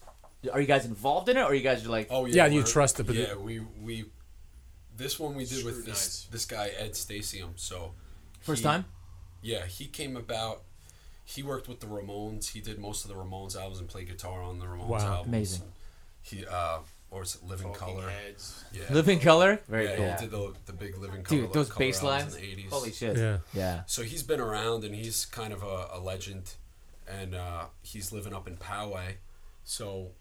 Are 0.52 0.62
you 0.62 0.68
guys 0.68 0.86
involved 0.86 1.28
in 1.30 1.38
it, 1.38 1.42
or 1.42 1.46
are 1.46 1.54
you 1.56 1.62
guys 1.64 1.86
are 1.86 1.90
like? 1.90 2.08
Oh 2.10 2.26
Yeah, 2.26 2.46
yeah, 2.46 2.54
you 2.54 2.64
trust 2.64 2.98
the 2.98 3.04
produ- 3.04 3.28
Yeah, 3.28 3.36
we 3.36 3.60
we 3.82 4.06
this 4.96 5.20
one 5.20 5.36
we 5.36 5.46
did 5.46 5.66
with 5.66 5.86
this 5.86 6.28
this 6.32 6.46
guy 6.46 6.72
Ed 6.78 6.92
Stasium. 6.94 7.52
So 7.56 7.94
First 8.42 8.60
he- 8.62 8.64
time? 8.68 8.86
Yeah, 9.42 9.66
he 9.66 9.86
came 9.88 10.16
about. 10.18 10.64
He 11.24 11.42
worked 11.42 11.68
with 11.68 11.80
the 11.80 11.88
Ramones. 11.88 12.50
He 12.52 12.62
did 12.62 12.78
most 12.80 13.04
of 13.04 13.10
the 13.10 13.16
Ramones 13.16 13.56
albums 13.56 13.80
and 13.80 13.88
played 13.90 14.08
guitar 14.08 14.44
on 14.44 14.60
the 14.60 14.66
Ramones 14.66 14.88
Wow. 14.88 14.98
albums. 15.16 15.28
Amazing. 15.28 15.62
He 16.22 16.46
uh, 16.46 16.80
or 17.10 17.24
is 17.24 17.36
it 17.36 17.44
Living 17.44 17.74
Talking 17.74 17.96
Color? 17.96 18.10
Heads. 18.10 18.64
Yeah. 18.72 18.82
Living 18.92 19.20
Colour. 19.20 19.60
Very 19.68 19.86
yeah, 19.86 19.96
cool. 19.96 20.12
he 20.14 20.18
did 20.22 20.32
the 20.32 20.54
the 20.68 20.74
big 20.74 20.98
Living 20.98 21.24
Colour. 21.24 21.42
Dude, 21.42 21.54
those 21.54 21.70
color 21.70 21.80
bass 21.88 22.04
lines. 22.04 22.36
in 22.36 22.42
the 22.42 22.48
80s. 22.64 22.70
Holy 22.70 22.92
shit. 22.92 23.18
Yeah. 23.18 23.38
Yeah. 23.54 23.82
So 23.88 24.04
he's 24.04 24.22
been 24.22 24.40
around 24.40 24.84
and 24.84 24.94
he's 24.94 25.26
kind 25.26 25.52
of 25.54 25.64
a, 25.64 25.90
a 25.94 26.00
legend, 26.00 26.54
and 27.08 27.36
uh, 27.36 27.66
he's 27.82 28.12
living 28.12 28.34
up 28.34 28.48
in 28.48 28.58
Poway. 28.58 29.16
So 29.64 30.12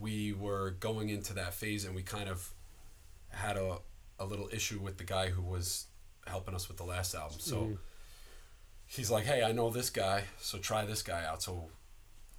we 0.00 0.32
were 0.32 0.72
going 0.72 1.08
into 1.08 1.32
that 1.34 1.54
phase, 1.54 1.84
and 1.84 1.94
we 1.94 2.02
kind 2.02 2.28
of 2.28 2.52
had 3.28 3.56
a 3.56 3.78
a 4.18 4.24
little 4.24 4.48
issue 4.52 4.78
with 4.80 4.96
the 4.98 5.04
guy 5.04 5.28
who 5.28 5.42
was 5.42 5.86
helping 6.26 6.54
us 6.54 6.68
with 6.68 6.76
the 6.78 6.84
last 6.84 7.14
album. 7.14 7.38
So 7.38 7.78
he's 8.86 9.10
like, 9.10 9.24
"Hey, 9.24 9.42
I 9.42 9.52
know 9.52 9.70
this 9.70 9.90
guy, 9.90 10.24
so 10.40 10.58
try 10.58 10.84
this 10.84 11.02
guy 11.02 11.24
out." 11.24 11.42
So 11.42 11.70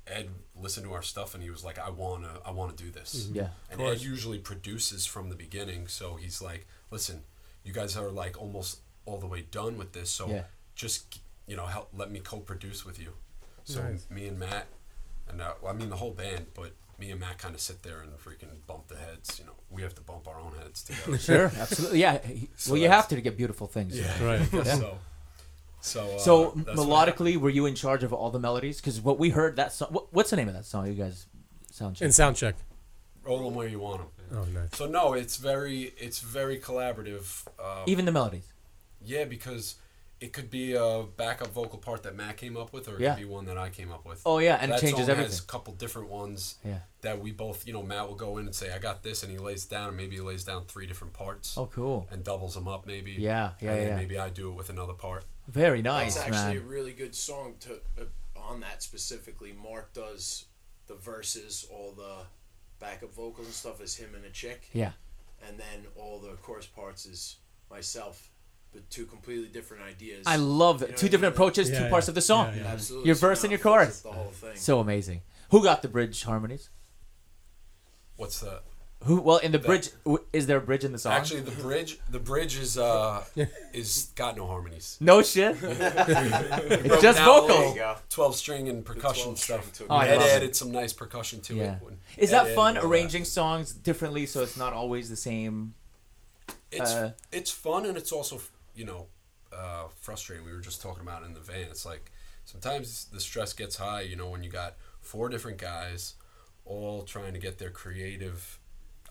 Ed 0.07 0.29
listened 0.55 0.86
to 0.86 0.93
our 0.93 1.01
stuff, 1.01 1.34
and 1.34 1.43
he 1.43 1.50
was 1.50 1.63
like, 1.63 1.77
"I 1.79 1.89
wanna, 1.89 2.39
I 2.46 2.51
wanna 2.51 2.74
do 2.74 2.89
this." 2.91 3.29
Yeah. 3.31 3.50
And 3.69 3.81
Ed 3.81 4.01
usually 4.01 4.39
produces 4.39 5.05
from 5.05 5.29
the 5.29 5.36
beginning, 5.36 5.88
so 5.88 6.15
he's 6.15 6.41
like, 6.41 6.65
"Listen, 6.91 7.24
you 7.63 7.74
guys 7.74 7.96
are 7.98 8.10
like 8.10 8.39
almost 8.41 8.79
all 9.05 9.19
the 9.19 9.27
way 9.27 9.41
done 9.41 9.77
with 9.77 9.93
this, 9.93 10.10
so 10.10 10.27
Yeah. 10.29 10.43
just 10.75 11.19
you 11.46 11.55
know 11.55 11.65
help 11.65 11.89
let 11.93 12.10
me 12.12 12.19
co-produce 12.19 12.86
with 12.86 13.00
you." 13.00 13.13
So 13.67 13.83
Nice. 13.83 14.07
me 14.09 14.27
and 14.27 14.39
Matt, 14.39 14.67
and 15.27 15.41
uh, 15.41 15.53
well, 15.62 15.74
I 15.74 15.75
mean 15.75 15.89
the 15.89 15.97
whole 15.97 16.12
band, 16.12 16.45
but 16.53 16.71
me 16.97 17.12
and 17.12 17.19
Matt 17.19 17.38
kind 17.38 17.53
of 17.53 17.59
sit 17.59 17.83
there 17.83 18.00
and 18.00 18.12
freaking 18.17 18.47
bump 18.65 18.88
the 18.88 18.95
heads. 18.95 19.38
You 19.39 19.45
know, 19.45 19.51
we 19.69 19.81
have 19.81 19.93
to 19.95 20.01
bump 20.01 20.25
our 20.27 20.39
own 20.39 20.53
heads 20.62 20.83
together. 20.83 21.17
Sure. 21.29 21.51
Absolutely. 21.57 22.00
Yeah. 22.00 22.19
So 22.55 22.71
well, 22.71 22.81
you 22.81 22.88
have 22.88 23.07
to 23.09 23.15
to 23.15 23.21
get 23.21 23.36
beautiful 23.36 23.67
things. 23.67 24.00
yeah. 24.00 24.24
Right. 24.24 24.41
So, 24.65 24.97
so 25.81 26.15
uh, 26.15 26.17
So 26.19 26.53
that's 26.55 26.77
what 26.79 26.97
happened. 27.07 27.17
melodically, 27.17 27.38
were 27.38 27.50
you 27.51 27.65
in 27.65 27.75
charge 27.75 28.03
of 28.03 28.12
all 28.13 28.31
the 28.31 28.39
melodies? 28.39 28.77
Because 28.81 29.00
what 29.01 29.19
we 29.19 29.29
heard 29.29 29.57
that 29.57 29.71
song. 29.74 29.89
What, 29.91 30.12
what's 30.13 30.29
the 30.31 30.36
name 30.38 30.47
of 30.47 30.53
that 30.55 30.65
song? 30.65 30.88
You 30.88 30.93
guys 30.93 31.27
sound 31.71 31.97
check. 31.97 32.05
And 32.05 32.13
sound 32.15 32.36
check. 32.38 32.55
roll 33.24 33.43
them 33.43 33.53
where 33.53 33.67
you 33.67 33.79
want 33.79 34.00
them. 34.00 34.38
Oh, 34.39 34.43
nice. 34.59 34.69
So 34.74 34.88
no, 34.88 35.13
it's 35.13 35.38
very 35.38 35.93
it's 35.97 36.19
very 36.19 36.57
collaborative. 36.59 37.45
Um, 37.59 37.83
Even 37.86 38.05
the 38.05 38.12
melodies. 38.12 38.47
Yeah, 39.01 39.25
because 39.25 39.75
it 40.19 40.33
could 40.33 40.50
be 40.50 40.74
a 40.74 41.03
backup 41.15 41.50
vocal 41.53 41.77
part 41.77 42.01
that 42.03 42.15
Matt 42.15 42.38
came 42.38 42.57
up 42.57 42.74
with, 42.74 42.88
or 42.88 42.95
it 42.95 43.01
Yeah. 43.01 43.13
could 43.13 43.19
be 43.21 43.25
one 43.25 43.45
that 43.45 43.57
I 43.57 43.69
came 43.69 43.91
up 43.91 44.03
with. 44.05 44.21
Oh 44.25 44.39
yeah, 44.39 44.57
and 44.59 44.71
that 44.71 44.77
it 44.79 44.81
changes 44.81 45.05
song 45.05 45.12
everything. 45.12 45.31
has 45.31 45.39
a 45.39 45.43
couple 45.45 45.74
different 45.74 46.09
ones 46.09 46.55
Yeah. 46.65 46.79
that 47.01 47.21
we 47.21 47.31
both, 47.31 47.67
you 47.67 47.74
know, 47.74 47.83
Matt 47.83 48.07
will 48.07 48.15
go 48.15 48.38
in 48.39 48.45
and 48.45 48.55
say, 48.55 48.71
"I 48.74 48.79
got 48.79 49.03
this," 49.03 49.21
and 49.24 49.31
he 49.31 49.38
lays 49.38 49.65
down, 49.65 49.89
and 49.89 49.97
maybe 49.97 50.15
he 50.15 50.21
lays 50.21 50.43
down 50.43 50.65
three 50.65 50.88
different 50.88 51.13
parts 51.13 51.57
Oh, 51.57 51.67
cool. 51.67 52.07
and 52.09 52.24
doubles 52.24 52.55
them 52.55 52.67
up, 52.67 52.86
maybe. 52.88 53.12
Yeah, 53.12 53.53
yeah, 53.59 53.71
and 53.71 53.79
then 53.81 53.88
yeah. 53.89 53.95
Maybe 53.95 54.17
I 54.17 54.29
do 54.29 54.50
it 54.50 54.53
with 54.55 54.69
another 54.69 54.93
part. 54.93 55.25
Very 55.47 55.81
nice, 55.81 56.15
That's 56.15 56.27
actually 56.27 56.55
man. 56.55 56.63
a 56.63 56.67
really 56.67 56.93
good 56.93 57.15
song 57.15 57.55
to 57.62 57.75
uh, 58.00 58.05
on 58.39 58.59
that 58.62 58.81
specifically. 58.81 59.53
Mark 59.53 59.93
does 59.93 60.45
the 60.88 60.95
verses, 60.95 61.65
all 61.71 61.91
the 61.91 62.25
backup 62.79 63.13
vocals 63.13 63.45
and 63.47 63.55
stuff 63.55 63.81
is 63.81 63.95
him 63.95 64.15
and 64.15 64.24
a 64.25 64.29
chick, 64.29 64.69
Yeah. 64.74 64.93
and 65.47 65.59
then 65.59 65.86
all 65.95 66.19
the 66.19 66.33
chorus 66.38 66.65
parts 66.65 67.05
is 67.05 67.38
myself, 67.69 68.31
but 68.74 68.89
two 68.89 69.05
completely 69.05 69.47
different 69.47 69.83
ideas. 69.83 70.24
I 70.27 70.36
love 70.38 70.81
You 70.81 70.88
know 70.89 70.93
two 70.93 70.93
what 70.93 71.03
I 71.03 71.07
different 71.12 71.21
mean? 71.21 71.31
approaches, 71.33 71.69
Yeah, 71.69 71.77
two 71.79 71.83
yeah. 71.86 71.89
parts 71.89 72.07
of 72.07 72.15
the 72.15 72.21
song. 72.21 72.53
Yeah, 72.55 72.63
yeah. 72.63 72.67
Absolutely. 72.74 73.07
Your 73.07 73.15
verse 73.15 73.43
and 73.43 73.51
your 73.51 73.59
chorus. 73.59 73.88
fits 73.88 74.01
The 74.01 74.12
whole 74.12 74.31
thing. 74.31 74.55
So 74.55 74.79
amazing. 74.79 75.21
Who 75.51 75.63
got 75.63 75.81
the 75.81 75.88
bridge 75.88 76.24
harmonies? 76.24 76.69
What's 78.15 78.39
that? 78.41 78.63
Who? 79.03 79.21
Well, 79.21 79.38
in 79.38 79.51
the 79.51 79.59
bridge, 79.59 79.89
is 80.33 80.47
there 80.47 80.57
a 80.57 80.62
bridge 80.62 80.83
in 80.83 80.91
the 80.91 80.97
song? 80.97 81.13
Actually, 81.13 81.41
the 81.41 81.51
bridge, 81.62 82.00
the 82.09 82.17
bridge 82.19 82.57
is 82.57 82.79
uh, 82.79 83.24
is 83.74 84.12
got 84.15 84.36
no 84.36 84.47
harmonies. 84.47 84.97
no 85.00 85.21
shit. 85.21 85.59
Broke 85.62 85.71
just 87.01 87.17
down 87.19 87.25
vocal. 87.25 87.47
little 87.47 87.69
you 87.69 87.75
go. 87.75 87.95
Twelve 88.09 88.36
string 88.36 88.67
and 88.69 88.83
percussion 88.83 89.24
12 89.36 89.38
string 89.39 89.59
stuff. 89.62 89.74
took 89.74 89.88
Oh, 89.91 89.95
I 89.95 90.07
Ed 90.07 90.15
love 90.17 90.25
it. 90.27 90.36
added 90.38 90.55
some 90.55 90.71
nice 90.71 90.93
percussion 90.93 91.41
to 91.41 91.55
Yeah. 91.55 91.75
it. 91.75 91.83
when 91.83 92.00
Is 92.17 92.33
Ed 92.33 92.43
that 92.45 92.55
fun 92.55 92.75
all 92.77 92.81
that. 92.83 92.88
arranging 92.88 93.24
songs 93.24 93.71
differently 93.71 94.25
so 94.25 94.41
it's 94.41 94.57
not 94.57 94.74
always 94.74 95.09
the 95.12 95.15
same? 95.15 95.75
It's 96.71 96.91
uh, 96.91 97.12
it's 97.31 97.51
fun 97.51 97.86
and 97.86 97.97
it's 97.97 98.12
also 98.12 98.41
you 98.77 98.86
know 98.86 99.07
uh, 99.51 99.88
frustrating. 100.00 100.46
We 100.46 100.53
were 100.53 100.62
just 100.62 100.81
talking 100.81 101.01
about 101.01 101.24
in 101.24 101.34
the 101.34 101.39
van. 101.39 101.67
It's 101.69 101.86
like 101.86 102.12
sometimes 102.46 103.05
the 103.05 103.19
stress 103.19 103.53
gets 103.53 103.75
high. 103.75 104.01
You 104.01 104.15
know 104.15 104.29
when 104.29 104.43
you 104.43 104.50
got 104.50 104.75
four 105.01 105.29
different 105.29 105.57
guys 105.57 106.15
all 106.65 107.03
trying 107.03 107.34
to 107.34 107.39
get 107.39 107.57
their 107.57 107.69
creative 107.69 108.60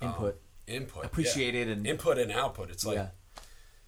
um, 0.00 0.08
Input. 0.08 0.40
input 0.66 1.02
yeah. 1.02 1.06
Appreciated 1.06 1.68
and 1.68 1.86
input 1.86 2.18
and 2.18 2.30
output. 2.30 2.70
It's 2.70 2.84
like 2.86 2.96
yeah, 2.96 3.08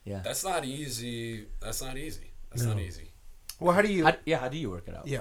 yeah. 0.05 0.21
that's 0.25 0.45
not 0.45 0.65
easy. 0.65 1.47
That's 1.61 1.83
not 1.83 1.97
easy. 1.97 2.33
That's 2.51 2.65
not 2.65 2.79
easy. 2.79 3.13
Well, 3.61 3.75
how 3.75 3.83
do 3.83 3.93
you? 3.93 4.05
How, 4.05 4.15
yeah, 4.25 4.39
how 4.39 4.49
do 4.49 4.57
you 4.57 4.71
work 4.71 4.89
it 4.89 4.97
out? 4.97 5.07
yeah. 5.07 5.21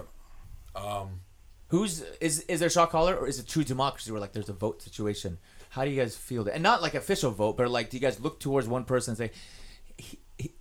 Um, 0.75 1.21
Who's 1.69 2.01
is 2.21 2.41
is 2.41 2.61
there 2.61 2.69
shot 2.69 2.91
caller 2.91 3.15
or 3.15 3.27
is 3.27 3.39
it 3.39 3.47
true 3.47 3.63
democracy 3.63 4.11
where 4.11 4.21
like 4.21 4.31
there's 4.31 4.47
a 4.47 4.53
vote 4.53 4.81
situation? 4.81 5.37
How 5.69 5.83
do 5.83 5.91
you 5.91 5.99
guys 5.99 6.15
feel 6.15 6.45
that? 6.45 6.53
And 6.53 6.63
not 6.63 6.81
like 6.81 6.93
official 6.93 7.31
vote, 7.31 7.57
but 7.57 7.69
like 7.69 7.89
do 7.89 7.97
you 7.97 8.01
guys 8.01 8.21
look 8.21 8.39
towards 8.39 8.69
one 8.69 8.85
person 8.85 9.11
and 9.11 9.17
say, 9.17 9.31
he, 9.31 9.33
he, 9.33 9.66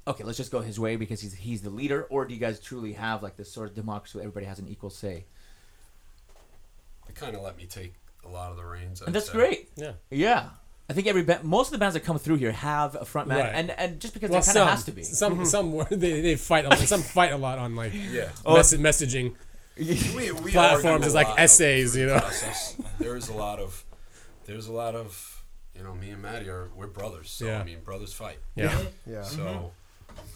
okay, 0.06 0.24
let's 0.24 0.36
just 0.36 0.50
go 0.52 0.60
his 0.60 0.78
way 0.78 0.96
because 0.96 1.20
he's 1.20 1.34
he's 1.34 1.62
the 1.62 1.70
leader, 1.70 2.04
or 2.10 2.24
do 2.24 2.34
you 2.34 2.40
guys 2.40 2.60
truly 2.60 2.92
have 2.94 3.22
like 3.22 3.36
this 3.36 3.50
sort 3.50 3.68
of 3.68 3.74
democracy 3.74 4.18
where 4.18 4.24
everybody 4.24 4.46
has 4.46 4.58
an 4.58 4.68
equal 4.68 4.90
say? 4.90 5.24
they 7.06 7.12
kind 7.14 7.36
of 7.36 7.42
let 7.42 7.56
me 7.56 7.66
take 7.66 7.94
a 8.24 8.28
lot 8.28 8.50
of 8.50 8.56
the 8.56 8.64
reins. 8.64 9.00
And 9.00 9.08
I'd 9.08 9.14
that's 9.14 9.26
say. 9.26 9.32
great. 9.32 9.68
Yeah. 9.76 9.92
Yeah. 10.10 10.48
I 10.88 10.92
think 10.92 11.06
every 11.08 11.22
ba- 11.24 11.40
most 11.42 11.68
of 11.68 11.72
the 11.72 11.78
bands 11.78 11.94
that 11.94 12.00
come 12.04 12.18
through 12.18 12.36
here 12.36 12.52
have 12.52 12.94
a 12.94 13.04
front 13.04 13.26
man, 13.28 13.38
Right. 13.38 13.54
and 13.54 13.70
and 13.72 14.00
just 14.00 14.14
because 14.14 14.30
Well, 14.30 14.40
there 14.40 14.44
kind 14.46 14.54
some 14.54 14.62
of 14.68 14.74
has 14.74 14.84
to 14.84 14.92
be. 14.92 15.02
some 15.02 15.32
mm-hmm. 15.34 15.44
some 15.44 15.72
were- 15.72 15.84
they, 15.90 16.20
they 16.20 16.36
fight 16.36 16.64
a 16.64 16.68
lot. 16.68 16.78
Some 16.78 17.02
fight 17.18 17.32
a 17.32 17.36
lot 17.36 17.58
on 17.58 17.74
like 17.76 17.92
Yeah. 17.94 18.30
Oh, 18.44 18.54
mess- 18.56 18.74
messaging. 18.74 19.34
we, 19.78 20.30
we 20.32 20.52
Platforms 20.52 20.84
argue 20.86 21.04
a 21.04 21.06
is 21.08 21.14
like 21.14 21.28
lot 21.28 21.38
essays, 21.40 21.92
through 21.92 22.02
you 22.02 22.06
the 22.08 22.14
know? 22.14 22.20
process. 22.20 22.76
There 22.98 23.14
is 23.16 23.28
a 23.28 23.34
lot 23.34 23.58
of, 23.58 23.84
there's 24.46 24.68
a 24.68 24.72
lot 24.72 24.94
of, 24.94 25.42
you 25.76 25.82
know, 25.82 25.94
me 25.94 26.10
and 26.10 26.22
Maddie 26.22 26.48
are 26.48 26.70
we're 26.74 26.86
brothers. 26.86 27.30
So 27.30 27.44
Yeah. 27.46 27.60
I 27.60 27.64
mean, 27.64 27.80
brothers 27.80 28.12
fight. 28.14 28.38
Yeah. 28.54 28.74
Yeah. 29.06 29.22
So 29.22 29.38
mm-hmm. 29.38 29.66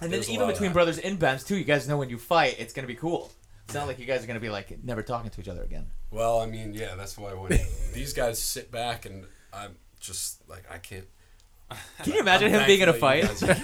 And 0.01 0.11
then 0.11 0.11
there's 0.13 0.29
a 0.29 0.33
even 0.33 0.47
between 0.47 0.73
brothers 0.73 0.99
in 0.99 1.17
bands 1.17 1.45
too, 1.45 1.57
you 1.57 1.65
guys 1.65 1.89
know 1.89 1.97
when 1.99 2.09
you 2.11 2.19
fight, 2.19 2.57
it's 2.59 2.73
gonna 2.73 2.87
be 2.87 2.95
cool. 2.95 3.31
It's 3.65 3.75
not 3.75 3.87
like 3.87 3.99
you 3.99 4.07
guys 4.07 4.25
are 4.25 4.27
gonna 4.27 4.41
be 4.41 4.49
like 4.49 4.83
never 4.83 5.03
talking 5.03 5.31
to 5.31 5.41
each 5.41 5.49
other 5.49 5.63
again. 5.63 5.87
well, 6.11 6.41
I 6.41 6.47
mean, 6.47 6.75
yeah, 6.75 6.95
that's 6.97 7.17
why 7.19 7.33
when 7.35 7.51
these 7.95 8.13
guys 8.13 8.41
sit 8.43 8.71
back 8.73 9.07
and 9.07 9.25
I'm 9.53 9.77
just 10.01 10.49
like 10.49 10.65
I 10.71 10.79
can't. 10.79 11.07
Can 12.03 12.13
you 12.15 12.21
imagine 12.21 12.49
I'm 12.53 12.61
him 12.61 12.67
being 12.67 12.81
in 12.81 12.89
a 12.89 12.93
fight? 12.93 13.23
you 13.41 13.47
guys- 13.47 13.59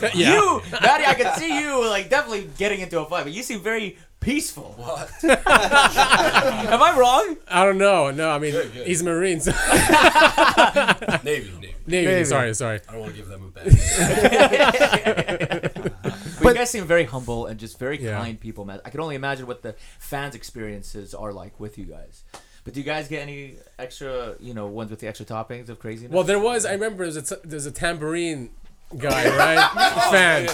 guys 0.00 0.14
Yeah. 0.14 0.34
You, 0.34 0.62
Maddie, 0.82 1.04
I 1.06 1.14
can 1.14 1.34
see 1.38 1.60
you 1.60 1.84
like 1.88 2.08
definitely 2.10 2.48
getting 2.58 2.80
into 2.80 3.00
a 3.00 3.06
fight, 3.06 3.24
but 3.24 3.32
you 3.32 3.42
seem 3.42 3.60
very 3.60 3.96
peaceful. 4.20 4.74
What? 4.76 5.10
Am 5.24 6.82
I 6.82 6.94
wrong? 6.98 7.36
I 7.48 7.64
don't 7.64 7.78
know. 7.78 8.10
No, 8.10 8.30
I 8.30 8.38
mean 8.38 8.52
Good, 8.52 8.72
good. 8.72 8.86
he's 8.86 9.00
a 9.00 9.04
Marine. 9.04 9.40
So 9.40 9.50
Navy, 11.24 11.50
Navy. 11.50 11.74
Navy. 11.86 12.06
Navy. 12.06 12.24
Sorry, 12.24 12.54
sorry. 12.54 12.80
I 12.88 12.92
don't 12.92 13.00
want 13.00 13.12
to 13.12 13.16
give 13.18 13.28
them 13.28 13.44
a 13.44 13.50
bad. 13.50 13.64
But, 16.42 16.48
you 16.48 16.54
guys 16.54 16.70
seem 16.70 16.84
very 16.86 17.04
humble 17.04 17.46
and 17.46 17.58
just 17.60 17.78
very 17.78 18.02
Yeah. 18.02 18.18
kind 18.18 18.38
people, 18.40 18.64
man. 18.64 18.80
I 18.84 18.90
can 18.90 19.00
only 19.00 19.14
imagine 19.14 19.46
what 19.46 19.62
the 19.62 19.74
fans' 19.98 20.34
experiences 20.34 21.14
are 21.14 21.32
like 21.32 21.58
with 21.60 21.76
you 21.78 21.84
guys. 21.86 22.22
But 22.64 22.74
do 22.74 22.80
you 22.80 22.84
guys 22.84 23.08
get 23.08 23.22
any 23.22 23.54
extra, 23.78 24.34
you 24.40 24.52
know, 24.54 24.66
ones 24.66 24.90
with 24.90 25.00
the 25.00 25.08
extra 25.08 25.24
toppings 25.26 25.68
of 25.68 25.78
craziness? 25.78 26.12
Well, 26.12 26.24
there 26.24 26.38
was. 26.38 26.66
I 26.66 26.72
remember 26.72 27.04
there's 27.10 27.16
a 27.16 27.36
t- 27.36 27.40
there's 27.44 27.66
a 27.66 27.70
tambourine 27.72 28.50
guy, 28.98 29.24
right? 29.36 30.10
Fan. 30.10 30.48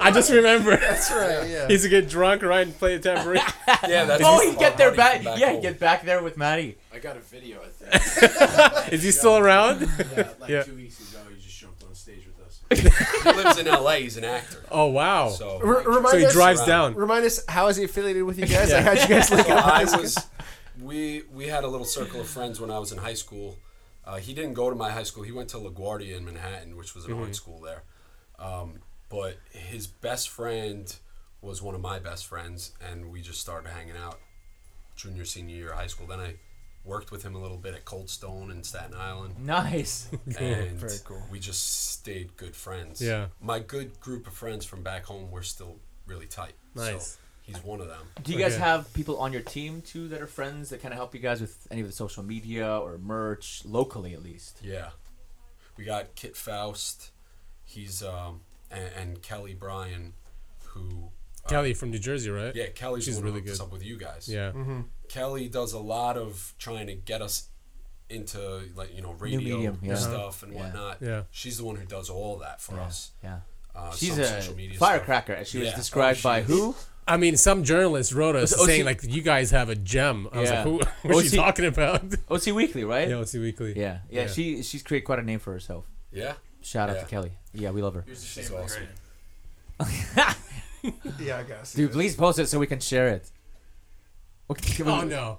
I 0.00 0.10
just 0.10 0.30
remember. 0.32 0.76
That's 0.76 1.10
right. 1.10 1.46
Yeah. 1.48 1.66
He 1.66 1.74
used 1.74 1.84
to 1.84 1.90
get 1.90 2.08
drunk, 2.08 2.42
right, 2.42 2.66
and 2.66 2.76
play 2.78 2.96
the 2.96 3.02
tambourine. 3.02 3.42
yeah, 3.88 4.04
that's. 4.06 4.22
oh, 4.24 4.36
our 4.46 4.50
he 4.50 4.56
get 4.56 4.78
there 4.78 4.90
back. 4.94 5.22
back 5.22 5.38
Yeah, 5.38 5.48
he 5.48 5.52
home. 5.54 5.62
get 5.62 5.78
back 5.78 6.04
there 6.04 6.22
with 6.22 6.36
Maddie. 6.38 6.78
I 6.94 6.98
got 6.98 7.16
a 7.16 7.20
video. 7.20 7.58
I 7.62 7.98
think. 7.98 8.92
Is 8.92 9.02
he 9.02 9.10
still 9.10 9.36
around? 9.36 9.82
yeah, 10.16 10.28
like 10.40 10.50
Yeah. 10.50 10.62
two 10.62 10.74
weeks 10.76 10.98
ago, 11.10 11.20
he 11.28 11.40
just 11.42 11.58
jumped 11.58 11.84
on 11.84 11.94
stage 11.94 12.26
with 12.26 12.40
us. 12.46 13.22
He 13.22 13.32
lives 13.32 13.58
in 13.58 13.68
L.A. 13.68 14.00
He's 14.00 14.16
an 14.16 14.24
actor. 14.24 14.64
Oh 14.70 14.86
wow. 14.86 15.28
So 15.28 15.60
R- 15.62 15.82
remind 15.82 16.08
So 16.12 16.16
he 16.18 16.24
us, 16.24 16.32
drives 16.32 16.60
around. 16.60 16.68
down. 16.68 16.94
Remind 16.94 17.24
us, 17.26 17.44
how 17.48 17.66
is 17.68 17.76
he 17.76 17.84
affiliated 17.84 18.22
with 18.22 18.38
you 18.38 18.46
guys? 18.46 18.70
Yeah. 18.70 18.76
Like, 18.76 18.84
how'd 18.98 19.08
you 19.10 19.14
guys 19.16 19.30
link 19.30 19.46
Well, 19.48 19.58
up? 19.58 19.66
I 19.66 19.84
with 19.84 19.92
this 19.92 20.14
was. 20.16 20.26
We 20.82 21.22
we 21.32 21.46
had 21.48 21.64
a 21.64 21.68
little 21.68 21.86
circle 21.86 22.20
of 22.20 22.28
friends 22.28 22.60
when 22.60 22.70
I 22.70 22.78
was 22.78 22.92
in 22.92 22.98
high 22.98 23.14
school. 23.14 23.56
Uh, 24.04 24.16
he 24.16 24.32
didn't 24.34 24.54
go 24.54 24.70
to 24.70 24.76
my 24.76 24.90
high 24.90 25.02
school. 25.02 25.22
He 25.22 25.32
went 25.32 25.50
to 25.50 25.58
LaGuardia 25.58 26.16
in 26.16 26.24
Manhattan, 26.24 26.76
which 26.76 26.94
was 26.94 27.04
an 27.04 27.12
art 27.12 27.34
school 27.34 27.60
there. 27.60 27.82
Um, 28.38 28.80
but 29.10 29.36
his 29.50 29.86
best 29.86 30.30
friend 30.30 30.94
was 31.42 31.60
one 31.62 31.74
of 31.74 31.80
my 31.80 31.98
best 31.98 32.26
friends, 32.26 32.72
and 32.90 33.10
we 33.12 33.20
just 33.20 33.40
started 33.40 33.68
hanging 33.70 33.96
out 33.96 34.18
junior 34.96 35.24
senior 35.24 35.54
year 35.56 35.70
of 35.70 35.76
high 35.76 35.86
school. 35.86 36.06
Then 36.06 36.20
I 36.20 36.34
worked 36.84 37.10
with 37.12 37.22
him 37.22 37.34
a 37.34 37.38
little 37.38 37.58
bit 37.58 37.74
at 37.74 37.84
Cold 37.84 38.08
Stone 38.08 38.50
in 38.50 38.62
Staten 38.62 38.94
Island, 38.94 39.34
Nice. 39.44 40.08
and 40.38 40.70
Very 40.78 40.98
cool. 41.04 41.22
we 41.30 41.38
just 41.38 41.90
stayed 41.90 42.36
good 42.36 42.56
friends. 42.56 43.02
Yeah. 43.02 43.26
my 43.40 43.58
good 43.58 44.00
group 44.00 44.26
of 44.26 44.32
friends 44.32 44.64
from 44.64 44.82
back 44.82 45.04
home 45.04 45.30
were 45.30 45.42
still 45.42 45.76
really 46.06 46.26
tight. 46.26 46.54
Nice. 46.74 47.06
So 47.06 47.19
he's 47.54 47.64
one 47.64 47.80
of 47.80 47.88
them. 47.88 48.06
Do 48.22 48.32
you 48.32 48.38
guys 48.38 48.52
Okay. 48.54 48.62
have 48.62 48.92
people 48.94 49.18
on 49.18 49.32
your 49.32 49.42
team 49.42 49.82
too 49.82 50.08
that 50.08 50.20
are 50.20 50.26
friends 50.26 50.70
that 50.70 50.80
kind 50.82 50.92
of 50.92 50.98
help 50.98 51.14
you 51.14 51.20
guys 51.20 51.40
with 51.40 51.66
any 51.70 51.80
of 51.80 51.86
the 51.86 51.92
social 51.92 52.22
media 52.22 52.66
or 52.78 52.98
merch 52.98 53.62
locally 53.64 54.14
at 54.14 54.22
least? 54.22 54.58
Yeah, 54.62 54.90
we 55.76 55.84
got 55.84 56.14
Kit 56.14 56.36
Faust. 56.36 57.10
He's 57.64 58.02
um 58.02 58.40
and, 58.70 58.90
and 58.98 59.22
Kelly 59.22 59.54
Bryan, 59.54 60.14
who 60.66 61.10
Kelly 61.48 61.74
from 61.74 61.90
New 61.90 61.98
Jersey, 61.98 62.30
right? 62.30 62.54
yeah 62.54 62.66
Kelly's 62.68 63.04
She's 63.04 63.14
the 63.16 63.20
one 63.22 63.26
really 63.32 63.40
who 63.40 63.46
hooks 63.48 63.58
good. 63.58 63.64
up 63.64 63.72
with 63.72 63.84
you 63.84 63.96
guys. 63.96 64.28
Yeah. 64.28 64.52
Kelly 65.08 65.48
does 65.48 65.72
a 65.72 65.78
lot 65.80 66.16
of 66.16 66.54
trying 66.58 66.86
to 66.86 66.94
get 66.94 67.22
us 67.22 67.48
into 68.08 68.62
like 68.74 68.94
you 68.94 69.02
know 69.02 69.12
radio 69.12 69.38
medium, 69.38 69.78
yeah. 69.82 69.94
stuff 69.94 70.42
and 70.42 70.52
Yeah. 70.52 70.60
whatnot. 70.64 70.98
Yeah. 71.00 71.22
she's 71.30 71.58
the 71.58 71.64
one 71.64 71.76
who 71.76 71.86
does 71.86 72.10
all 72.10 72.38
that 72.38 72.60
for 72.60 72.74
Yeah. 72.74 72.82
us. 72.82 73.10
Yeah. 73.22 73.40
Uh, 73.74 73.92
She's 73.92 74.18
a 74.18 74.26
social 74.26 74.56
media 74.56 74.76
firecracker, 74.78 75.32
as 75.32 75.48
she 75.48 75.58
was 75.58 75.72
described 75.74 76.18
Oh, 76.20 76.22
by 76.24 76.40
is. 76.40 76.46
who? 76.48 76.74
I 77.10 77.16
mean, 77.16 77.36
some 77.36 77.64
journalists 77.64 78.12
wrote 78.12 78.36
us 78.36 78.52
Was 78.52 78.62
it 78.62 78.66
saying 78.66 78.84
like 78.84 79.02
you 79.02 79.20
guys 79.22 79.50
have 79.50 79.68
a 79.68 79.74
gem. 79.74 80.28
I 80.32 80.40
was 80.40 80.50
Yeah. 80.50 80.64
like, 80.64 80.64
who? 81.02 81.08
What's 81.14 81.30
she 81.30 81.38
OC 81.38 81.44
talking 81.44 81.64
about? 81.66 82.02
OC 82.30 82.46
Weekly, 82.54 82.84
right? 82.84 83.08
yeah, 83.08 83.16
OC 83.16 83.34
Weekly. 83.34 83.72
yeah, 83.76 83.98
yeah. 84.10 84.22
Yeah. 84.22 84.26
She 84.28 84.62
she's 84.62 84.82
created 84.82 85.04
quite 85.06 85.18
a 85.18 85.22
name 85.22 85.38
for 85.40 85.52
herself. 85.52 85.84
Yeah, 86.12 86.34
Shout 86.62 86.88
out 86.90 86.96
Yeah. 86.96 87.02
to 87.02 87.08
Kelly. 87.08 87.32
Yeah, 87.52 87.70
we 87.70 87.82
love 87.82 87.94
her. 87.94 88.02
Here's 88.06 88.20
the 88.20 88.26
She's 88.26 88.48
same 88.48 88.58
awesome. 88.58 88.88
Yeah, 91.20 91.38
I 91.38 91.42
guess. 91.42 91.74
Dude, 91.74 91.92
please 91.92 92.16
post 92.16 92.38
it 92.38 92.48
so 92.48 92.58
we 92.58 92.66
can 92.66 92.80
share 92.80 93.08
it. 93.08 93.30
Okay, 94.50 94.72
give 94.78 94.88
Oh 94.88 95.00
him- 95.00 95.08
no. 95.10 95.38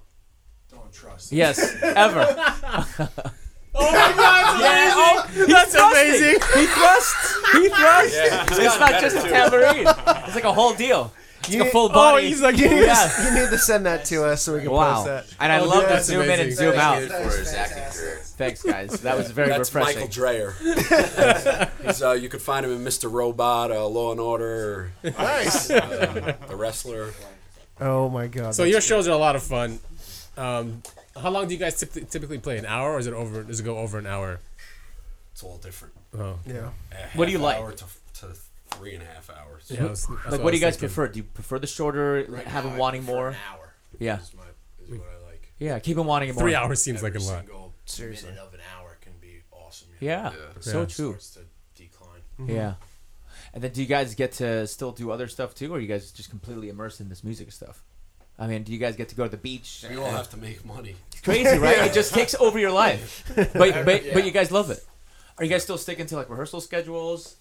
Don't 0.70 0.92
trust. 0.94 1.32
Yes, 1.32 1.58
ever. 1.82 2.26
Oh 3.74 3.90
my 3.90 4.12
God! 4.18 4.60
Yeah, 4.60 4.92
oh, 4.94 5.28
he's 5.34 5.48
That's 5.48 5.72
thrusting. 5.74 6.08
amazing. 6.10 6.34
He 6.60 6.66
thrusts. 6.68 7.36
He 7.54 7.70
thrusts. 7.70 8.16
Yeah, 8.18 8.68
it's 8.68 8.80
not 8.82 9.00
just 9.02 9.16
a 9.16 9.22
too. 9.22 9.30
tambourine. 9.30 9.88
It's 10.28 10.36
like 10.36 10.44
a 10.44 10.52
whole 10.52 10.74
deal. 10.74 11.14
It's 11.44 11.56
like 11.56 11.68
a 11.68 11.72
full 11.72 11.90
body. 11.90 12.26
Oh, 12.26 12.28
he's 12.30 12.42
like, 12.42 12.58
You 12.58 12.70
need, 12.70 12.82
Yeah. 12.86 13.08
to, 13.16 13.24
you 13.24 13.32
need 13.42 13.50
to 13.50 13.58
send 13.58 13.86
that 13.86 14.06
to 14.06 14.26
us 14.26 14.42
so 14.44 14.54
we 14.54 14.62
can 14.62 14.72
wow. 14.72 14.96
post 14.96 15.06
that. 15.08 15.36
And 15.40 15.52
I 15.52 15.60
Oh, 15.60 15.66
love 15.66 15.80
dude, 15.82 15.84
to 15.90 15.94
that's 15.96 16.06
zoom 16.06 16.22
in 16.30 16.40
and 16.40 16.54
zoom 16.54 16.76
out. 16.78 17.00
Good 17.00 17.10
for 17.12 17.38
his 17.38 17.54
acting 17.54 17.84
career. 17.92 18.20
Thanks, 18.24 18.64
guys. 18.64 19.02
That 19.02 19.18
was 19.18 19.30
very 19.32 19.50
that's 19.50 19.74
refreshing. 19.74 20.02
Michael 20.02 20.12
Dreyer. 20.14 20.52
He's 21.84 22.02
uh, 22.02 22.12
you 22.14 22.30
could 22.30 22.42
find 22.42 22.66
him 22.66 22.72
in 22.72 22.84
Mr. 22.84 23.12
Robot, 23.12 23.72
uh, 23.72 23.86
Law 23.88 24.12
and 24.12 24.20
Order, 24.20 24.92
Nice. 25.04 25.70
uh, 25.70 26.36
the 26.48 26.56
wrestler. 26.56 27.12
Oh 27.80 28.10
my 28.10 28.28
god. 28.28 28.56
So 28.56 28.64
that's 28.64 28.72
your 28.72 28.82
shows 28.82 29.08
are 29.08 29.12
a 29.12 29.18
lot 29.18 29.36
of 29.36 29.44
fun. 29.44 29.80
Um, 30.38 30.82
how 31.20 31.30
long 31.30 31.48
do 31.48 31.54
you 31.54 31.60
guys 31.60 31.78
typically, 31.80 32.06
typically 32.06 32.38
play? 32.40 32.58
An 32.58 32.66
hour, 32.66 32.94
or 32.94 33.00
is 33.00 33.08
it 33.08 33.14
over? 33.14 33.44
Does 33.44 33.60
it 33.60 33.64
go 33.64 33.78
over 33.78 33.98
an 33.98 34.08
hour? 34.08 34.40
It's 35.34 35.44
all 35.44 35.58
different. 35.58 35.94
Oh, 36.18 36.40
Yeah. 36.46 36.70
What 37.16 37.26
do 37.26 37.32
you 37.32 37.38
half 37.40 37.46
like? 37.46 37.58
Hour 37.58 37.72
to, 37.74 37.86
to 38.20 38.28
three 38.72 38.94
and 38.94 39.04
a 39.04 39.06
half 39.06 39.30
hours. 39.30 39.68
yeah. 39.70 39.78
that's- 39.82 40.06
that's 40.06 40.26
Like, 40.32 40.42
I 40.42 40.44
what 40.44 40.52
do 40.52 40.58
you 40.58 40.62
guys 40.62 40.74
thinking. 40.76 40.90
prefer? 40.96 41.08
Do 41.12 41.18
you 41.20 41.24
prefer 41.24 41.60
the 41.60 41.68
shorter, 41.68 42.26
Right 42.28 42.46
have 42.48 42.64
him 42.66 42.72
now, 42.72 42.76
I 42.78 42.80
wanting 42.80 43.02
prefer 43.04 43.16
more? 43.18 43.30
An 43.30 43.36
hour. 43.52 43.74
Yeah. 44.00 44.20
Is, 44.20 44.34
my, 44.34 44.44
is 44.84 44.90
what 45.00 45.08
I 45.22 45.26
like. 45.26 45.54
Yeah, 45.60 45.80
keep 45.80 45.98
him 45.98 46.06
wanting 46.08 46.34
more. 46.34 46.42
Three 46.44 46.56
hours 46.56 46.82
seems 46.82 47.04
like 47.04 47.16
a 47.16 47.20
lot. 47.20 47.40
single 47.40 47.74
Seriously. 47.86 48.30
minute 48.30 48.42
of 48.44 48.54
an 48.54 48.62
hour 48.78 48.98
can 49.02 49.14
be 49.22 49.42
awesome. 49.52 49.90
you 50.00 50.08
know? 50.08 50.14
Yeah, 50.14 50.32
Yeah. 50.32 50.38
so 50.62 50.80
Yeah. 50.82 50.86
true. 50.86 51.10
Starts 51.20 51.32
to 51.32 51.40
decline. 51.76 52.22
Mm-hmm. 52.40 52.52
Yeah. 52.52 52.74
And 53.54 53.62
then 53.64 53.72
do 53.72 53.82
you 53.82 53.88
guys 53.88 54.16
get 54.16 54.32
to 54.34 54.66
still 54.66 54.92
do 54.92 55.12
other 55.12 55.28
stuff 55.28 55.54
too, 55.54 55.74
or 55.74 55.78
are 55.78 55.80
you 55.82 55.88
guys 55.88 56.12
just 56.12 56.30
completely 56.30 56.70
immersed 56.70 57.02
in 57.02 57.10
this 57.10 57.24
music 57.24 57.52
stuff? 57.52 57.84
I 58.40 58.48
mean, 58.48 58.64
do 58.64 58.72
you 58.72 58.78
guys 58.80 58.96
get 58.96 59.10
to 59.10 59.16
go 59.16 59.26
to 59.26 59.30
the 59.30 59.38
beach? 59.38 59.86
We 59.90 59.98
all 59.98 60.10
have 60.10 60.30
to 60.32 60.38
make 60.38 60.66
money. 60.66 60.96
It's 61.12 61.22
crazy, 61.22 61.58
right? 61.58 61.80
It 61.80 61.94
just 61.94 62.14
takes 62.14 62.34
over 62.36 62.58
your 62.58 62.72
life. 62.72 63.24
But 63.36 63.86
but 63.86 64.06
Yeah. 64.06 64.14
but 64.14 64.26
you 64.26 64.32
guys 64.32 64.52
love 64.52 64.72
it. 64.72 64.84
Are 65.38 65.44
you 65.44 65.50
guys 65.50 65.64
still 65.64 65.78
sticking 65.78 66.06
to 66.08 66.16
like 66.16 66.30
rehearsal 66.30 66.62
schedules? 66.62 67.36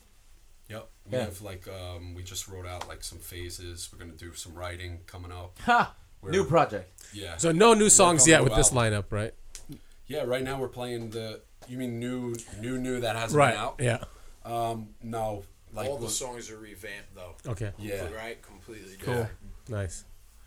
Yep. 0.70 0.88
We 1.10 1.18
Yeah. 1.18 1.24
have 1.24 1.42
like 1.42 1.66
um, 1.68 2.14
we 2.14 2.22
just 2.22 2.48
wrote 2.48 2.66
out 2.66 2.88
like 2.88 3.02
some 3.04 3.18
phases. 3.18 3.90
We're 3.92 3.98
gonna 3.98 4.12
do 4.16 4.32
some 4.34 4.54
writing 4.54 5.00
coming 5.06 5.32
up. 5.32 5.58
Ha! 5.66 5.94
We're- 6.22 6.32
New 6.36 6.44
project. 6.44 6.90
Yeah. 7.12 7.36
So 7.38 7.50
no 7.52 7.74
new 7.74 7.88
songs 7.90 8.26
yet 8.28 8.44
with 8.44 8.54
this 8.54 8.72
album. 8.72 8.92
lineup, 8.92 9.04
right? 9.10 9.34
Yeah. 10.06 10.22
Right 10.22 10.42
now 10.42 10.58
we're 10.58 10.68
playing 10.68 11.10
the. 11.10 11.40
You 11.68 11.76
mean 11.78 11.98
new, 11.98 12.34
new, 12.60 12.78
new 12.78 13.00
that 13.00 13.16
hasn't 13.16 13.38
Right. 13.38 13.52
been 13.52 13.60
out? 13.60 13.76
Yeah. 13.80 14.04
Um. 14.44 14.94
No. 15.02 15.44
Like 15.72 15.88
All 15.88 15.98
the 15.98 16.08
songs 16.08 16.50
are 16.50 16.58
revamped 16.58 17.14
though. 17.14 17.34
Okay. 17.46 17.72
Yeah. 17.78 18.08
Right? 18.10 18.40
Completely 18.42 18.96
Cool. 18.96 19.14
different. 19.14 19.38
Nice. 19.68 20.04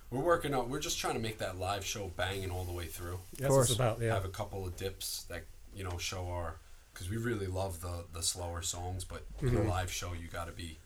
We're 0.10 0.22
working 0.22 0.54
on. 0.54 0.70
We're 0.70 0.80
just 0.80 1.00
trying 1.00 1.14
to 1.16 1.20
make 1.20 1.38
that 1.40 1.58
live 1.58 1.86
show 1.86 2.10
banging 2.16 2.52
all 2.52 2.66
the 2.66 2.74
way 2.74 2.86
through. 2.88 3.20
That's 3.40 3.52
what 3.52 3.62
it's 3.62 3.74
about. 3.74 4.00
Yeah. 4.02 4.14
Have 4.14 4.26
a 4.26 4.30
couple 4.30 4.66
of 4.66 4.76
dips 4.78 5.24
that 5.30 5.44
you 5.76 5.84
know 5.84 5.98
show 5.98 6.28
our 6.28 6.58
because 6.94 7.10
we 7.10 7.18
really 7.18 7.48
love 7.48 7.82
the 7.82 8.06
the 8.14 8.22
slower 8.24 8.62
songs, 8.62 9.04
but 9.04 9.24
in 9.42 9.50
Mm-hmm. 9.50 9.58
a 9.68 9.70
live 9.70 9.92
show 9.92 10.14
you 10.14 10.28
got 10.28 10.46
to 10.48 10.52
be 10.54 10.78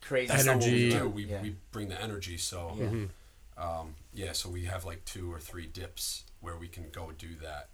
Crazy. 0.00 0.28
that's 0.32 0.44
not 0.44 0.56
what 0.58 0.64
we 0.66 0.90
Energy. 0.92 0.98
do. 0.98 1.08
We, 1.08 1.24
Yeah. 1.24 1.42
we 1.42 1.56
bring 1.72 1.88
the 1.88 2.00
energy. 2.00 2.36
So 2.36 2.74
Yeah. 2.78 2.84
Mm-hmm. 2.86 3.62
um, 3.62 3.94
yeah, 4.14 4.32
so 4.32 4.48
we 4.48 4.64
have 4.66 4.84
like 4.84 5.04
two 5.04 5.32
or 5.32 5.40
three 5.40 5.66
dips 5.66 6.24
where 6.40 6.56
we 6.56 6.68
can 6.68 6.84
go 6.92 7.10
do 7.16 7.34
that. 7.42 7.68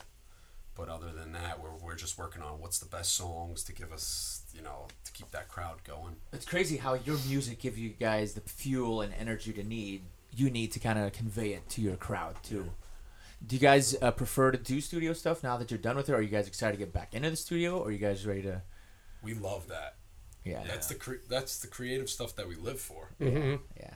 But 0.77 0.89
other 0.89 1.13
than 1.13 1.31
that, 1.33 1.61
we're, 1.63 1.71
we're 1.81 1.95
just 1.95 2.19
working 2.19 2.43
on 2.43 2.59
what's 2.61 2.81
the 2.81 2.87
best 2.87 3.15
songs 3.15 3.63
to 3.65 3.73
give 3.73 3.93
us, 3.93 4.43
you 4.53 4.61
know, 4.61 4.89
to 5.05 5.13
keep 5.13 5.31
that 5.31 5.49
crowd 5.49 5.85
going. 5.85 6.17
It's 6.33 6.45
crazy 6.47 6.79
how 6.79 6.95
your 6.95 7.17
music 7.29 7.61
gives 7.61 7.79
you 7.79 7.91
guys 7.91 8.33
the 8.35 8.41
fuel 8.41 9.01
and 9.01 9.15
energy 9.15 9.53
to 9.53 9.63
need 9.63 10.03
you 10.37 10.51
need 10.51 10.73
to 10.73 10.81
kind 10.81 10.99
of 10.99 11.13
convey 11.13 11.51
it 11.53 11.69
to 11.71 11.81
your 11.81 11.95
crowd 11.95 12.35
too. 12.43 12.71
Do 13.47 13.57
you 13.57 13.61
guys 13.61 13.95
uh, 14.01 14.11
prefer 14.11 14.51
to 14.53 14.59
do 14.59 14.81
studio 14.81 15.13
stuff 15.13 15.43
now 15.43 15.57
that 15.59 15.71
you're 15.71 15.79
done 15.79 15.97
with 15.97 16.09
it? 16.09 16.15
Are 16.15 16.23
you 16.23 16.29
guys 16.29 16.47
excited 16.47 16.73
to 16.73 16.79
get 16.79 16.93
back 16.93 17.15
into 17.15 17.31
the 17.31 17.37
studio? 17.37 17.79
Or 17.79 17.89
are 17.89 17.91
you 17.91 17.99
guys 17.99 18.25
ready 18.27 18.43
to? 18.43 18.63
We 19.23 19.35
love 19.35 19.69
that. 19.69 19.97
Yeah, 20.45 20.63
That's 20.67 20.89
the 20.89 20.95
cre- 20.95 21.25
that's 21.29 21.61
the 21.61 21.69
creative 21.69 22.11
stuff 22.11 22.37
that 22.37 22.47
we 22.47 22.55
live 22.57 22.79
for. 22.79 23.09
Mm-hmm. 23.21 23.63
yeah. 23.79 23.95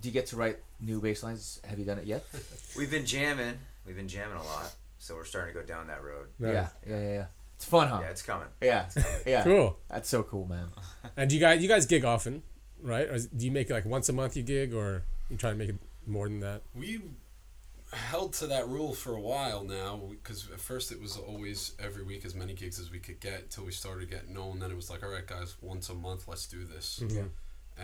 Do 0.00 0.08
you 0.08 0.12
get 0.12 0.26
to 0.28 0.36
write 0.36 0.58
new 0.80 1.00
bass 1.00 1.22
lines? 1.22 1.60
Have 1.68 1.78
you 1.78 1.84
done 1.84 1.98
it 1.98 2.06
yet? 2.06 2.24
We've 2.76 2.90
been 2.90 3.04
jamming. 3.06 3.58
We've 3.86 3.94
been 3.96 4.08
jamming 4.08 4.38
a 4.38 4.42
lot, 4.42 4.72
so 4.98 5.14
we're 5.14 5.24
starting 5.24 5.54
to 5.54 5.60
go 5.60 5.66
down 5.66 5.86
that 5.88 6.02
road. 6.02 6.28
Yeah, 6.40 6.50
yeah, 6.52 6.68
yeah, 6.88 7.12
yeah. 7.12 7.24
It's 7.56 7.64
fun, 7.66 7.88
huh? 7.88 7.98
Yeah, 8.02 8.08
it's 8.10 8.22
coming. 8.22 8.46
Yeah, 8.62 8.88
yeah. 9.26 9.44
Cool. 9.44 9.76
That's 9.88 10.08
so 10.08 10.22
cool, 10.22 10.46
man. 10.46 10.68
And 11.16 11.28
do 11.28 11.36
you 11.36 11.40
guys, 11.40 11.62
you 11.62 11.68
guys 11.68 11.84
gig 11.86 12.04
often, 12.04 12.42
right? 12.82 13.06
Or 13.08 13.14
is- 13.14 13.26
do 13.26 13.44
you 13.44 13.50
make 13.52 13.68
it 13.68 13.72
like 13.74 13.84
once 13.84 14.08
a 14.08 14.12
month 14.12 14.36
you 14.36 14.42
gig, 14.42 14.72
or 14.74 15.04
you 15.28 15.36
try 15.36 15.50
to 15.50 15.56
make 15.56 15.68
it 15.68 15.76
more 16.06 16.26
than 16.28 16.40
that? 16.40 16.62
We 16.74 17.02
held 17.92 18.32
to 18.34 18.46
that 18.48 18.68
rule 18.68 18.92
for 18.94 19.14
a 19.14 19.20
while 19.20 19.64
now 19.64 20.00
because 20.10 20.48
at 20.52 20.60
first 20.60 20.92
it 20.92 21.00
was 21.00 21.16
always 21.16 21.72
every 21.78 22.02
week 22.04 22.24
as 22.24 22.34
many 22.34 22.54
gigs 22.54 22.78
as 22.78 22.90
we 22.90 22.98
could 22.98 23.20
get 23.20 23.42
until 23.42 23.64
we 23.64 23.72
started 23.72 24.10
getting 24.10 24.32
known. 24.34 24.58
Then 24.60 24.70
it 24.70 24.76
was 24.76 24.90
like, 24.90 25.02
all 25.02 25.10
right, 25.10 25.26
guys, 25.26 25.56
once 25.60 25.88
a 25.88 25.94
month, 25.94 26.28
let's 26.28 26.46
do 26.46 26.64
this. 26.64 27.00
Mm-hmm. 27.02 27.16
Yeah. 27.16 27.24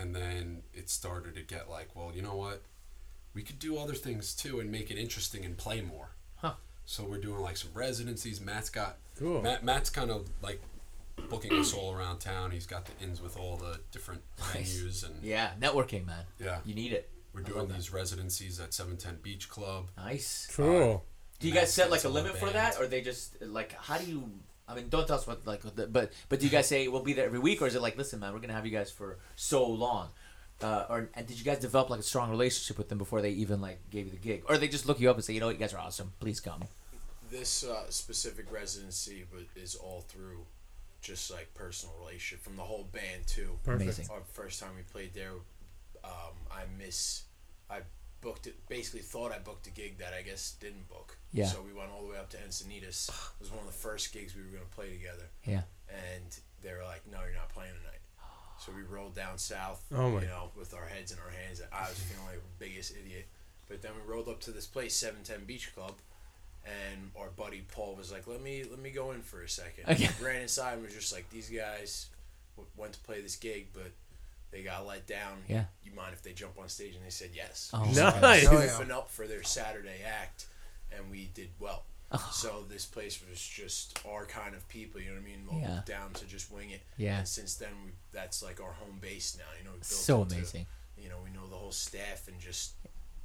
And 0.01 0.15
then 0.15 0.63
it 0.75 0.89
started 0.91 1.35
to 1.37 1.43
get 1.43 1.69
like, 1.71 1.89
well, 1.97 2.13
you 2.15 2.23
know 2.23 2.37
what? 2.37 2.63
We 3.35 3.43
could 3.43 3.59
do 3.59 3.79
other 3.79 3.95
things 3.95 4.35
too 4.35 4.61
and 4.61 4.71
make 4.71 4.91
it 4.91 4.97
interesting 4.99 5.45
and 5.45 5.57
play 5.57 5.81
more. 5.81 6.11
Huh. 6.37 6.55
So 6.85 7.05
we're 7.05 7.19
doing 7.19 7.41
like 7.41 7.57
some 7.57 7.71
residencies. 7.75 8.41
Matt's 8.41 8.71
got 8.71 8.97
Cool. 9.19 9.43
Matt, 9.43 9.65
Matt's 9.65 9.91
kind 9.91 10.11
of 10.11 10.29
like 10.43 10.61
booking 11.31 11.53
us 11.55 11.73
all 11.75 11.95
around 11.95 12.19
town. 12.19 12.51
He's 12.51 12.67
got 12.67 12.85
the 12.87 12.93
ins 13.05 13.21
with 13.23 13.37
all 13.39 13.57
the 13.57 13.81
different 13.91 14.21
Nice. 14.55 14.79
venues 14.79 15.05
and 15.07 15.23
Yeah, 15.25 15.51
networking, 15.59 16.07
man. 16.07 16.25
yeah. 16.39 16.59
You 16.65 16.75
need 16.75 16.93
it. 16.93 17.11
We're 17.37 17.43
doing 17.43 17.69
these 17.69 17.93
residencies 17.93 18.59
at 18.59 18.73
710 18.73 19.21
Beach 19.23 19.49
Club. 19.51 19.91
Nice. 19.99 20.49
Cool. 20.53 21.05
Do 21.39 21.49
you 21.49 21.53
guys 21.53 21.71
set 21.71 21.91
like 21.91 22.05
a 22.05 22.09
limit 22.09 22.39
for 22.39 22.49
that, 22.49 22.81
or 22.81 22.87
they 22.87 23.03
just 23.03 23.41
like 23.43 23.73
how 23.73 23.99
do 23.99 24.07
you? 24.07 24.31
I 24.67 24.75
mean, 24.75 24.89
don't 24.89 25.07
tell 25.07 25.19
us 25.19 25.27
what 25.27 25.47
like, 25.47 25.61
the, 25.75 25.87
but 25.87 26.13
but 26.31 26.41
do 26.41 26.47
you 26.47 26.51
guys 26.51 26.67
say 26.67 26.89
we'll 26.89 27.03
be 27.03 27.13
there 27.13 27.27
every 27.27 27.39
week, 27.39 27.61
or 27.61 27.67
is 27.67 27.75
it 27.75 27.83
like, 27.83 27.99
listen, 27.99 28.21
man, 28.21 28.33
we're 28.33 28.41
gonna 28.41 28.55
have 28.55 28.65
you 28.65 28.73
guys 28.73 28.91
for 28.91 29.19
so 29.37 29.67
long, 29.69 30.09
uh, 30.63 30.87
or 30.89 31.11
and 31.13 31.27
did 31.27 31.39
you 31.39 31.45
guys 31.45 31.59
develop 31.59 31.91
like 31.91 32.01
a 32.01 32.03
strong 32.03 32.31
relationship 32.31 32.79
with 32.79 32.89
them 32.89 32.97
before 32.97 33.21
they 33.21 33.31
even 33.31 33.61
like 33.61 33.79
gave 33.91 34.07
you 34.07 34.13
the 34.13 34.19
gig, 34.19 34.45
or 34.49 34.57
they 34.57 34.67
just 34.67 34.87
look 34.87 34.99
you 34.99 35.11
up 35.11 35.17
and 35.17 35.25
say, 35.25 35.35
you 35.35 35.41
know, 35.41 35.47
what, 35.47 35.57
you 35.57 35.61
guys 35.61 35.75
are 35.75 35.81
awesome, 35.81 36.15
please 36.21 36.41
come. 36.41 36.65
This 37.31 37.65
uh, 37.65 37.91
specific 37.91 38.51
residency 38.51 39.27
is 39.57 39.75
all 39.75 40.05
through 40.09 40.47
just 41.03 41.31
like 41.31 41.53
personal 41.55 41.95
relationship 42.01 42.43
from 42.43 42.57
the 42.57 42.63
whole 42.63 42.85
band 42.93 43.27
too. 43.27 43.59
Perfect. 43.63 43.83
Amazing. 43.83 44.07
Our 44.11 44.23
first 44.33 44.59
time 44.59 44.71
we 44.75 44.83
played 44.83 45.13
there, 45.13 45.33
um, 46.03 46.35
I 46.51 46.63
miss. 46.79 47.25
I 47.71 47.81
booked 48.21 48.47
it. 48.47 48.55
Basically, 48.69 49.01
thought 49.01 49.33
I 49.33 49.39
booked 49.39 49.67
a 49.67 49.71
gig 49.71 49.99
that 49.99 50.13
I 50.15 50.23
guess 50.23 50.57
didn't 50.61 50.89
book. 50.89 51.17
Yeah. 51.33 51.47
So 51.47 51.61
we 51.63 51.73
went 51.73 51.91
all 51.91 52.03
the 52.03 52.09
way 52.11 52.17
up 52.19 52.31
to 52.31 52.37
Encinitas. 52.39 53.09
It 53.09 53.41
was 53.41 53.51
one 53.51 53.61
of 53.61 53.67
the 53.67 53.73
first 53.73 54.13
gigs 54.13 54.35
we 54.35 54.43
were 54.43 54.49
gonna 54.49 54.65
play 54.75 54.91
together, 54.93 55.29
Yeah. 55.45 55.63
and 55.89 56.39
they 56.63 56.73
were 56.73 56.85
like, 56.85 57.07
"No, 57.07 57.23
you're 57.25 57.35
not 57.35 57.49
playing 57.51 57.75
tonight." 57.75 58.01
So 58.59 58.73
we 58.73 58.83
rolled 58.83 59.15
down 59.15 59.39
south, 59.39 59.85
Oh 59.93 60.11
my- 60.11 60.23
you 60.23 60.29
know, 60.29 60.51
with 60.57 60.73
our 60.73 60.87
heads 60.87 61.13
in 61.13 61.19
our 61.19 61.29
hands. 61.31 61.61
I 61.73 61.89
was 61.91 61.99
feeling 61.99 62.25
like 62.27 62.37
the 62.37 62.65
biggest 62.65 62.93
idiot. 62.97 63.27
But 63.69 63.83
then 63.83 63.93
we 63.97 64.01
rolled 64.11 64.29
up 64.29 64.41
to 64.43 64.51
this 64.53 64.67
place, 64.67 64.95
Seven 64.97 65.23
Ten 65.25 65.45
Beach 65.45 65.75
Club, 65.75 65.97
and 66.65 67.11
our 67.17 67.29
buddy 67.29 67.61
Paul 67.71 67.95
was 67.97 68.11
like, 68.11 68.27
"Let 68.27 68.41
me 68.41 68.65
let 68.65 68.79
me 68.79 68.91
go 68.91 69.13
in 69.13 69.23
for 69.23 69.43
a 69.43 69.49
second. 69.49 69.85
Okay. 69.91 70.09
Ran 70.21 70.43
inside 70.43 70.75
and 70.75 70.83
was 70.85 70.95
just 70.95 71.13
like, 71.13 71.29
"These 71.31 71.51
guys 71.51 72.07
w- 72.57 72.71
went 72.77 72.95
to 72.95 73.01
play 73.01 73.21
this 73.21 73.37
gig, 73.37 73.69
but 73.73 73.93
they 74.51 74.63
got 74.63 74.87
let 74.87 75.07
down. 75.07 75.39
Yeah. 75.49 75.65
You 75.85 75.93
mind 75.95 76.13
if 76.13 76.23
they 76.23 76.33
jump 76.33 76.59
on 76.59 76.69
stage?" 76.69 76.95
And 76.95 77.05
they 77.05 77.11
said 77.11 77.31
yes. 77.35 77.71
Oh, 77.75 77.85
Nice. 77.85 78.47
Oh, 78.47 78.53
yeah. 78.63 78.75
Open 78.77 78.91
up 78.91 79.11
for 79.11 79.27
their 79.27 79.43
Saturday 79.43 80.01
act, 80.05 80.47
and 80.97 81.11
we 81.11 81.31
did 81.35 81.51
well. 81.59 81.85
Oh. 82.13 82.31
So 82.33 82.65
this 82.69 82.85
place 82.87 83.21
was 83.29 83.41
just 83.41 83.99
our 84.09 84.27
kind 84.27 84.55
of 84.55 84.67
people, 84.69 85.01
you 85.01 85.09
know 85.09 85.15
what 85.15 85.23
I 85.23 85.25
mean? 85.25 85.47
All 85.51 85.59
Yeah. 85.61 85.81
Down 85.85 86.13
to 86.15 86.25
just 86.25 86.53
wing 86.53 86.71
it. 86.71 86.83
Yeah. 86.97 87.19
And 87.19 87.27
since 87.29 87.57
then, 87.57 87.71
we 87.85 87.91
that's 88.13 88.43
like 88.45 88.61
our 88.61 88.73
home 88.73 88.99
base 89.01 89.37
now. 89.37 89.45
You 89.59 89.65
know, 89.65 89.71
we 89.73 89.79
built 89.79 89.85
So 89.87 90.23
into- 90.23 90.37
amazing. 90.37 90.67
You 90.97 91.09
know, 91.09 91.19
we 91.25 91.31
know 91.31 91.47
the 91.49 91.57
whole 91.57 91.73
staff 91.73 92.29
and 92.29 92.39
just 92.41 92.75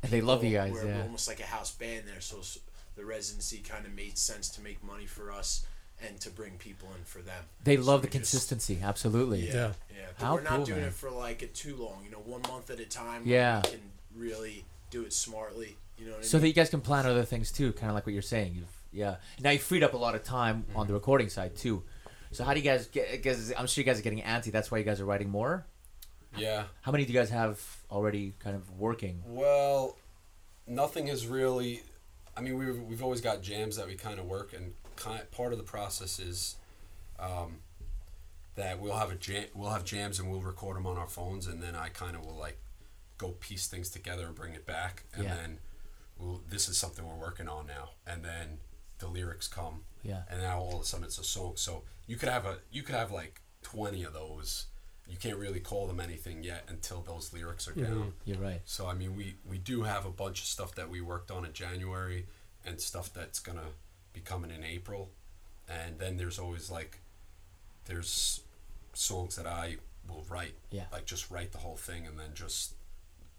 And 0.02 0.12
they 0.12 0.20
love 0.22 0.44
you 0.44 0.52
guys. 0.58 0.72
we're, 0.72 0.84
we're 0.86 0.92
Yeah. 0.96 1.04
almost 1.04 1.28
like 1.28 1.40
a 1.40 1.46
house 1.46 1.72
band 1.72 2.08
there, 2.08 2.20
so 2.22 2.40
s- 2.40 2.58
the 2.96 3.06
residency 3.06 3.60
kind 3.60 3.86
of 3.86 3.94
made 3.94 4.18
sense 4.18 4.50
to 4.50 4.62
make 4.62 4.84
money 4.84 5.06
for 5.06 5.32
us 5.32 5.64
and 6.08 6.20
to 6.22 6.30
bring 6.30 6.58
people 6.58 6.88
in 6.98 7.04
for 7.04 7.20
them. 7.22 7.44
They 7.64 7.78
So 7.78 7.84
love 7.84 8.02
the 8.02 8.08
we 8.08 8.20
just- 8.20 8.32
consistency. 8.32 8.80
Absolutely. 8.82 9.48
Yeah, 9.48 9.54
Yeah. 9.54 9.74
yeah. 9.96 10.06
But 10.18 10.26
How 10.26 10.36
we're 10.36 10.42
not 10.42 10.56
cool, 10.58 10.66
doing 10.66 10.80
man. 10.80 10.88
it 10.90 10.94
for 10.94 11.12
like 11.12 11.42
it 11.42 11.54
too 11.54 11.76
long. 11.76 12.04
You 12.04 12.12
know, 12.12 12.20
one 12.20 12.42
month 12.44 12.70
at 12.70 12.80
a 12.80 12.86
time. 12.86 13.24
Yeah. 13.26 13.62
We 13.64 13.72
can 13.72 13.92
really 14.16 14.66
do 14.90 15.04
it 15.04 15.14
smartly. 15.14 15.78
You 15.98 16.08
know 16.08 16.14
what 16.14 16.26
So 16.26 16.38
I 16.38 16.42
that 16.42 16.48
you 16.48 16.54
guys 16.54 16.70
can 16.70 16.82
plan 16.82 17.06
other 17.06 17.24
things 17.24 17.52
too, 17.52 17.74
kind 17.74 17.90
of 17.90 17.96
like 17.96 18.06
what 18.06 18.14
you're 18.14 18.22
saying. 18.22 18.56
You've 18.56 18.82
yeah. 18.92 19.18
Now 19.40 19.52
you 19.52 19.60
freed 19.60 19.84
up 19.84 19.94
a 19.94 19.98
lot 19.98 20.16
of 20.16 20.24
time 20.24 20.66
on 20.76 20.86
the 20.86 20.88
mm-hmm. 20.88 20.94
recording 20.96 21.30
side 21.30 21.56
too. 21.56 21.84
So 22.32 22.44
how 22.44 22.54
do 22.54 22.60
you 22.60 22.64
guys 22.64 22.88
get? 22.88 23.12
Because 23.12 23.54
I'm 23.58 23.68
sure 23.68 23.82
you 23.82 23.86
guys 23.86 24.00
are 24.00 24.04
getting 24.04 24.22
antsy. 24.22 24.52
That's 24.52 24.72
why 24.72 24.78
you 24.80 24.84
guys 24.84 25.00
are 25.00 25.06
writing 25.06 25.30
more. 25.30 25.66
Yeah. 26.38 26.64
How 26.82 26.92
many 26.92 27.06
do 27.06 27.14
you 27.14 27.20
guys 27.20 27.30
have 27.30 27.60
already 27.90 28.34
kind 28.40 28.56
of 28.56 28.80
working? 28.80 29.22
Well, 29.26 29.98
nothing 30.68 31.08
is 31.08 31.28
really. 31.28 31.84
I 32.36 32.42
mean, 32.42 32.58
we've 32.58 32.82
we've 32.84 33.04
always 33.04 33.22
got 33.22 33.42
jams 33.42 33.76
that 33.76 33.88
we 33.88 33.96
kind 33.96 34.20
of 34.20 34.26
work, 34.26 34.54
and 34.54 34.74
kind 35.04 35.30
part 35.32 35.52
of 35.54 35.58
the 35.58 35.64
process 35.66 36.20
is 36.20 36.56
um, 37.20 37.58
that 38.56 38.80
we'll 38.80 38.96
have 38.98 39.12
a 39.12 39.16
jam, 39.16 39.46
we'll 39.54 39.70
have 39.70 39.84
jams, 39.86 40.20
and 40.20 40.30
we'll 40.30 40.42
record 40.42 40.76
them 40.76 40.86
on 40.86 40.98
our 40.98 41.08
phones, 41.08 41.48
and 41.48 41.62
then 41.62 41.76
I 41.76 41.90
kind 41.90 42.16
of 42.16 42.26
will 42.26 42.38
like 42.38 42.58
go 43.18 43.30
piece 43.40 43.68
things 43.68 43.90
together 43.90 44.26
and 44.28 44.36
bring 44.36 44.54
it 44.54 44.66
back, 44.66 45.04
and 45.14 45.24
Yeah. 45.24 45.36
then 45.36 45.60
we'll, 46.18 46.42
this 46.50 46.68
is 46.68 46.78
something 46.78 47.06
we're 47.08 47.16
working 47.16 47.48
on 47.48 47.68
now, 47.68 47.92
and 48.06 48.24
then 48.24 48.60
the 49.00 49.08
lyrics 49.08 49.48
come, 49.48 49.86
Yeah. 50.04 50.24
and 50.30 50.42
now 50.42 50.60
all 50.60 50.76
of 50.76 50.82
a 50.82 50.86
sudden 50.86 51.06
it's 51.06 51.18
a 51.18 51.24
song. 51.24 51.54
So 51.56 51.84
you 52.08 52.18
could 52.18 52.30
have 52.30 52.46
a 52.46 52.60
you 52.72 52.84
could 52.84 52.96
have 52.96 53.12
like 53.12 53.42
twenty 53.62 54.04
of 54.04 54.14
those. 54.14 54.68
You 55.08 55.18
can't 55.18 55.38
really 55.38 55.60
call 55.60 55.88
them 55.88 56.00
anything 56.00 56.44
yet 56.44 56.64
until 56.70 57.02
those 57.02 57.34
lyrics 57.34 57.68
are 57.68 57.74
down. 57.74 58.14
You're 58.26 58.38
right. 58.38 58.62
So 58.66 58.88
I 58.88 58.94
mean, 58.94 59.16
we 59.16 59.36
we 59.46 59.58
do 59.58 59.84
have 59.84 60.06
a 60.06 60.12
bunch 60.12 60.40
of 60.42 60.46
stuff 60.48 60.76
that 60.76 60.90
we 60.90 61.02
worked 61.02 61.32
on 61.32 61.46
in 61.46 61.54
January, 61.54 62.28
and 62.66 62.80
stuff 62.82 63.12
that's 63.14 63.40
gonna 63.40 63.70
be 64.14 64.20
coming 64.22 64.52
in 64.52 64.64
April, 64.64 65.10
and 65.70 66.00
then 66.00 66.18
there's 66.18 66.40
always 66.40 66.70
like, 66.70 67.00
there's 67.86 68.42
songs 68.94 69.36
that 69.36 69.46
I 69.48 69.78
will 70.08 70.26
write, 70.30 70.56
Yeah. 70.72 70.86
like 70.92 71.06
just 71.06 71.32
write 71.32 71.52
the 71.52 71.60
whole 71.60 71.78
thing, 71.78 72.06
and 72.08 72.20
then 72.20 72.30
just 72.34 72.74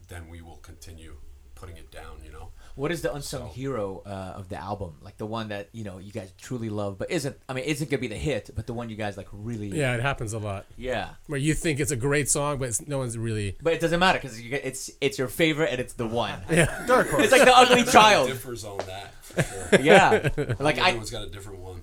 then 0.08 0.28
we 0.28 0.40
will 0.42 0.56
continue 0.56 1.16
putting 1.54 1.76
it 1.76 1.90
down. 1.92 2.18
You 2.24 2.32
know, 2.32 2.48
What 2.74 2.90
is 2.90 3.02
the 3.02 3.14
unsung 3.14 3.42
So- 3.42 3.46
hero 3.48 4.02
uh, 4.04 4.34
of 4.36 4.48
the 4.48 4.56
album? 4.56 4.96
Like 5.00 5.16
the 5.16 5.26
one 5.26 5.48
that 5.50 5.68
you 5.72 5.84
know 5.84 5.98
you 5.98 6.10
guys 6.10 6.32
truly 6.38 6.68
love, 6.68 6.98
but 6.98 7.10
isn't. 7.10 7.36
I 7.48 7.52
mean, 7.52 7.64
isn't 7.64 7.88
gonna 7.90 8.00
be 8.00 8.08
the 8.08 8.16
hit, 8.16 8.50
but 8.56 8.66
the 8.66 8.72
one 8.72 8.88
you 8.90 8.96
guys 8.96 9.16
like 9.16 9.28
really. 9.32 9.68
Yeah, 9.68 9.94
it 9.94 10.00
happens 10.00 10.32
a 10.32 10.38
lot. 10.38 10.66
Yeah. 10.76 11.10
Where 11.28 11.38
you 11.38 11.54
think 11.54 11.78
it's 11.78 11.92
a 11.92 11.96
great 11.96 12.28
song, 12.28 12.58
but 12.58 12.68
it's, 12.68 12.86
no 12.88 12.98
one's 12.98 13.16
really. 13.16 13.56
But 13.62 13.74
it 13.74 13.80
doesn't 13.80 14.00
matter 14.00 14.18
because 14.18 14.38
it's 14.40 14.90
it's 15.00 15.18
your 15.18 15.28
favorite 15.28 15.70
and 15.70 15.80
it's 15.80 15.92
the 15.92 16.06
one. 16.06 16.40
Yeah. 16.50 16.84
Dark 16.86 17.08
horse. 17.10 17.24
It's 17.24 17.32
like 17.32 17.44
the 17.44 17.56
ugly 17.56 17.84
child. 17.84 18.28
differs 18.28 18.64
on 18.64 18.78
that 18.78 19.14
for 19.32 19.42
sure. 19.76 19.80
Yeah. 19.80 20.28
Like 20.58 20.78
I, 20.78 20.88
Everyone's 20.88 21.10
got 21.10 21.22
a 21.22 21.30
different 21.30 21.60
one. 21.60 21.82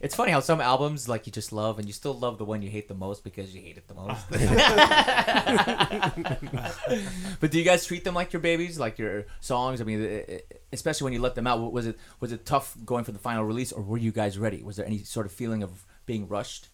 It's 0.00 0.14
funny 0.14 0.32
how 0.32 0.40
some 0.40 0.62
albums 0.62 1.10
like 1.10 1.26
you 1.26 1.32
just 1.32 1.52
love 1.52 1.78
and 1.78 1.86
you 1.86 1.92
still 1.92 2.14
love 2.14 2.38
the 2.38 2.44
one 2.46 2.62
you 2.62 2.70
hate 2.70 2.88
the 2.88 2.94
most 2.94 3.22
because 3.22 3.54
you 3.54 3.60
hate 3.60 3.76
it 3.76 3.86
the 3.86 3.94
most. 3.94 4.30
but 7.40 7.50
do 7.50 7.58
you 7.58 7.64
guys 7.64 7.84
treat 7.84 8.04
them 8.04 8.14
like 8.14 8.32
your 8.32 8.40
babies, 8.40 8.78
like 8.78 8.98
your 8.98 9.26
songs? 9.40 9.82
I 9.82 9.84
mean, 9.84 10.02
eh, 10.02 10.22
eh, 10.26 10.38
especially 10.72 11.04
when 11.04 11.12
you 11.12 11.20
let 11.20 11.34
them 11.34 11.46
out. 11.46 11.70
Was 11.70 11.86
it 11.86 11.98
was 12.18 12.32
it 12.32 12.46
tough 12.46 12.74
going 12.84 13.04
for 13.04 13.12
the 13.12 13.18
final 13.18 13.44
release, 13.44 13.72
or 13.72 13.82
were 13.82 13.98
you 13.98 14.10
guys 14.10 14.38
ready? 14.38 14.62
Was 14.62 14.76
there 14.76 14.86
any 14.86 15.02
sort 15.02 15.26
of 15.26 15.32
feeling 15.32 15.62
of 15.62 15.84
being 16.06 16.26
rushed? 16.28 16.68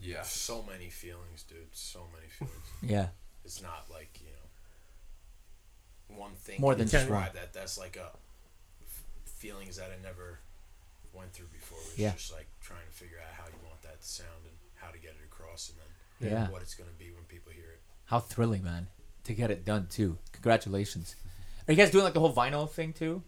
Yeah. 0.00 0.22
so 0.22 0.62
many 0.70 0.90
feelings, 0.90 1.42
dude. 1.42 1.66
So 1.72 2.06
many 2.14 2.28
feelings. 2.28 2.54
Yeah. 2.80 3.08
It's 3.44 3.60
not 3.60 3.86
like 3.90 4.20
you 4.20 4.28
know 6.10 6.16
one 6.16 6.34
thing 6.36 6.60
More 6.60 6.76
than 6.76 6.86
just 6.86 7.06
describe 7.06 7.32
that. 7.34 7.52
That's 7.52 7.76
like 7.76 7.96
a 7.96 8.04
f- 8.04 8.16
feelings 9.38 9.76
that 9.76 9.90
I 9.96 10.02
never 10.02 10.40
went 11.14 11.32
through 11.32 11.46
before. 11.52 11.78
It's 11.90 11.98
Yeah. 11.98 12.12
just 12.12 12.32
like 12.32 12.46
trying 12.60 12.84
to 12.86 12.92
figure 12.92 13.18
out 13.18 13.32
how 13.34 13.46
you 13.46 13.58
want 13.66 13.80
that 13.82 14.00
to 14.00 14.06
sound 14.06 14.44
and 14.44 14.54
how 14.76 14.90
to 14.90 14.98
get 14.98 15.10
it 15.12 15.24
across, 15.24 15.70
and 15.70 15.78
then 15.78 16.32
Yeah. 16.32 16.48
what 16.50 16.62
it's 16.62 16.74
gonna 16.74 16.90
be 16.98 17.10
when 17.12 17.24
people 17.24 17.52
hear 17.52 17.70
it. 17.70 17.80
How 18.06 18.20
thrilling, 18.20 18.62
man, 18.64 18.88
to 19.24 19.34
get 19.34 19.50
it 19.50 19.64
done 19.64 19.86
too. 19.88 20.18
Congratulations. 20.32 21.16
Are 21.66 21.72
you 21.72 21.76
guys 21.76 21.90
doing 21.90 22.04
like 22.04 22.14
the 22.14 22.20
whole 22.20 22.34
vinyl 22.34 22.70
thing 22.70 22.92
too? 22.92 23.22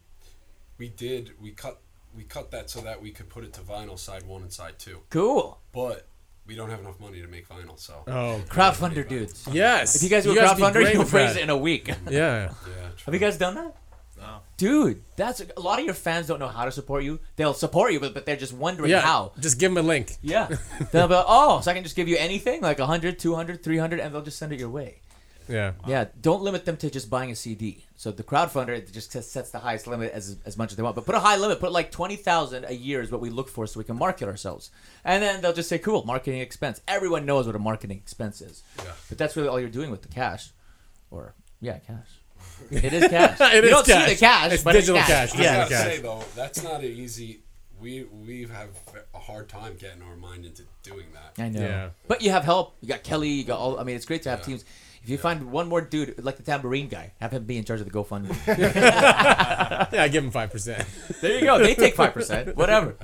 We 0.79 0.89
did. 0.89 1.41
We 1.41 1.53
cut. 1.53 1.81
We 2.17 2.25
cut 2.25 2.51
that 2.51 2.69
so 2.71 2.81
that 2.81 3.01
we 3.01 3.13
could 3.13 3.29
put 3.29 3.45
it 3.45 3.53
to 3.53 3.61
vinyl 3.61 3.97
side 3.99 4.25
one 4.25 4.43
and 4.43 4.53
side 4.53 4.79
two. 4.81 5.03
Cool. 5.11 5.61
But 5.73 6.09
we 6.47 6.57
don't 6.57 6.69
have 6.71 6.81
enough 6.81 6.99
money 6.99 7.21
to 7.21 7.29
make 7.29 7.49
vinyl, 7.49 7.79
so 7.79 8.03
Oh, 8.09 8.43
Crowdfunder 8.49 9.07
dudes. 9.09 9.47
yes. 9.53 9.95
If 9.95 10.03
you 10.03 10.09
guys 10.09 10.25
do 10.25 10.31
a 10.31 10.35
would 10.35 10.43
crowdfunder, 10.43 10.93
you'll 10.93 11.05
with 11.05 11.13
raise 11.13 11.37
it 11.37 11.43
in 11.43 11.51
a 11.51 11.57
week. 11.57 11.87
Yeah. 12.09 12.53
yeah. 12.67 12.91
Have 13.05 13.15
you 13.15 13.21
guys 13.21 13.37
done 13.39 13.55
that? 13.55 13.77
Dude, 14.61 15.03
that's 15.17 15.41
a 15.57 15.59
lot 15.59 15.79
of 15.79 15.87
your 15.87 15.95
fans 15.95 16.27
don't 16.27 16.39
know 16.39 16.47
how 16.49 16.67
to 16.67 16.71
support 16.71 17.03
you. 17.03 17.19
They'll 17.37 17.55
support 17.55 17.95
you, 17.95 17.99
but, 18.01 18.13
but 18.13 18.27
they're 18.27 18.37
just 18.37 18.53
wondering 18.53 18.91
Yeah. 18.91 19.01
how. 19.01 19.33
Just 19.41 19.59
give 19.59 19.73
them 19.75 19.83
a 19.83 19.89
link. 19.89 20.17
Yeah. 20.21 20.49
they'll 20.93 21.09
be 21.09 21.15
like, 21.15 21.25
oh, 21.27 21.63
so 21.63 21.71
I 21.71 21.75
can 21.75 21.83
just 21.83 21.97
give 21.97 22.09
you 22.09 22.19
anything, 22.19 22.61
like 22.61 22.79
100, 22.79 23.19
200, 23.19 23.63
300, 23.65 24.01
and 24.01 24.15
they'll 24.15 24.21
just 24.21 24.39
send 24.39 24.53
it 24.53 24.61
your 24.61 24.69
way. 24.69 25.01
Yeah. 25.49 25.73
Yeah, 25.89 26.05
don't 26.21 26.43
limit 26.43 26.67
them 26.67 26.77
to 26.77 26.91
just 26.91 27.09
buying 27.09 27.31
a 27.31 27.35
CD. 27.35 27.87
So 27.97 28.13
the 28.13 28.23
crowdfunder 28.23 28.69
it 28.69 28.93
just 28.93 29.11
sets- 29.13 29.29
sets 29.33 29.51
the 29.51 29.61
highest 29.61 29.87
limit 29.87 30.13
as 30.13 30.37
as 30.45 30.59
much 30.59 30.73
as 30.73 30.77
they 30.77 30.83
want, 30.83 30.95
but 30.95 31.07
put 31.07 31.15
a 31.15 31.21
high 31.21 31.37
limit. 31.39 31.59
Put 31.59 31.73
like 31.73 31.91
twenty 31.91 32.17
thousand 32.17 32.67
a 32.69 32.73
year 32.73 33.01
is 33.01 33.11
what 33.11 33.21
we 33.23 33.31
look 33.31 33.49
for, 33.49 33.67
so 33.67 33.81
we 33.81 33.85
can 33.85 33.97
market 33.99 34.29
ourselves. 34.29 34.71
And 35.05 35.23
then 35.23 35.41
they'll 35.41 35.53
just 35.55 35.69
say, 35.71 35.79
"Cool, 35.79 36.05
marketing 36.05 36.41
expense." 36.41 36.81
Everyone 36.87 37.27
knows 37.27 37.47
what 37.47 37.57
a 37.57 37.59
marketing 37.59 37.97
expense 37.97 38.41
is. 38.43 38.63
Yeah. 38.79 38.93
But 39.09 39.19
that's 39.19 39.35
really 39.37 39.49
all 39.49 39.59
you're 39.59 39.69
doing 39.71 39.91
with 39.91 40.03
the 40.03 40.09
cash, 40.09 40.51
or 41.11 41.35
yeah, 41.61 41.79
cash. 41.79 42.07
It 42.71 42.93
is 42.93 43.09
cash. 43.09 43.39
It 43.41 43.55
you 43.57 43.63
is 43.65 43.71
don't 43.71 43.87
cash. 43.87 44.09
see 44.09 44.15
the 44.15 44.21
cash, 44.21 44.53
It's 44.53 44.63
but 44.63 44.73
digital 44.73 44.97
it's 44.97 45.07
cash. 45.07 45.35
I 45.35 45.43
Yeah. 45.43 45.57
gotta 45.57 45.71
cash. 45.71 45.85
say 45.85 45.99
though, 46.01 46.25
that's 46.37 46.63
not 46.63 46.81
an 46.81 46.87
easy. 46.93 47.41
We 47.81 48.05
we 48.05 48.43
have 48.43 48.69
a 49.15 49.19
hard 49.19 49.49
time 49.49 49.77
getting 49.79 50.03
our 50.03 50.17
mind 50.17 50.45
into 50.45 50.63
doing 50.83 51.07
that. 51.15 51.43
I 51.43 51.49
know. 51.49 51.61
Yeah. 51.61 51.91
But 52.07 52.21
you 52.23 52.31
have 52.31 52.45
help. 52.45 52.77
You 52.83 52.89
got 52.89 53.03
Kelly. 53.03 53.31
You 53.31 53.45
got 53.45 53.59
all. 53.59 53.79
I 53.81 53.85
mean, 53.85 53.97
it's 53.97 54.05
great 54.05 54.23
to 54.25 54.31
have 54.31 54.41
Yeah. 54.41 54.45
teams. 54.47 54.65
If 55.03 55.09
you 55.09 55.17
find 55.17 55.51
one 55.51 55.67
more 55.67 55.81
dude 55.81 56.23
like 56.23 56.37
the 56.37 56.43
tambourine 56.43 56.89
guy, 56.89 57.15
have 57.23 57.33
him 57.33 57.45
be 57.45 57.57
in 57.57 57.65
charge 57.65 57.81
of 57.81 57.91
the 57.91 57.93
GoFundMe. 57.93 58.37
Yeah, 59.93 60.03
I 60.05 60.09
give 60.09 60.23
him 60.23 60.31
five 60.31 60.51
percent. 60.51 60.87
there 61.23 61.39
you 61.39 61.41
go. 61.45 61.59
They 61.59 61.75
take 61.75 61.95
five 61.97 62.13
percent. 62.13 62.55
Whatever. 62.63 62.95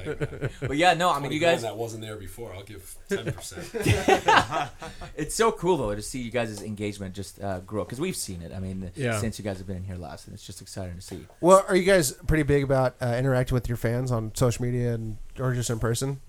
But 0.61 0.77
yeah, 0.77 0.93
no. 0.95 1.11
I 1.11 1.19
mean, 1.21 1.33
you 1.33 1.41
guys. 1.41 1.63
that 1.63 1.77
wasn't 1.77 2.03
there 2.03 2.17
before. 2.17 2.53
I'll 2.55 2.63
give 2.63 2.95
ten 3.09 3.33
percent. 3.33 3.71
It's 5.17 5.35
so 5.35 5.51
cool 5.53 5.79
though 5.79 5.95
to 5.95 6.03
see 6.03 6.21
you 6.21 6.31
guys' 6.31 6.63
engagement 6.63 7.15
just 7.15 7.43
uh, 7.43 7.61
grow 7.61 7.85
because 7.85 7.99
we've 8.01 8.15
seen 8.15 8.43
it. 8.43 8.53
I 8.55 8.61
mean, 8.61 8.91
Yeah. 8.95 9.19
since 9.19 9.39
you 9.39 9.45
guys 9.45 9.57
have 9.59 9.67
been 9.67 9.79
in 9.79 9.85
here 9.85 9.97
last, 9.97 10.27
and 10.27 10.35
it's 10.35 10.45
just 10.47 10.61
exciting 10.61 10.95
to 10.97 11.01
see. 11.01 11.27
Well, 11.41 11.65
are 11.67 11.75
you 11.75 11.85
guys 11.85 12.13
pretty 12.13 12.43
big 12.43 12.63
about 12.63 12.97
uh, 13.01 13.15
interacting 13.19 13.55
with 13.55 13.69
your 13.69 13.79
fans 13.79 14.13
on 14.13 14.33
social 14.35 14.65
media 14.65 14.93
and 14.95 15.17
or 15.39 15.55
just 15.55 15.71
in 15.71 15.79
person? 15.79 16.21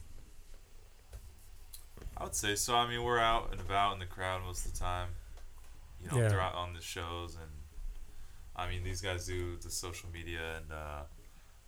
I 2.17 2.23
would 2.23 2.35
say 2.35 2.55
so. 2.55 2.75
I 2.75 2.87
mean, 2.89 3.03
we're 3.03 3.19
out 3.19 3.49
and 3.51 3.59
about 3.61 3.93
in 3.93 3.99
the 3.99 4.05
crowd 4.05 4.41
most 4.43 4.65
of 4.65 4.73
the 4.73 4.79
time. 4.79 5.09
You 6.11 6.17
know, 6.17 6.23
Yeah. 6.23 6.29
they're 6.29 6.41
out 6.41 6.55
on 6.55 6.73
the 6.73 6.81
shows, 6.81 7.35
and 7.35 7.51
I 8.55 8.67
mean, 8.69 8.83
these 8.83 9.01
guys 9.01 9.25
do 9.25 9.57
the 9.57 9.69
social 9.69 10.09
media, 10.11 10.57
and 10.57 10.71
uh, 10.71 11.01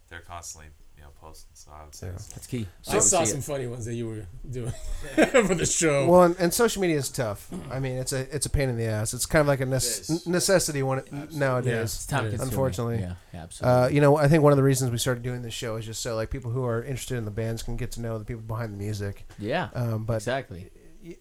they're 0.09 0.21
constantly, 0.21 0.71
you 0.97 1.03
know, 1.03 1.09
posting. 1.21 1.51
So 1.53 1.71
I 1.71 1.83
would 1.85 1.93
say, 1.93 2.07
Yeah. 2.07 2.13
it's- 2.13 2.27
That's 2.33 2.47
key. 2.47 2.67
I 2.87 2.99
saw 2.99 3.23
some 3.23 3.39
it. 3.39 3.43
funny 3.43 3.67
ones 3.67 3.85
that 3.85 3.93
you 3.93 4.07
were 4.07 4.25
doing 4.49 4.71
for 5.45 5.53
the 5.55 5.65
show. 5.67 6.07
Well, 6.09 6.23
and, 6.23 6.35
and 6.39 6.53
social 6.53 6.81
media 6.81 6.97
is 6.97 7.09
tough. 7.09 7.47
I 7.69 7.79
mean, 7.79 7.97
it's 7.97 8.11
a 8.11 8.21
it's 8.35 8.45
a 8.47 8.49
pain 8.49 8.69
in 8.69 8.77
the 8.77 8.85
ass. 8.85 9.13
It's 9.13 9.25
kind 9.27 9.41
of 9.41 9.47
like 9.47 9.59
a 9.59 9.63
It 9.63 9.69
nece- 9.69 10.25
necessity 10.27 10.81
when 10.81 10.99
it, 10.99 11.07
Absolutely. 11.11 11.37
nowadays. 11.39 11.93
It's 11.93 12.05
time 12.07 12.25
It 12.25 12.27
is. 12.33 12.39
consuming. 12.39 12.49
Unfortunately. 12.51 12.99
Yeah, 13.01 13.13
yeah, 13.33 13.43
absolutely. 13.43 13.81
Uh, 13.83 13.87
you 13.89 14.01
know, 14.01 14.17
I 14.17 14.27
think 14.27 14.41
one 14.43 14.51
of 14.51 14.57
the 14.57 14.63
reasons 14.63 14.89
we 14.91 14.97
started 14.97 15.21
doing 15.23 15.41
this 15.43 15.53
show 15.53 15.75
is 15.75 15.85
just 15.85 16.01
so 16.01 16.15
like 16.15 16.31
people 16.31 16.49
who 16.51 16.65
are 16.65 16.83
interested 16.83 17.17
in 17.17 17.25
the 17.25 17.31
bands 17.31 17.61
can 17.61 17.77
get 17.77 17.91
to 17.91 18.01
know 18.01 18.17
the 18.17 18.25
people 18.25 18.41
behind 18.43 18.73
the 18.73 18.77
music. 18.77 19.25
yeah, 19.37 19.69
Um, 19.75 20.05
but 20.05 20.15
exactly. 20.15 20.69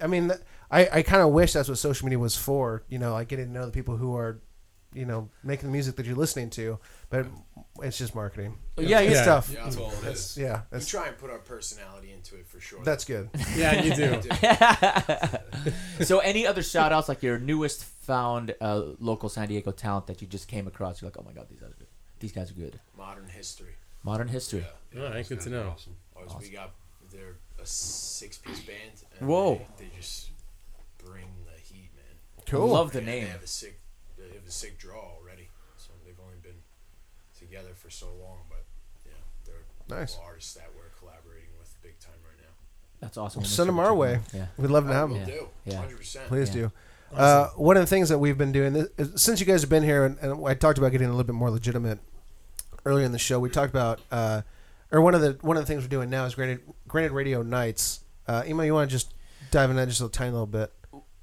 I 0.01 0.07
mean, 0.07 0.33
I, 0.71 0.89
I 0.93 1.03
kind 1.03 1.23
of 1.23 1.31
wish 1.31 1.53
that's 1.53 1.69
what 1.69 1.79
social 1.79 2.07
media 2.07 2.19
was 2.19 2.37
for. 2.37 2.83
You 2.89 2.99
know, 2.99 3.13
like 3.13 3.29
getting 3.29 3.47
to 3.47 3.53
know 3.53 3.67
the 3.67 3.73
people 3.73 3.97
who 3.97 4.17
are, 4.17 4.41
you 4.93 5.05
know, 5.05 5.29
making 5.45 5.69
the 5.69 5.73
music 5.73 5.97
that 5.97 6.07
you're 6.07 6.17
listening 6.17 6.51
to. 6.51 6.79
But 7.11 7.27
it's 7.83 7.99
just 7.99 8.15
marketing. 8.15 8.59
Yeah, 8.77 9.01
it's 9.01 9.15
yeah. 9.17 9.25
tough. 9.25 9.51
Yeah, 9.53 9.65
That's 9.65 9.77
all 9.77 9.93
it 10.03 10.05
is. 10.09 10.37
Yeah, 10.37 10.63
We 10.73 10.81
try 10.81 11.09
and 11.09 11.17
put 11.19 11.31
our 11.31 11.39
personality 11.39 12.13
into 12.13 12.37
it 12.37 12.47
for 12.47 12.61
sure. 12.61 12.83
that's 12.85 13.05
good. 13.05 13.31
yeah, 13.57 13.83
you 13.83 13.95
do. 13.95 14.21
so, 16.05 16.19
any 16.21 16.47
other 16.47 16.63
shout 16.63 16.93
outs, 16.93 17.09
like 17.09 17.23
your 17.23 17.39
newest 17.39 17.85
found 17.85 18.55
uh, 18.61 18.83
local 18.99 19.29
San 19.29 19.49
Diego 19.49 19.71
talent 19.71 20.07
that 20.09 20.21
you 20.23 20.29
just 20.29 20.49
came 20.49 20.67
across? 20.67 21.01
You're 21.01 21.09
like, 21.11 21.19
oh 21.19 21.25
my 21.25 21.33
god, 21.33 21.49
these 21.49 21.61
guys 21.61 21.71
are 21.71 21.75
good. 21.79 21.89
These 22.21 22.33
guys 22.33 22.51
are 22.51 22.55
good. 22.55 22.81
modern 22.97 23.29
history. 23.29 23.75
Modern 24.03 24.29
history. 24.29 24.65
All 24.97 25.03
right, 25.05 25.29
good 25.29 25.41
to 25.43 25.51
know. 25.51 25.69
Awesome. 25.75 25.97
Always 26.17 26.31
Awesome. 26.31 26.43
we 26.43 26.51
got 26.51 26.63
they're 26.63 26.71
a 26.71 26.88
six 27.69 28.39
piece 28.39 28.61
band. 28.61 29.03
And 29.21 29.29
Whoa. 29.29 29.61
They, 29.79 29.85
they 29.85 29.91
just 29.97 30.31
bring 31.05 31.27
the 31.45 31.61
heat, 31.61 31.91
man. 31.97 32.45
Cool. 32.47 32.69
Love 32.69 32.93
the 32.93 32.99
And 32.99 33.07
name. 33.07 33.25
They 33.25 33.31
have 33.31 33.43
a 33.43 33.47
sick 33.47 33.81
they 34.17 34.35
have 34.35 34.47
a 34.47 34.51
sick 34.51 34.79
draw 34.79 34.99
already. 35.19 35.49
So 35.77 35.91
they've 36.05 36.19
only 36.25 36.39
been 36.43 36.61
together 37.39 37.71
for 37.75 37.91
so 37.91 38.07
long, 38.07 38.39
but 38.49 38.65
yeah, 39.07 39.13
they're 39.45 39.97
Nice. 39.99 40.17
all 40.17 40.25
artists 40.27 40.55
that 40.55 40.69
we're 40.77 40.91
collaborating 40.99 41.51
with 41.59 41.75
big 41.83 41.99
time 42.01 42.15
right 42.25 42.37
now. 42.41 42.53
That's 43.01 43.17
awesome. 43.17 43.43
We'll 43.43 43.49
Send 43.49 43.69
them 43.69 43.79
our 43.79 43.95
way. 43.95 44.15
check 44.15 44.29
them 44.33 44.43
out. 44.43 44.49
We'd 44.59 44.71
love 44.71 44.87
to 44.89 44.93
have 44.93 45.11
We'll 45.11 45.19
them. 45.21 45.29
do. 45.29 45.49
Yeah. 45.65 45.83
100%. 45.87 46.27
Please 46.27 46.49
Yeah. 46.49 46.55
do. 46.63 46.73
Uh, 47.15 47.49
one 47.51 47.77
of 47.77 47.83
the 47.83 47.87
things 47.87 48.09
that 48.11 48.19
we've 48.19 48.37
been 48.37 48.53
doing 48.53 48.75
is, 48.77 48.89
is- 48.99 49.23
since 49.23 49.41
you 49.41 49.47
guys 49.47 49.63
have 49.63 49.71
been 49.71 49.83
here, 49.85 50.05
and, 50.05 50.19
and 50.19 50.47
I 50.47 50.53
talked 50.55 50.77
about 50.79 50.93
getting 50.93 51.07
a 51.07 51.11
little 51.11 51.25
bit 51.25 51.35
more 51.35 51.51
legitimate 51.51 52.01
earlier 52.85 53.07
in 53.07 53.13
the 53.13 53.19
show. 53.19 53.39
We 53.41 53.49
talked 53.51 53.71
about, 53.71 54.01
uh, 54.11 54.43
or 54.91 55.01
one 55.01 55.15
of 55.15 55.21
the 55.21 55.39
one 55.41 55.57
of 55.57 55.63
the 55.63 55.67
things 55.67 55.83
we're 55.83 55.89
doing 55.89 56.11
now 56.11 56.25
is 56.25 56.35
granted 56.35 56.61
granted 56.87 57.13
radio 57.13 57.43
nights. 57.43 58.01
Uh, 58.27 58.43
Ema, 58.47 58.65
you 58.65 58.75
want 58.75 58.91
to 58.91 58.95
just 58.95 59.15
dive 59.51 59.71
into 59.71 59.81
that 59.81 59.89
just 59.89 60.01
a 60.01 60.09
tiny 60.09 60.31
little 60.31 60.47
bit? 60.47 60.73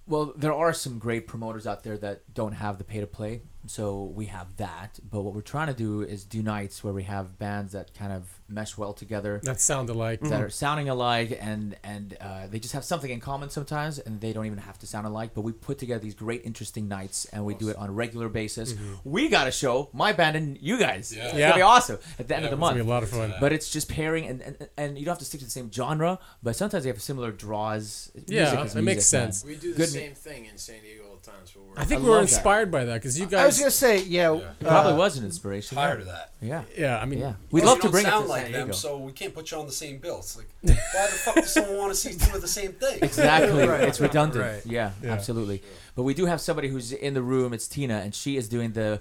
Well, 0.08 0.34
there 0.36 0.54
are 0.54 0.73
some 0.73 0.99
great 0.99 1.28
promoters 1.28 1.65
out 1.65 1.84
there 1.84 1.97
that 1.97 2.34
don't 2.34 2.54
have 2.54 2.78
the 2.78 2.84
pay 2.84 2.99
to 2.99 3.08
play, 3.08 3.41
so 3.67 4.04
we 4.04 4.25
have 4.28 4.58
that. 4.58 4.99
But 5.10 5.21
what 5.21 5.34
we're 5.34 5.41
trying 5.41 5.67
to 5.67 5.73
do 5.73 6.01
is 6.01 6.23
do 6.23 6.41
nights 6.43 6.84
where 6.84 6.93
we 6.93 7.04
have 7.04 7.38
bands 7.39 7.73
that 7.73 7.93
kind 7.93 8.12
of 8.13 8.23
mesh 8.47 8.78
well 8.78 8.93
together, 8.93 9.39
That 9.43 9.60
sound 9.60 9.89
alike. 9.89 10.19
that 10.21 10.41
are 10.41 10.49
sounding 10.49 10.88
alike, 10.89 11.38
and 11.41 11.75
and 11.84 12.15
uh, 12.21 12.47
they 12.47 12.60
just 12.60 12.73
have 12.73 12.84
something 12.84 13.10
in 13.10 13.19
common 13.19 13.49
sometimes, 13.49 13.99
and 13.99 14.21
they 14.21 14.34
don't 14.34 14.45
even 14.45 14.60
have 14.60 14.78
to 14.80 14.88
sound 14.88 15.08
alike. 15.08 15.32
But 15.34 15.41
we 15.41 15.51
put 15.51 15.78
together 15.80 15.99
these 15.99 16.13
great, 16.15 16.41
interesting 16.45 16.88
nights, 16.88 17.25
and 17.34 17.43
we 17.45 17.56
do 17.56 17.69
it 17.69 17.75
on 17.78 17.89
a 17.89 17.91
regular 17.91 18.30
basis. 18.30 18.75
We 19.04 19.30
got 19.30 19.47
a 19.47 19.51
show, 19.51 19.89
my 19.93 20.13
band 20.13 20.36
and 20.36 20.58
you 20.62 20.78
guys. 20.80 21.13
Yeah. 21.15 21.25
It's 21.25 21.34
Yeah. 21.34 21.47
gonna 21.49 21.60
be 21.60 21.62
awesome 21.63 21.97
at 22.19 22.28
the 22.28 22.36
end 22.36 22.43
Yeah, 22.43 22.47
of 22.47 22.51
the 22.51 22.56
it's 22.56 22.60
month. 22.60 22.78
It's 22.78 22.84
gonna 22.84 22.84
be 22.84 22.89
a 22.89 22.93
lot 22.93 23.04
of 23.04 23.10
fun. 23.10 23.34
But 23.39 23.51
it's 23.54 23.69
just 23.69 23.89
pairing, 23.89 24.25
and, 24.28 24.41
and 24.41 24.69
and 24.78 24.97
you 24.99 25.06
don't 25.06 25.13
have 25.13 25.19
to 25.19 25.25
stick 25.25 25.39
to 25.39 25.45
the 25.45 25.51
same 25.51 25.71
genre. 25.71 26.19
But 26.43 26.56
sometimes 26.56 26.84
they 26.84 26.89
have 26.89 27.01
similar 27.01 27.32
draws. 27.32 28.12
Yeah, 28.28 28.51
Music 28.51 28.65
is 28.65 28.75
it 28.75 28.82
makes 28.82 28.95
music, 28.97 29.19
man. 29.19 29.32
sense. 29.34 29.45
We 29.45 29.56
do 29.56 29.71
the 29.71 29.78
Good 29.78 29.89
same 29.89 30.13
thing 30.13 30.45
in 30.45 30.58
San 30.58 30.82
Diego 30.82 31.04
all 31.27 31.69
the 31.69 31.75
time. 31.75 31.83
I 31.83 31.85
think 31.85 32.01
I 32.01 32.03
we 32.03 32.09
were 32.09 32.15
love 32.17 32.27
that. 32.27 32.33
inspired 32.35 32.71
by 32.71 32.85
that 32.85 32.93
because 32.95 33.19
you 33.19 33.25
guys. 33.25 33.41
I 33.41 33.45
was 33.47 33.57
gonna 33.59 33.71
say, 33.71 34.03
yeah, 34.03 34.31
Yeah. 34.33 34.39
It 34.59 34.59
probably 34.67 34.93
uh, 34.93 34.97
was 34.97 35.17
an 35.17 35.25
inspiration. 35.25 35.75
Tired 35.75 36.01
of 36.01 36.05
that. 36.07 36.31
Yeah. 36.41 36.63
yeah, 36.77 36.99
I 36.99 37.05
mean, 37.05 37.19
Yeah. 37.19 37.33
We'd 37.51 37.63
Well, 37.63 37.73
love 37.73 37.77
you 37.77 37.81
to 37.81 37.88
don't 37.88 37.91
bring 37.91 38.05
it 38.05 38.09
to 38.09 38.11
sound 38.11 38.23
San 38.23 38.29
like 38.29 38.51
them, 38.51 38.73
so 38.73 38.97
we 38.97 39.11
can't 39.11 39.33
put 39.33 39.51
you 39.51 39.57
on 39.57 39.65
the 39.65 39.71
same 39.71 39.97
bill. 39.97 40.19
It's 40.19 40.38
like, 40.38 40.47
why 40.61 40.73
the 41.07 41.17
fuck 41.17 41.35
does 41.35 41.53
someone 41.53 41.77
want 41.77 41.91
to 41.91 41.95
see 41.97 42.17
two 42.17 42.35
of 42.35 42.41
the 42.41 42.47
same 42.47 42.73
thing? 42.73 42.99
Exactly. 43.01 43.67
Right. 43.67 43.81
It's 43.81 43.99
redundant. 43.99 44.43
Right. 44.43 44.65
Yeah, 44.65 44.91
Yeah. 45.01 45.11
absolutely. 45.11 45.63
But 45.95 46.03
we 46.03 46.13
do 46.13 46.25
have 46.25 46.41
somebody 46.41 46.67
who's 46.67 46.91
in 46.91 47.13
the 47.13 47.21
room. 47.21 47.53
It's 47.53 47.67
Tina, 47.67 47.95
and 47.99 48.13
she 48.13 48.38
is 48.38 48.47
doing 48.49 48.73
the 48.73 48.99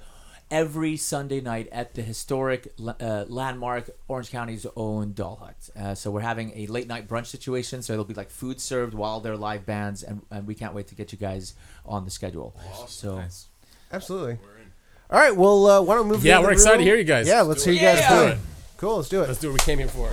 every 0.55 0.97
Sunday 0.97 1.41
night 1.41 1.69
at 1.73 1.95
the 1.95 2.03
historic 2.03 2.73
uh, 3.01 3.25
landmark 3.27 3.91
Orange 4.07 4.31
County's 4.31 4.65
own 4.77 5.13
Doll 5.13 5.35
Hut. 5.37 5.69
Uh, 5.77 5.95
so 5.97 6.13
we're 6.13 6.21
having 6.21 6.53
a 6.55 6.67
late 6.69 6.87
night 6.87 7.09
brunch 7.09 7.27
situation. 7.27 7.83
So 7.83 7.93
it'll 7.93 8.05
be 8.05 8.15
like 8.15 8.31
food 8.31 8.61
served 8.61 8.95
while 8.95 9.19
they're 9.19 9.37
live 9.37 9.67
bands, 9.67 10.05
and, 10.05 10.23
and 10.31 10.47
we 10.47 10.55
can't 10.55 10.73
wait 10.73 10.87
to 10.89 10.95
get 10.95 11.11
you 11.11 11.19
guys 11.19 11.55
on 11.85 12.05
the 12.05 12.11
schedule. 12.11 12.55
Awesome. 12.71 12.87
So 12.89 13.17
Nice. 13.17 13.49
absolutely. 13.93 14.39
All 15.11 15.19
right, 15.21 15.37
well, 15.37 15.67
uh, 15.67 15.81
why 15.83 15.97
don't 15.97 16.07
we 16.07 16.13
move? 16.13 16.23
to 16.23 16.29
Yeah, 16.29 16.39
we're 16.39 16.45
other 16.45 16.53
excited 16.53 16.79
to 16.79 16.85
hear 16.85 16.97
you 16.97 17.05
guys. 17.05 17.27
Yeah, 17.27 17.43
let's 17.43 17.65
hear 17.65 17.75
you 17.75 17.81
guys 17.81 17.99
Yeah. 17.99 18.09
play. 18.09 18.39
Cool, 18.79 18.97
let's 18.99 19.09
do 19.09 19.23
it. 19.23 19.29
Let's 19.29 19.41
do 19.41 19.51
what 19.53 19.61
we 19.61 19.65
came 19.67 19.79
here 19.79 19.89
for. 19.89 20.11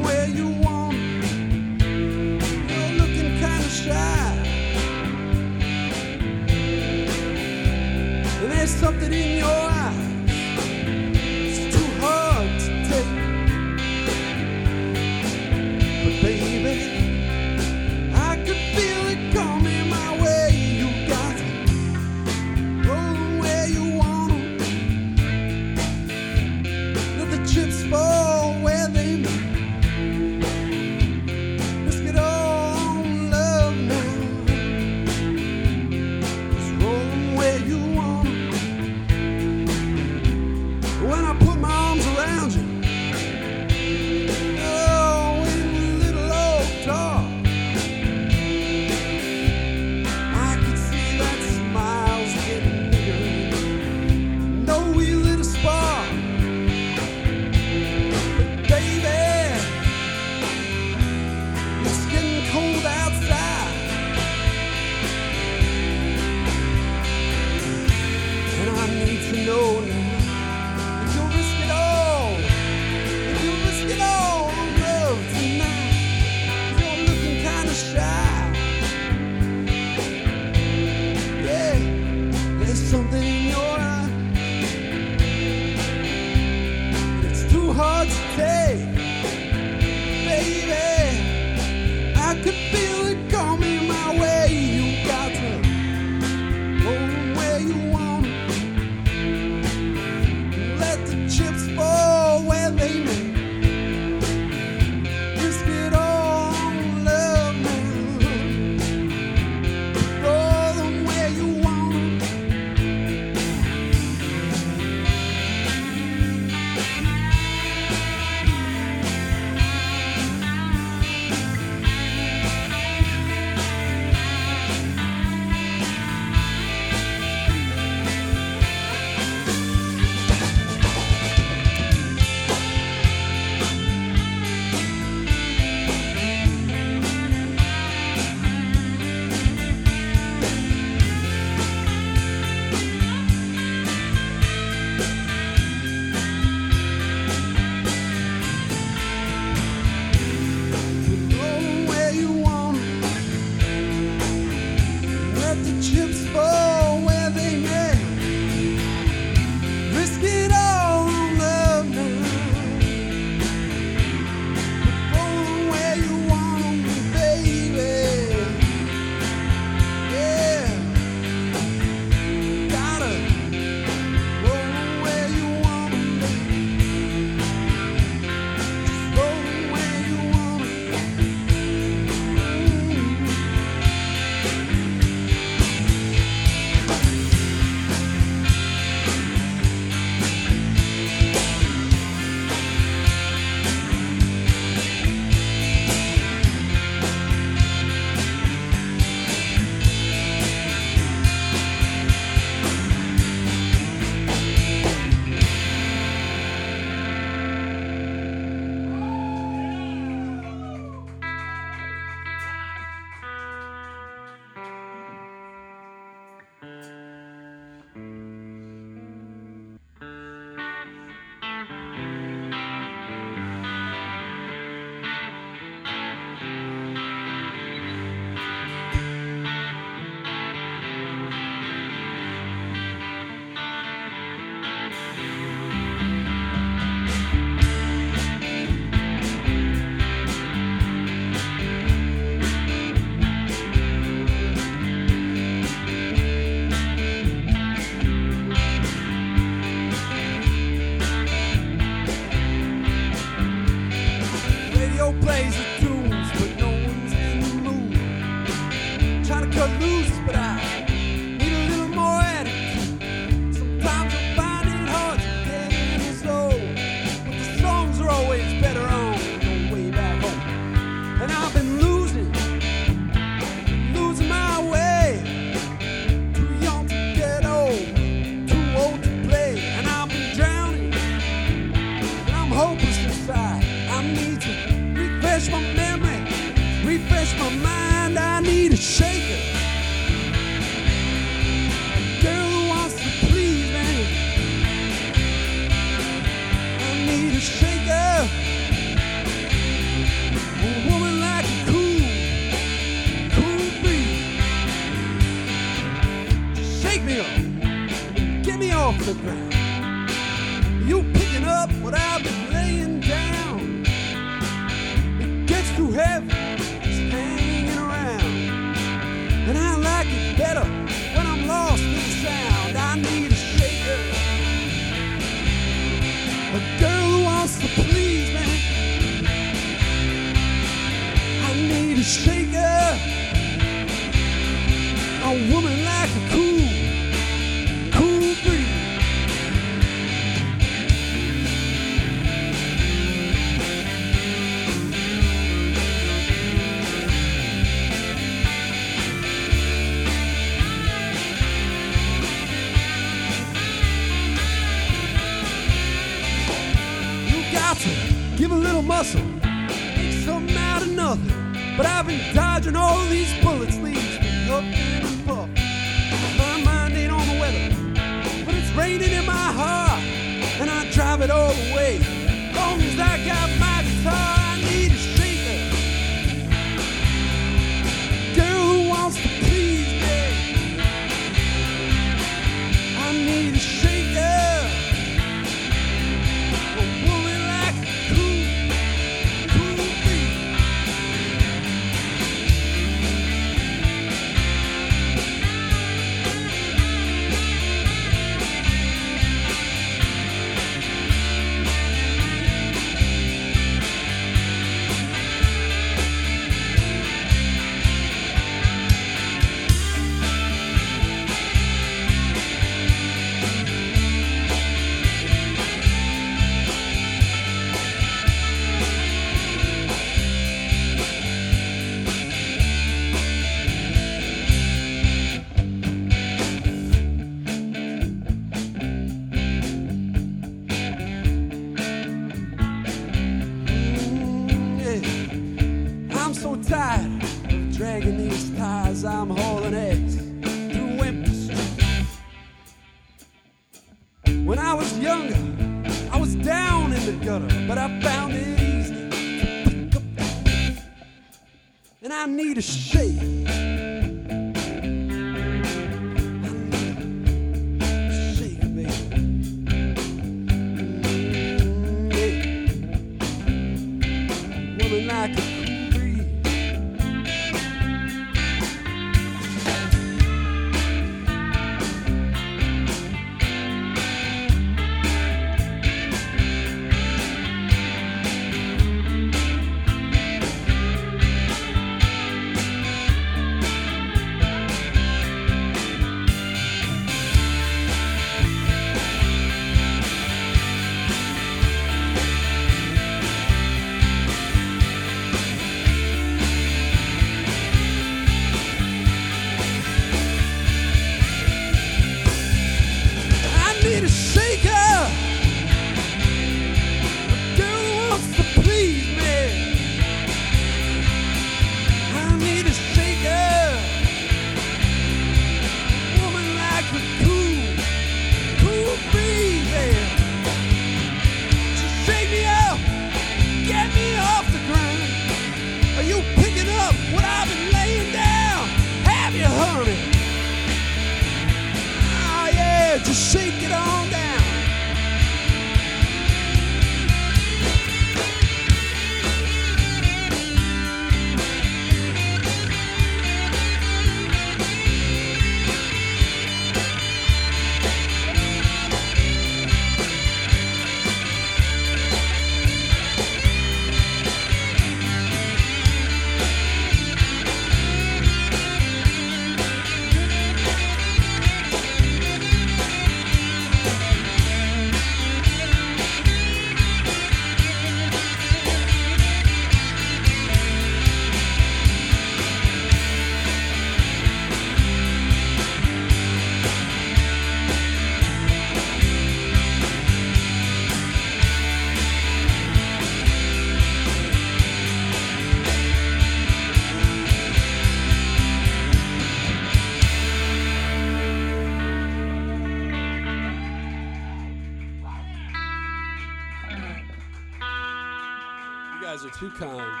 Guys 599.24 599.34
are 599.34 599.38
too 599.38 599.50
kind. 599.50 600.00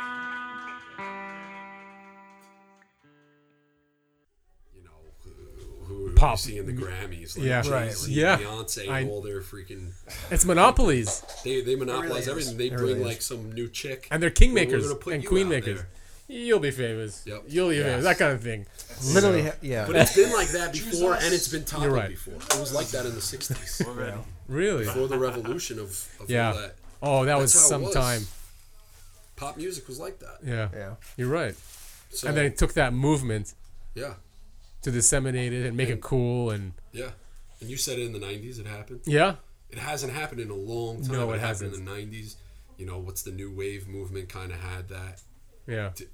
You 4.74 4.84
know, 4.84 4.90
who, 5.86 5.94
who 6.08 6.12
pop. 6.14 6.32
you 6.32 6.36
see 6.38 6.58
in 6.58 6.66
the 6.66 6.72
Grammys. 6.72 7.36
Like 7.36 7.46
Yeah. 7.46 7.62
Jay-Z, 7.62 8.12
Yeah. 8.12 8.38
Beyonce, 8.38 8.88
I- 8.88 9.00
and 9.00 9.10
all 9.10 9.22
their 9.22 9.40
freaking. 9.40 9.92
It's 10.30 10.44
monopolies, 10.44 11.22
They 11.44 11.62
they 11.62 11.76
monopolize 11.76 12.22
is. 12.22 12.28
everything. 12.28 12.56
They 12.58 12.66
It 12.66 12.76
bring 12.76 12.96
is. 12.98 13.02
like 13.06 13.22
some 13.22 13.52
new 13.52 13.68
chick. 13.68 14.08
and 14.10 14.22
they're 14.22 14.30
kingmakers 14.30 14.90
and 15.12 15.22
you 15.22 15.28
queen 15.28 15.48
makers. 15.48 15.80
You'll 16.26 16.58
be 16.58 16.70
famous. 16.70 17.22
Yep. 17.26 17.44
You'll 17.48 17.68
be 17.68 17.82
famous. 17.82 18.02
That 18.04 18.16
kind 18.16 18.32
of 18.32 18.42
thing. 18.42 18.64
Literally, 19.12 19.42
ha- 19.42 19.52
yeah. 19.60 19.84
But 19.86 19.96
it's 19.96 20.16
been 20.16 20.32
like 20.32 20.48
that 20.48 20.72
before, 20.72 21.14
and 21.16 21.34
it's 21.34 21.48
been 21.48 21.64
toppled 21.66 21.92
right. 21.92 22.08
before. 22.08 22.34
It 22.36 22.58
was 22.60 22.72
like 22.72 22.86
that 22.88 23.04
in 23.04 23.14
the 23.14 23.20
'60s, 23.20 24.26
Really? 24.48 24.86
before 24.86 25.06
the 25.06 25.18
revolution 25.18 25.78
of, 25.78 25.90
of 26.20 26.30
Yeah. 26.30 26.48
all 26.52 26.54
that. 26.58 26.74
Oh, 27.02 27.24
that 27.26 27.36
was 27.36 27.52
That's 27.52 27.64
how 27.64 27.66
it 27.66 27.68
some 27.68 27.82
was. 27.82 27.94
Time. 29.36 29.46
Pop 29.48 29.56
music 29.56 29.86
was 29.88 29.98
like 29.98 30.18
that. 30.20 30.38
Yeah. 30.44 30.68
yeah. 30.74 30.94
You're 31.16 31.28
right. 31.28 31.54
So, 32.10 32.28
And 32.28 32.36
then 32.36 32.44
it 32.46 32.56
took 32.56 32.74
that 32.74 32.92
movement 32.92 33.54
yeah, 33.94 34.14
to 34.82 34.90
disseminate 34.90 35.52
it 35.52 35.66
and 35.66 35.76
make 35.76 35.88
it 35.88 36.00
cool 36.00 36.50
and 36.50 36.72
yeah. 36.92 37.10
And 37.60 37.70
you 37.70 37.76
said 37.76 37.98
it 37.98 38.06
in 38.06 38.12
the 38.12 38.18
'90s. 38.18 38.58
It 38.60 38.66
happened. 38.66 39.00
yeah. 39.06 39.36
It 39.70 39.78
hasn't 39.78 40.12
happened 40.12 40.40
in 40.40 40.50
a 40.50 40.54
long 40.54 41.02
time. 41.02 41.12
No, 41.12 41.32
it 41.32 41.40
happened 41.40 41.72
hasn't. 41.72 41.74
in 41.74 41.84
the 41.84 41.90
'90s. 41.90 42.36
You 42.76 42.86
know, 42.86 42.98
what's 42.98 43.22
the 43.22 43.30
new 43.32 43.50
wave 43.50 43.88
movement? 43.88 44.28
Kind 44.28 44.52
of 44.52 44.60
had 44.60 44.88
that. 44.88 45.22
Yeah. 45.66 45.90
d- 45.94 46.06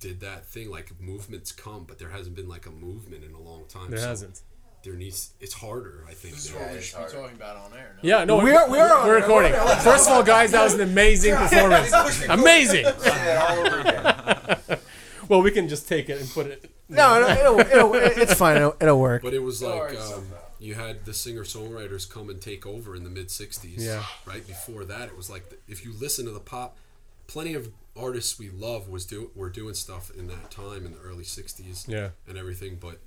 did 0.00 0.20
that 0.20 0.44
thing 0.46 0.70
like 0.70 0.92
movements 1.00 1.50
come, 1.50 1.84
but 1.84 1.98
there 1.98 2.10
hasn't 2.10 2.36
been 2.36 2.48
like 2.48 2.66
a 2.66 2.70
movement 2.70 3.24
in 3.24 3.32
a 3.34 3.40
long 3.40 3.64
time. 3.68 3.90
There 3.90 3.98
so 3.98 4.08
hasn't. 4.08 4.40
There 4.84 4.94
needs. 4.94 5.32
It's 5.40 5.54
harder, 5.54 6.04
I 6.08 6.14
think. 6.14 6.34
This 6.34 6.46
is 6.46 6.54
now. 6.54 6.60
what 6.60 6.72
we 6.72 6.80
should 6.80 6.98
be 7.06 7.12
talking 7.12 7.36
about 7.36 7.56
on 7.56 7.72
air. 7.76 7.96
No? 8.02 8.08
Yeah, 8.08 8.24
no, 8.24 8.42
We 8.42 8.52
are- 8.52 8.70
we 8.70 8.78
are 8.78 8.92
on 8.98 9.06
we're 9.06 9.18
it. 9.18 9.20
recording. 9.22 9.52
First 9.82 10.06
of 10.08 10.12
all, 10.14 10.22
guys, 10.22 10.52
that 10.52 10.62
was 10.64 10.74
an 10.74 10.82
amazing 10.82 11.34
performance. 11.34 11.92
Amazing. 12.28 12.84
Say 12.84 12.92
that 13.10 13.50
all 13.50 13.66
over 13.66 13.80
again. 13.80 14.78
Well, 15.28 15.42
we 15.42 15.50
can 15.50 15.68
just 15.68 15.86
take 15.86 16.08
it 16.08 16.18
and 16.18 16.30
put 16.30 16.46
it. 16.46 16.70
No, 16.88 17.20
no, 17.20 17.28
it'll, 17.28 17.60
it'll, 17.60 17.94
it's 18.22 18.32
fine. 18.32 18.56
It'll, 18.56 18.74
it'll 18.80 18.98
work. 18.98 19.20
But 19.22 19.34
it 19.34 19.42
was 19.42 19.60
like 19.60 19.94
um, 20.00 20.24
you 20.58 20.72
had 20.74 21.04
the 21.04 21.12
singer 21.12 21.44
songwriters 21.44 22.08
come 22.08 22.30
and 22.30 22.40
take 22.40 22.64
over 22.64 22.96
in 22.96 23.04
the 23.04 23.10
mid 23.10 23.28
'60s. 23.28 23.74
Yeah. 23.76 24.04
Right 24.24 24.46
before 24.46 24.86
that, 24.86 25.08
it 25.08 25.16
was 25.18 25.28
like 25.28 25.50
the, 25.50 25.56
if 25.68 25.84
you 25.84 25.92
listen 25.92 26.24
to 26.24 26.30
the 26.30 26.40
pop, 26.40 26.78
plenty 27.26 27.52
of 27.52 27.68
artists 27.94 28.38
we 28.38 28.48
love 28.48 28.88
was 28.88 29.04
do 29.04 29.30
were 29.34 29.50
doing 29.50 29.74
stuff 29.74 30.10
in 30.16 30.28
that 30.28 30.50
time 30.50 30.86
in 30.86 30.92
the 30.92 30.98
early 31.00 31.24
'60s. 31.24 31.86
Yeah. 31.86 32.10
And 32.26 32.38
everything, 32.38 32.78
but 32.80 32.98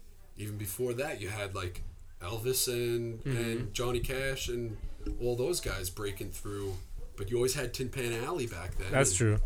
even 0.41 0.57
before 0.57 0.93
that, 0.93 1.21
you 1.21 1.29
had 1.29 1.53
like 1.55 1.81
Elvis 2.21 2.67
and 2.67 3.19
Mm-hmm. 3.23 3.37
and 3.37 3.73
Johnny 3.73 3.99
Cash 3.99 4.47
and 4.49 4.77
all 5.21 5.35
those 5.35 5.59
guys 5.61 5.89
breaking 5.89 6.31
through. 6.31 6.73
But 7.17 7.29
you 7.29 7.35
always 7.37 7.53
had 7.53 7.73
Tin 7.73 7.89
Pan 7.89 8.13
Alley 8.23 8.47
back 8.47 8.77
then. 8.77 8.91
That's 8.91 9.09
and, 9.11 9.17
true. 9.17 9.37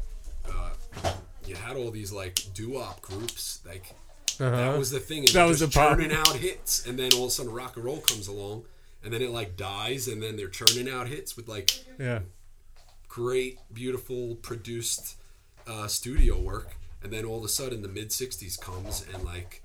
Uh, 0.47 0.71
you 1.47 1.55
had 1.55 1.75
all 1.75 1.91
these 1.91 2.11
like 2.11 2.39
doo-wop 2.53 3.01
groups 3.01 3.59
like 3.65 3.93
Uh-huh. 4.39 4.51
that 4.51 4.77
was 4.77 4.91
the 4.91 4.99
thing. 4.99 5.19
And 5.19 5.29
That 5.29 5.45
was 5.45 5.59
the 5.61 5.67
churning 5.67 6.11
out 6.11 6.35
hits, 6.35 6.85
and 6.85 6.97
then 6.99 7.11
all 7.13 7.23
of 7.25 7.29
a 7.29 7.31
sudden 7.31 7.51
rock 7.53 7.75
and 7.75 7.85
roll 7.85 7.99
comes 8.01 8.27
along, 8.27 8.65
and 9.03 9.13
then 9.13 9.21
it 9.21 9.31
like 9.31 9.55
dies, 9.57 10.07
and 10.07 10.21
then 10.21 10.35
they're 10.37 10.49
churning 10.49 10.89
out 10.89 11.07
hits 11.07 11.35
with 11.35 11.47
like 11.47 11.71
Yeah. 11.99 12.19
great, 13.07 13.59
beautiful, 13.73 14.35
produced 14.35 15.15
uh, 15.67 15.87
studio 15.87 16.39
work, 16.39 16.75
and 17.01 17.11
then 17.11 17.25
all 17.25 17.37
of 17.39 17.43
a 17.43 17.49
sudden 17.49 17.81
the 17.81 17.87
mid 17.87 18.09
'60s 18.09 18.59
comes, 18.59 19.05
and 19.13 19.23
like 19.23 19.61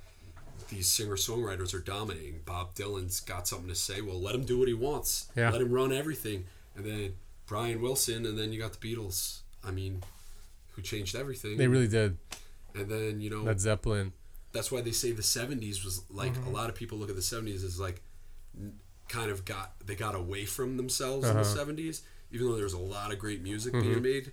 these 0.70 0.88
singer 0.88 1.16
songwriters 1.16 1.74
are 1.74 1.80
dominating. 1.80 2.40
Bob 2.44 2.74
Dylan's 2.74 3.20
got 3.20 3.46
something 3.48 3.68
to 3.68 3.74
say. 3.74 4.00
Well, 4.00 4.20
let 4.20 4.34
him 4.34 4.44
do 4.44 4.58
what 4.58 4.68
he 4.68 4.74
wants. 4.74 5.28
Yeah. 5.36 5.50
Let 5.50 5.60
him 5.60 5.70
run 5.72 5.92
everything, 5.92 6.44
and 6.76 6.84
then 6.84 7.14
Brian 7.46 7.80
Wilson, 7.82 8.24
and 8.26 8.38
then 8.38 8.52
you 8.52 8.60
got 8.60 8.72
the 8.78 8.78
Beatles. 8.94 9.40
I 9.64 9.70
mean, 9.70 10.02
who 10.72 10.82
changed 10.82 11.14
everything? 11.16 11.56
They 11.58 11.68
really 11.68 11.88
did. 11.88 12.16
And 12.74 12.88
then 12.88 13.20
you 13.20 13.28
know 13.30 13.42
Led 13.42 13.60
Zeppelin. 13.60 14.12
that's 14.52 14.70
why 14.72 14.80
they 14.80 14.92
say 14.92 15.10
the 15.12 15.22
70s 15.22 15.84
was 15.84 16.02
like 16.10 16.32
Mm-hmm. 16.34 16.46
a 16.46 16.50
lot 16.50 16.68
of 16.70 16.74
people 16.76 16.98
look 16.98 17.10
at 17.10 17.16
the 17.16 17.20
70s 17.22 17.64
as 17.64 17.78
like 17.80 18.00
kind 19.08 19.30
of 19.30 19.44
got 19.44 19.72
they 19.84 19.94
got 19.96 20.14
away 20.14 20.44
from 20.44 20.76
themselves 20.76 21.28
in 21.28 21.36
Uh-huh. 21.36 21.42
the 21.64 21.72
70s 21.82 22.02
even 22.30 22.46
though 22.46 22.54
there 22.54 22.64
was 22.64 22.72
a 22.74 22.78
lot 22.78 23.12
of 23.12 23.18
great 23.18 23.42
music 23.42 23.72
Mm-hmm. 23.74 23.88
being 23.88 24.02
made 24.02 24.32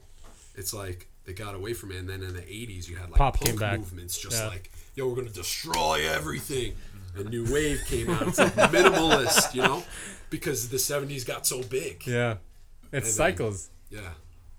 it's 0.55 0.73
like 0.73 1.07
they 1.25 1.33
got 1.33 1.55
away 1.55 1.73
from 1.73 1.91
it 1.91 1.97
and 1.97 2.07
then 2.07 2.21
in 2.21 2.33
the 2.35 2.41
80s 2.41 2.87
you 2.87 2.95
had 2.95 3.09
like 3.09 3.17
Pop 3.17 3.35
punk 3.37 3.45
came 3.47 3.55
back. 3.55 3.79
movements 3.79 4.17
just 4.19 4.37
Yeah. 4.37 4.47
like 4.49 4.71
yo 4.97 5.07
we're 5.07 5.15
gonna 5.15 5.29
destroy 5.29 6.01
everything 6.09 6.73
and 7.15 7.29
new 7.29 7.45
wave 7.53 7.81
came 7.85 8.09
out 8.09 8.27
it's 8.27 8.39
like 8.39 8.53
minimalist 8.55 9.53
you 9.53 9.61
know 9.61 9.83
because 10.31 10.69
the 10.69 10.77
70s 10.77 11.25
got 11.25 11.45
so 11.47 11.61
big 11.63 12.05
Yeah. 12.05 12.31
It's 12.33 12.93
And 12.93 13.03
then- 13.05 13.11
cycles. 13.11 13.69
yeah 13.89 14.13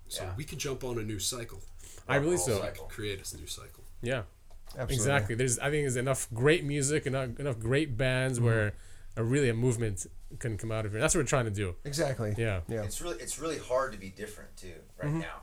so 0.07 0.23
Yeah. 0.23 0.33
we 0.37 0.45
could 0.45 0.59
jump 0.59 0.85
on 0.85 0.97
a 0.99 1.03
new 1.03 1.19
cycle 1.19 1.61
I 2.09 2.21
believe 2.21 2.39
Whole 2.39 2.47
so. 2.49 2.61
cycle. 2.61 2.87
create 2.87 3.19
a 3.33 3.37
new 3.37 3.47
cycle 3.47 3.85
Yeah. 4.01 4.23
Absolutely. 4.71 4.95
Exactly. 4.97 5.35
There's 5.35 5.59
I 5.59 5.71
think 5.71 5.83
there's 5.85 5.97
enough 5.97 6.29
great 6.33 6.63
music 6.63 7.07
and 7.07 7.17
enough, 7.17 7.41
enough 7.41 7.59
great 7.59 7.97
bands 7.97 8.39
where 8.39 8.75
a 9.17 9.25
really 9.25 9.49
a 9.49 9.55
movement 9.55 10.07
can 10.39 10.57
come 10.59 10.71
out 10.71 10.85
of 10.87 10.95
it. 10.95 10.99
That's 11.01 11.15
what 11.15 11.23
we're 11.23 11.27
trying 11.27 11.47
to 11.47 11.51
do. 11.51 11.75
Exactly. 11.85 12.35
Yeah. 12.37 12.61
Yeah. 12.69 12.83
It's 12.85 13.01
really 13.01 13.17
it's 13.19 13.39
really 13.41 13.59
hard 13.59 13.93
to 13.93 13.99
be 13.99 14.11
different 14.11 14.55
too 14.57 14.75
right 15.03 15.09
Mm-hmm. 15.09 15.21
now 15.21 15.41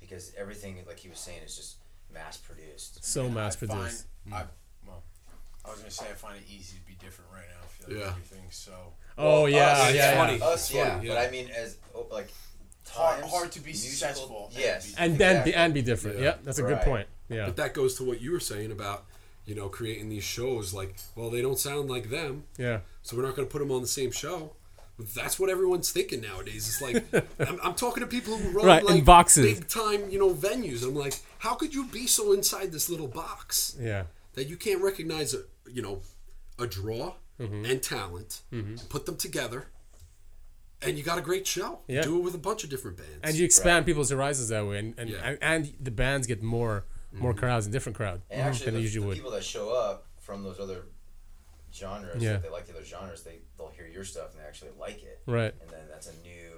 because 0.00 0.32
everything 0.38 0.78
like 0.86 0.98
he 0.98 1.08
was 1.10 1.18
saying 1.18 1.40
is 1.44 1.54
just 1.54 1.76
mass 2.12 2.38
produced. 2.38 3.04
So 3.04 3.26
And 3.26 3.34
mass 3.34 3.56
I 3.56 3.58
find- 4.30 4.48
produced. 4.48 4.52
I, 4.86 4.88
well, 4.88 5.02
I 5.64 5.70
was 5.70 5.78
gonna 5.80 5.90
say 5.90 6.06
I 6.10 6.14
find 6.14 6.36
it 6.36 6.44
easy 6.50 6.78
to 6.78 6.84
be 6.86 6.94
different 6.94 7.30
right 7.32 7.44
now. 7.48 7.62
I 7.64 7.66
feel 7.68 7.96
like 7.96 8.04
Yeah. 8.04 8.10
everything's 8.12 8.56
so 8.56 8.72
Oh 9.18 9.46
yeah, 9.46 9.72
us, 9.72 9.94
yeah, 9.94 10.12
yeah. 10.12 10.26
funny. 10.26 10.40
Us, 10.42 10.72
yeah, 10.74 10.96
funny, 10.96 11.08
but. 11.08 11.18
I 11.18 11.30
mean 11.30 11.50
as 11.50 11.76
oh, 11.94 12.06
like 12.10 12.28
hard, 12.88 13.20
times, 13.20 13.32
hard 13.32 13.52
to 13.52 13.60
be 13.60 13.70
musical- 13.70 13.90
successful. 13.90 14.50
and 14.54 14.58
Yes, 14.58 14.86
be- 14.88 14.94
And 14.98 15.18
then 15.18 15.34
be 15.44 15.50
Exactly. 15.50 15.54
and 15.54 15.74
be 15.74 15.82
different. 15.82 16.18
Yeah. 16.18 16.24
Yeah, 16.24 16.34
that's 16.44 16.58
a 16.58 16.62
good 16.62 16.80
point. 16.80 17.08
Yeah. 17.28 17.46
But 17.46 17.56
that 17.56 17.74
goes 17.74 17.94
to 17.96 18.04
what 18.04 18.20
you 18.20 18.32
were 18.32 18.40
saying 18.40 18.70
about, 18.72 19.04
you 19.46 19.54
know, 19.54 19.68
creating 19.68 20.08
these 20.10 20.24
shows. 20.24 20.74
Like, 20.74 20.96
well, 21.16 21.30
they 21.30 21.40
don't 21.40 21.58
sound 21.58 21.88
like 21.90 22.10
them, 22.10 22.44
Yeah. 22.58 22.80
so 23.02 23.16
we're 23.16 23.22
not 23.22 23.34
going 23.36 23.48
to 23.48 23.52
put 23.52 23.60
them 23.60 23.70
on 23.70 23.80
the 23.80 23.88
same 23.88 24.10
show. 24.10 24.54
But 24.98 25.14
that's 25.14 25.38
what 25.40 25.48
everyone's 25.48 25.90
thinking 25.90 26.20
nowadays. 26.20 26.68
It's 26.68 26.82
like 26.82 27.04
I'm, 27.48 27.58
I'm 27.62 27.74
talking 27.74 28.02
to 28.02 28.06
people 28.06 28.36
who 28.36 28.50
run 28.50 28.66
Right, 28.66 28.82
in 28.82 28.86
like 28.88 29.04
boxes. 29.06 29.46
big 29.58 29.66
time, 29.68 30.10
you 30.10 30.18
know, 30.18 30.34
venues. 30.34 30.82
I'm 30.82 30.94
like, 30.94 31.14
how 31.42 31.54
could 31.54 31.74
you 31.74 31.84
be 31.86 32.06
so 32.06 32.32
inside 32.32 32.70
this 32.72 32.88
little 32.88 33.08
box 33.08 33.76
Yeah. 33.80 34.04
that 34.34 34.46
you 34.48 34.56
can't 34.56 34.80
recognize 34.82 35.34
a, 35.34 35.42
you 35.70 35.82
know, 35.82 36.00
a 36.58 36.66
draw 36.66 37.14
Mm-hmm. 37.40 37.64
and 37.64 37.82
talent, 37.82 38.42
put 38.88 39.06
them 39.06 39.16
together, 39.16 39.66
and 40.80 40.96
you 40.98 41.02
got 41.02 41.18
a 41.18 41.22
great 41.22 41.44
show. 41.46 41.80
Yeah. 41.88 42.02
Do 42.02 42.18
it 42.18 42.22
with 42.22 42.34
a 42.34 42.38
bunch 42.48 42.62
of 42.62 42.70
different 42.70 42.98
bands. 42.98 43.18
And 43.24 43.34
you 43.34 43.44
expand 43.44 43.84
people's 43.86 44.10
horizons 44.10 44.48
that 44.50 44.64
way, 44.66 44.78
and 44.78 44.94
and, 44.98 45.10
Yeah. 45.10 45.24
and, 45.28 45.38
and 45.42 45.74
the 45.80 45.90
bands 45.90 46.26
get 46.28 46.40
more 46.42 46.84
more 47.10 47.34
crowds 47.34 47.66
and 47.66 47.72
different 47.72 47.96
crowd 47.96 48.22
And 48.30 48.42
actually, 48.42 48.66
than 48.66 48.74
the, 48.74 48.80
they 48.80 48.82
usually 48.84 49.02
the 49.02 49.08
would. 49.08 49.16
people 49.16 49.30
that 49.32 49.44
show 49.44 49.70
up 49.74 50.06
from 50.20 50.44
those 50.44 50.60
other 50.60 50.80
genres, 51.74 52.22
Yeah. 52.22 52.34
if 52.36 52.42
they 52.42 52.48
like 52.50 52.66
the 52.66 52.74
other 52.74 52.84
genres, 52.84 53.22
they 53.22 53.38
they'll 53.56 53.70
hear 53.78 53.86
your 53.88 54.04
stuff 54.04 54.28
and 54.32 54.40
they 54.40 54.46
actually 54.46 54.70
like 54.78 55.02
it, 55.02 55.20
Right. 55.26 55.54
and 55.60 55.68
then 55.70 55.84
that's 55.88 56.06
a 56.08 56.16
new 56.22 56.26
a 56.26 56.32
new 56.32 56.32
thing 56.32 56.42
for 56.42 56.50
them. 56.50 56.51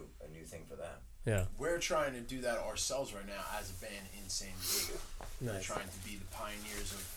Yeah. 1.26 1.44
We're 1.58 1.78
trying 1.78 2.12
to 2.14 2.20
do 2.20 2.40
that 2.42 2.58
ourselves 2.58 3.14
right 3.14 3.26
now 3.26 3.42
as 3.58 3.70
a 3.70 3.74
band 3.80 4.06
in 4.22 4.28
San 4.28 4.48
Diego. 4.60 5.00
We're 5.40 5.60
trying 5.62 5.88
to 5.88 6.08
be 6.08 6.16
the 6.16 6.26
pioneers 6.26 6.92
of 6.92 7.10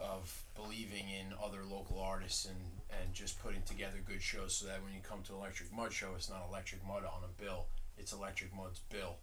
of 0.00 0.42
believing 0.54 1.04
in 1.08 1.32
other 1.42 1.60
local 1.70 1.98
artists 2.00 2.44
and, 2.46 2.56
and 3.00 3.14
just 3.14 3.42
putting 3.42 3.62
together 3.62 3.96
good 4.06 4.20
shows 4.20 4.54
so 4.54 4.66
that 4.66 4.82
when 4.82 4.92
you 4.92 4.98
come 5.08 5.22
to 5.22 5.32
Electric 5.34 5.72
Mud 5.72 5.92
show, 5.92 6.08
it's 6.16 6.28
not 6.28 6.44
Electric 6.50 6.84
Mud 6.86 7.04
on 7.04 7.22
a 7.24 7.42
bill. 7.42 7.66
It's 7.96 8.12
Electric 8.12 8.54
Mud's 8.54 8.80
bill, 8.90 9.14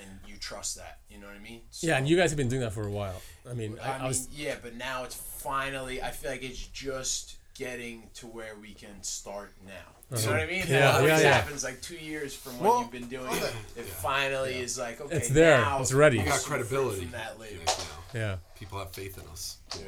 and 0.00 0.08
you 0.26 0.36
trust 0.36 0.76
that. 0.76 1.00
You 1.10 1.18
know 1.18 1.26
what 1.26 1.36
I 1.36 1.40
mean? 1.40 1.62
So- 1.70 1.88
Yeah, 1.88 1.98
and 1.98 2.08
you 2.08 2.16
guys 2.16 2.30
have 2.30 2.36
been 2.38 2.48
doing 2.48 2.62
that 2.62 2.72
for 2.72 2.86
a 2.86 2.90
while. 2.90 3.20
I 3.50 3.52
mean, 3.52 3.76
I, 3.82 3.88
I, 3.90 3.94
I 3.94 3.98
mean, 3.98 4.06
was 4.08 4.28
yeah, 4.32 4.54
but 4.62 4.76
now 4.76 5.02
it's 5.04 5.16
finally. 5.16 6.00
I 6.00 6.10
feel 6.12 6.30
like 6.30 6.44
it's 6.44 6.66
just 6.68 7.36
getting 7.54 8.08
to 8.14 8.26
where 8.26 8.54
we 8.60 8.74
can 8.74 9.02
start 9.02 9.54
now. 9.66 9.95
You 10.10 10.16
know 10.24 10.32
what 10.32 10.40
I 10.40 10.46
mean? 10.46 10.62
Uh-huh. 10.62 10.72
Yeah, 10.72 10.80
That 10.80 10.94
always 10.96 11.10
yeah, 11.10 11.20
yeah. 11.20 11.32
happens 11.34 11.64
like 11.64 11.80
two 11.82 11.96
years 11.96 12.34
from 12.34 12.52
when 12.58 12.70
Well, 12.70 12.80
you've 12.80 12.92
been 12.92 13.08
doing 13.08 13.26
it. 13.32 13.54
It 13.76 13.84
finally 13.86 14.54
is 14.54 14.78
like 14.78 15.00
okay, 15.00 15.16
It's 15.16 15.28
there. 15.30 15.58
now 15.60 15.80
It's 15.80 15.92
ready. 15.92 16.18
you 16.18 16.22
we'll 16.22 16.30
got 16.32 16.40
see 16.40 16.46
fruit 16.48 16.56
credibility. 16.68 17.02
from 17.02 17.10
that 17.12 17.40
label. 17.40 17.54
You 17.56 17.64
know, 17.66 18.26
yeah. 18.26 18.36
people 18.56 18.78
have 18.78 18.92
faith 18.92 19.18
in 19.18 19.28
us. 19.30 19.56
Yeah. 19.76 19.86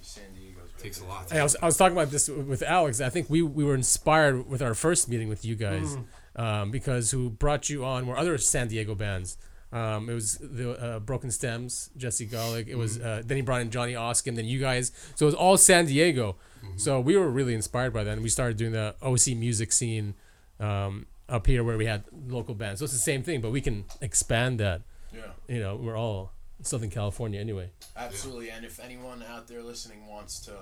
San 0.00 0.24
Diego's 0.34 0.70
big. 0.72 0.82
takes 0.82 1.00
a 1.00 1.04
lot. 1.04 1.30
Hey, 1.30 1.38
I 1.38 1.44
was, 1.44 1.56
I 1.62 1.66
was 1.66 1.76
talking 1.76 1.96
about 1.96 2.10
this 2.10 2.28
with 2.28 2.62
Alex. 2.64 3.00
I 3.00 3.10
think 3.10 3.30
we, 3.30 3.42
we 3.42 3.62
were 3.64 3.74
inspired 3.76 4.48
with 4.48 4.60
our 4.60 4.74
first 4.74 5.08
meeting 5.08 5.28
with 5.28 5.44
you 5.44 5.54
guys 5.54 5.96
um, 6.36 6.70
because 6.72 7.12
who 7.12 7.30
brought 7.30 7.70
you 7.70 7.84
on 7.84 8.06
were 8.08 8.18
other 8.18 8.36
San 8.38 8.66
Diego 8.68 8.94
bands. 8.96 9.36
Um, 9.72 10.08
it 10.08 10.14
was 10.14 10.38
the 10.38 10.72
uh, 10.72 10.98
Broken 11.00 11.30
Stems, 11.30 11.90
Jesse 11.96 12.26
Garlic. 12.26 12.66
It 12.68 12.76
was 12.76 13.00
uh, 13.00 13.22
then 13.24 13.36
he 13.36 13.42
brought 13.42 13.60
in 13.60 13.70
Johnny 13.70 13.94
Oskin. 13.94 14.36
Then 14.36 14.44
you 14.44 14.60
guys. 14.60 14.92
So 15.16 15.26
it 15.26 15.28
was 15.28 15.34
all 15.34 15.56
San 15.56 15.86
Diego. 15.86 16.36
So 16.76 17.00
we 17.00 17.16
were 17.16 17.28
really 17.30 17.54
inspired 17.54 17.92
by 17.92 18.04
that, 18.04 18.12
and 18.12 18.22
we 18.22 18.28
started 18.28 18.56
doing 18.56 18.72
the 18.72 18.94
OC 19.02 19.36
music 19.36 19.72
scene 19.72 20.14
um, 20.60 21.06
up 21.28 21.46
here 21.46 21.62
where 21.64 21.76
we 21.78 21.86
had 21.86 22.04
local 22.28 22.54
bands. 22.54 22.80
So 22.80 22.84
it's 22.84 22.92
the 22.92 22.98
same 22.98 23.22
thing, 23.22 23.40
but 23.40 23.50
we 23.52 23.60
can 23.60 23.84
expand 24.00 24.60
that. 24.60 24.82
Yeah, 25.12 25.20
You 25.48 25.60
know, 25.60 25.76
we're 25.76 25.96
all 25.96 26.32
Southern 26.62 26.90
California 26.90 27.38
anyway. 27.40 27.70
absolutely. 27.96 28.50
And 28.50 28.64
if 28.64 28.80
anyone 28.80 29.22
out 29.22 29.46
there 29.46 29.62
listening 29.62 30.06
wants 30.08 30.40
to 30.46 30.52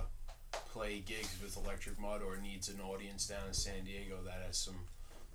play 0.72 0.98
gigs 1.06 1.34
with 1.42 1.56
Electric 1.64 1.98
Mud 1.98 2.20
or 2.22 2.36
needs 2.36 2.68
an 2.68 2.80
audience 2.80 3.26
down 3.26 3.46
in 3.48 3.54
San 3.54 3.84
Diego 3.84 4.18
that 4.26 4.42
has 4.46 4.58
some, 4.58 4.76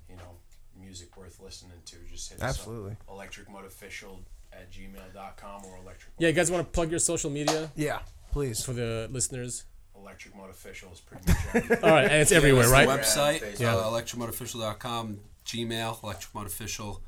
you 0.10 0.16
know, 0.16 0.38
music 0.80 1.18
worth 1.18 1.40
listening 1.44 1.72
to, 1.86 1.96
just 2.12 2.32
hit 2.32 2.42
Absolutely. 2.42 2.92
us 2.92 2.98
up. 3.08 3.14
Electric 3.16 3.50
Mud 3.50 3.66
Official 3.66 4.22
at 4.54 4.72
gmail.com 4.72 5.66
or 5.66 5.78
electric 5.84 6.14
Yeah, 6.20 6.28
you 6.28 6.34
guys 6.36 6.52
want 6.52 6.64
to 6.66 6.72
plug 6.72 6.92
your 6.92 7.00
social 7.00 7.30
media 7.32 7.72
Yeah. 7.76 8.00
Please. 8.32 8.64
for 8.64 8.74
the 8.74 9.08
listeners? 9.12 9.66
Electric 10.02 10.36
Mud 10.36 10.50
Official 10.50 10.92
is 10.92 11.00
pretty 11.00 11.24
much 11.28 11.38
everything. 11.54 11.84
All 11.84 11.92
right, 11.92 12.06
and 12.06 12.22
it's 12.22 12.32
everywhere, 12.32 12.70
right? 12.70 12.88
Website, 12.88 13.40
Facebook. 13.40 13.60
Yeah. 13.60 13.76
uh, 13.76 13.84
electricmudofficial.com, 13.90 15.20
Gmail, 15.46 16.04
Electric 16.04 16.36
Mud 16.36 16.48
Official, 16.48 17.02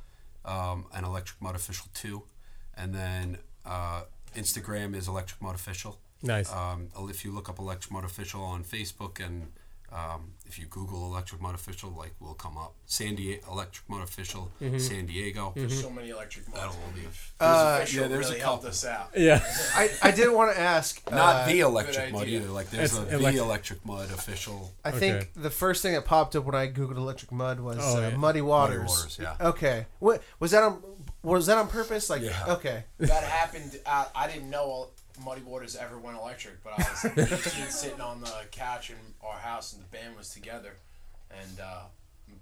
um, 0.46 0.86
and 0.94 1.06
Electric 1.06 1.42
Mud 1.42 1.56
Official 1.56 1.88
2. 1.94 2.24
And 2.76 2.94
then 2.94 3.38
uh, 3.66 4.04
Instagram 4.36 4.96
is 4.96 5.08
Electric 5.08 5.42
Mud 5.42 5.56
Official. 5.56 6.00
Nice. 6.22 6.52
Um, 6.52 6.90
if 7.10 7.24
you 7.24 7.32
look 7.32 7.50
up 7.50 7.60
Electric 7.60 7.92
Mud 7.92 8.04
Official 8.04 8.42
on 8.42 8.64
Facebook 8.64 9.24
and 9.24 9.52
um, 9.92 10.32
if 10.46 10.58
you 10.60 10.66
Google 10.66 11.06
Electric 11.06 11.42
mud 11.42 11.56
Official, 11.56 11.90
like 11.92 12.14
will 12.20 12.34
come 12.34 12.58
up. 12.58 12.74
San 12.86 13.16
Diego 13.16 13.44
Electric 13.52 13.88
mud 13.90 14.02
Official, 14.04 14.52
Mm-hmm. 14.62 14.78
San 14.80 15.06
Diego. 15.06 15.54
There's 15.56 15.80
so 15.82 15.90
many 15.90 16.10
electric 16.10 16.48
modes. 16.48 16.60
That'll 16.60 16.74
all 16.76 16.92
be- 16.96 17.08
Uh, 17.40 17.80
official 17.82 18.02
yeah, 18.02 18.08
there's 18.08 18.26
a 18.28 18.30
really 18.30 18.42
helped 18.42 18.64
couple. 18.64 18.70
us 18.70 18.86
out. 18.86 19.10
yeah. 19.16 19.44
I, 19.76 19.90
I 20.02 20.12
did 20.12 20.30
want 20.32 20.54
to 20.56 20.60
ask. 20.60 21.02
Not 21.12 21.36
uh, 21.36 21.46
the 21.48 21.60
Electric 21.62 22.12
Mud 22.12 22.28
either. 22.28 22.50
Like 22.50 22.70
there's 22.72 22.98
It's 22.98 23.14
a 23.14 23.18
the 23.18 23.38
Electric 23.38 23.86
Mud 23.86 24.10
Official. 24.12 24.72
I 24.84 24.92
think 24.92 25.16
Okay. 25.18 25.28
the 25.36 25.50
first 25.52 25.82
thing 25.84 25.94
that 25.94 26.06
popped 26.06 26.36
up 26.36 26.46
when 26.46 26.56
I 26.56 26.68
googled 26.68 26.98
electric 26.98 27.32
mud 27.32 27.60
was 27.60 27.78
Oh, 27.80 27.98
uh, 28.04 28.10
yeah. 28.10 28.16
muddy 28.18 28.42
waters. 28.42 28.90
Waters, 28.90 29.18
yeah. 29.22 29.36
Okay. 29.40 29.86
What 30.00 30.22
was 30.40 30.52
that 30.52 30.64
on? 30.64 30.82
Was 31.22 31.48
that 31.48 31.58
on 31.58 31.68
purpose? 31.68 32.10
Like, 32.10 32.22
Yeah. 32.22 32.46
okay. 32.48 32.84
That 33.00 33.24
happened. 33.24 33.78
Uh, 33.86 34.06
I 34.16 34.28
didn't 34.28 34.50
know 34.50 34.90
Muddy 35.24 35.42
Waters 35.42 35.76
ever 35.76 35.98
went 35.98 36.18
electric, 36.18 36.64
but 36.64 36.74
I 36.74 36.90
was 36.92 37.06
a 37.06 37.10
kid 37.50 37.70
sitting 37.72 38.02
on 38.02 38.22
the 38.22 38.32
couch 38.52 38.90
in 38.90 38.96
our 39.22 39.38
house, 39.38 39.74
and 39.74 39.82
the 39.84 39.88
band 39.88 40.16
was 40.18 40.30
together, 40.30 40.74
and 41.32 41.60
uh, 41.60 41.82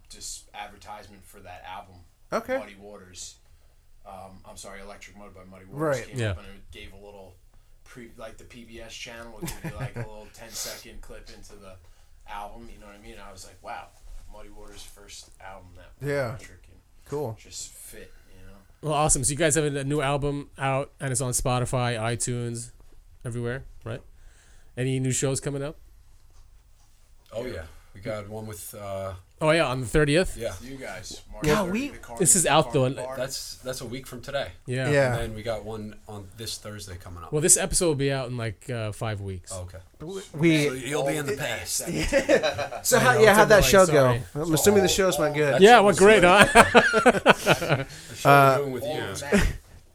just 0.09 0.49
advertisement 0.53 1.23
for 1.25 1.39
that 1.39 1.63
album, 1.67 1.95
Okay. 2.31 2.57
Muddy 2.57 2.75
Waters. 2.79 3.35
Um, 4.05 4.39
I'm 4.47 4.57
sorry, 4.57 4.81
Electric 4.81 5.17
Mud 5.17 5.33
by 5.33 5.41
Muddy 5.49 5.65
Waters 5.65 5.97
Right. 5.99 6.07
came 6.07 6.19
Yeah. 6.19 6.31
up, 6.31 6.37
and 6.39 6.47
it 6.47 6.71
gave 6.71 6.93
a 6.93 6.97
little 6.97 7.35
pre, 7.83 8.11
like 8.17 8.37
the 8.37 8.43
PBS 8.45 8.89
channel 8.91 9.33
would 9.33 9.41
give 9.49 9.71
you 9.71 9.77
like 9.77 9.95
a 9.95 9.99
little 9.99 10.27
10 10.33 10.49
second 10.51 11.01
clip 11.01 11.29
into 11.35 11.53
the 11.55 11.75
album. 12.29 12.69
You 12.73 12.79
know 12.79 12.85
what 12.87 12.95
I 12.95 12.99
mean? 12.99 13.15
I 13.25 13.31
was 13.31 13.45
like, 13.45 13.61
wow, 13.63 13.87
Muddy 14.31 14.49
Waters' 14.49 14.83
first 14.83 15.29
album 15.45 15.69
that 15.75 15.91
was 15.99 16.09
Yeah. 16.09 16.29
electric 16.29 16.67
and 16.69 16.79
Cool. 17.05 17.37
just 17.39 17.69
fit. 17.71 18.11
Well, 18.81 18.93
awesome. 18.93 19.23
So 19.23 19.31
you 19.31 19.37
guys 19.37 19.55
have 19.55 19.65
a 19.65 19.83
new 19.83 20.01
album 20.01 20.49
out, 20.57 20.91
and 20.99 21.11
it's 21.11 21.21
on 21.21 21.31
Spotify, 21.31 21.97
iTunes, 21.99 22.71
everywhere, 23.25 23.65
right? 23.83 24.01
Any 24.77 24.99
new 24.99 25.11
shows 25.11 25.39
coming 25.39 25.63
up? 25.63 25.77
Oh 27.33 27.45
yeah, 27.45 27.63
we 27.97 28.03
got 28.03 28.29
one 28.29 28.45
with. 28.47 28.73
Uh, 28.75 29.13
Oh 29.39 29.51
yeah, 29.51 29.67
on 29.67 29.81
the 29.81 29.85
thirtieth. 29.85 30.35
yeah, 30.35 30.53
You 30.63 30.77
guys, 30.77 31.21
Mark 31.31 31.45
Yeah, 31.45 31.63
Kirby, 31.63 31.91
we- 31.91 32.15
This 32.17 32.35
is 32.35 32.47
out, 32.47 32.73
though, 32.73 32.85
Carney 32.89 32.97
and 32.97 33.05
Bar. 33.05 33.17
that's 33.17 33.55
that's 33.63 33.81
a 33.81 33.85
week 33.85 34.07
from 34.07 34.19
today. 34.21 34.47
Yeah. 34.65 34.89
Yeah. 34.89 35.11
And 35.13 35.21
then 35.21 35.35
we 35.35 35.43
got 35.43 35.63
one 35.63 35.93
on 36.07 36.27
this 36.37 36.57
Thursday 36.57 36.95
coming 36.95 37.21
up. 37.23 37.31
Well, 37.31 37.41
this 37.43 37.55
episode 37.55 37.85
will 37.89 37.93
be 37.95 38.11
out 38.11 38.29
in 38.29 38.35
like 38.37 38.67
uh, 38.67 38.91
five 38.93 39.21
weeks. 39.21 39.51
oh, 39.53 39.67
okay. 39.69 39.77
We. 40.33 40.65
So 40.65 40.73
you'll 40.73 41.05
be 41.05 41.17
in 41.17 41.27
the 41.27 41.37
past. 41.37 41.83
So 42.83 42.97
how, 42.99 43.13
know, 43.13 43.21
yeah, 43.21 43.35
how'd 43.35 43.49
that 43.49 43.59
annoying, 43.59 43.71
show 43.71 43.85
sorry. 43.85 44.23
go? 44.33 44.41
I'm 44.41 44.53
assuming 44.55 44.81
the 44.81 44.87
shows 44.89 45.19
went 45.19 45.35
good. 45.35 45.61
Yeah, 45.61 45.81
went 45.81 45.97
great, 45.99 46.23
huh? 46.23 46.45
The 47.03 47.85
show 48.15 48.29
Uh, 48.29 48.65
with 48.71 48.83
you. 48.83 48.89
of 48.89 49.21
May, 49.21 49.37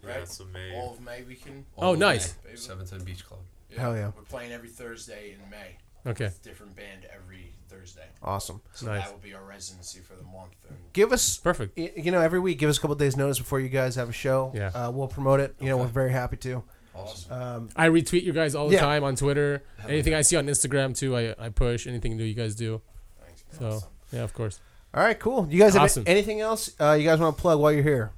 Yeah, 0.05 0.17
right? 0.19 0.41
May. 0.53 0.77
All 0.77 0.93
of 0.93 1.01
May 1.01 1.23
we 1.27 1.35
can. 1.35 1.65
Oh, 1.77 1.95
nice. 1.97 2.35
Seven 2.55 2.87
Ten 2.87 3.03
Beach 3.03 3.25
Club. 3.27 3.41
Hell 3.77 3.97
yeah. 3.97 4.13
We're 4.17 4.23
playing 4.23 4.53
every 4.53 4.69
Thursday 4.69 5.35
in 5.35 5.51
May. 5.51 5.79
Okay. 6.07 6.31
Different 6.43 6.77
band 6.77 7.07
every 7.13 7.53
Thursday. 7.73 8.05
Awesome. 8.23 8.61
So 8.75 8.87
Nice. 8.87 9.05
that 9.05 9.13
will 9.13 9.19
be 9.21 9.35
our 9.35 9.43
residency 9.45 10.01
for 10.01 10.15
the 10.15 10.23
month. 10.23 10.53
And 10.69 10.77
Give 10.93 11.13
us. 11.13 11.39
Perfect. 11.39 11.77
y- 11.77 11.93
You 11.97 12.11
know, 12.13 12.21
every 12.21 12.39
week, 12.41 12.59
give 12.59 12.71
us 12.71 12.79
a 12.79 12.81
couple 12.81 12.95
days 12.97 13.17
notice 13.17 13.39
before 13.39 13.61
you 13.61 13.69
guys 13.69 13.95
have 13.97 14.09
a 14.09 14.13
show. 14.13 14.53
Yeah. 14.55 14.69
Uh, 14.69 14.91
we'll 14.91 15.09
promote 15.09 15.41
it. 15.41 15.55
You 15.61 15.69
know, 15.69 15.77
we're 15.79 15.87
very 15.87 16.13
happy 16.13 16.37
to. 16.39 16.63
Awesome. 16.95 17.33
Um, 17.33 17.69
I 17.75 17.89
retweet 17.89 18.23
you 18.23 18.33
guys 18.33 18.55
all 18.55 18.69
the 18.69 18.75
Yeah. 18.75 18.81
time 18.83 19.03
on 19.03 19.17
Twitter. 19.17 19.63
Anything 19.89 20.15
I 20.15 20.21
see 20.23 20.37
on 20.37 20.47
Instagram 20.47 20.97
too, 20.97 21.17
I, 21.17 21.35
I 21.39 21.49
push. 21.49 21.87
Anything 21.87 22.17
new 22.17 22.25
you 22.25 22.35
guys 22.35 22.55
do. 22.55 22.83
thanks. 23.25 23.43
So 23.59 23.81
yeah, 24.13 24.23
of 24.23 24.35
course. 24.35 24.61
all 24.95 25.03
right, 25.03 25.19
cool. 25.19 25.49
You 25.51 25.59
guys 25.59 25.73
have 25.73 25.85
Awesome. 25.85 26.05
anything 26.07 26.41
else 26.41 26.71
uh, 26.79 26.93
you 26.93 27.05
guys 27.05 27.19
want 27.19 27.35
to 27.37 27.41
plug 27.41 27.59
while 27.59 27.73
you're 27.73 27.83
here? 27.83 28.13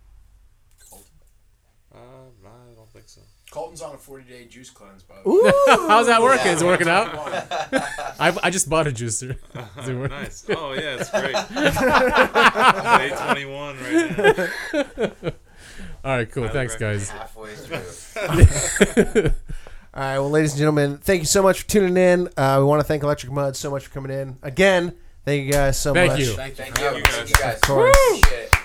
Uh, 1.95 1.99
nah, 2.43 2.49
I 2.51 2.75
don't 2.75 2.91
think 2.93 3.09
so. 3.09 3.21
Colton's 3.55 3.83
on 3.83 3.95
a 3.95 3.99
40 3.99 4.25
day 4.25 4.47
juice 4.47 4.69
cleanse, 4.69 5.05
by 5.05 5.15
the 5.23 5.31
way. 5.31 5.37
Ooh. 5.37 5.53
How's 5.87 6.09
that 6.09 6.21
working? 6.21 6.49
Is 6.49 6.61
it 6.61 6.65
working 6.65 6.89
out? 6.89 7.15
I, 8.19 8.37
I 8.43 8.51
just 8.51 8.69
bought 8.69 8.89
a 8.89 8.91
juicer. 8.91 9.39
Is 9.79 9.89
it 9.89 9.95
working? 9.95 10.17
nice. 10.17 10.45
Oh 10.51 10.73
yeah, 10.73 10.97
it's 10.99 11.09
great. 11.09 11.35
Day 12.99 13.15
21 13.33 13.77
right 13.79 15.23
now. 15.23 15.33
All 16.05 16.17
right, 16.17 16.29
cool. 16.33 16.49
Highly 16.49 16.53
Thanks, 16.53 16.75
guys. 16.75 17.11
Halfway 17.11 17.55
through. 17.55 19.31
All 19.95 20.01
right, 20.03 20.19
well, 20.19 20.31
ladies 20.31 20.51
and 20.55 20.59
gentlemen, 20.59 20.99
thank 20.99 21.21
you 21.21 21.27
so 21.27 21.41
much 21.41 21.63
for 21.63 21.69
tuning 21.69 21.97
in. 21.97 22.29
Uh, 22.37 22.57
we 22.59 22.65
want 22.65 22.81
to 22.81 22.85
thank 22.85 23.05
Electric 23.05 23.31
Mud 23.31 23.55
so 23.55 23.71
much 23.71 23.87
for 23.87 23.95
coming 23.95 24.11
in. 24.11 24.37
Again, 24.43 24.97
thank 25.25 25.47
you 25.47 25.53
guys 25.53 25.79
so 25.79 25.93
Thank 25.95 26.13
much. 26.13 26.21
you. 26.21 26.27
Thank 26.35 26.59
you. 26.59 26.65
Thank 26.65 26.75
for 26.77 26.81
you. 26.81 26.87
having 26.87 26.99
you 27.05 27.05
us. 27.11 27.17
Thank 27.17 27.29
you 27.31 27.35
guys. 27.37 27.55
Of 27.57 27.61
course. 27.63 27.97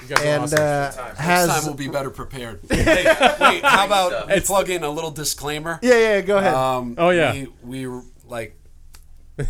You 0.09 0.15
guys 0.15 0.25
And 0.25 0.43
awesome. 0.43 0.59
uh, 0.59 0.61
Next 0.63 0.95
time 0.97 1.15
has 1.17 1.47
Next 1.47 1.59
time 1.59 1.65
we'll 1.67 1.75
be 1.77 1.87
better 1.87 2.09
prepared. 2.09 2.59
hey, 2.69 3.05
wait, 3.39 3.63
how 3.63 3.85
about 3.85 4.27
we 4.27 4.33
It's- 4.33 4.47
plug 4.47 4.69
in 4.69 4.83
a 4.83 4.89
little 4.89 5.11
disclaimer? 5.11 5.79
yeah, 5.81 5.97
yeah, 5.97 6.21
go 6.21 6.37
ahead. 6.37 6.53
Um, 6.53 6.95
Oh, 6.97 7.09
yeah. 7.11 7.45
we, 7.63 7.85
we 7.85 8.01
like 8.27 8.55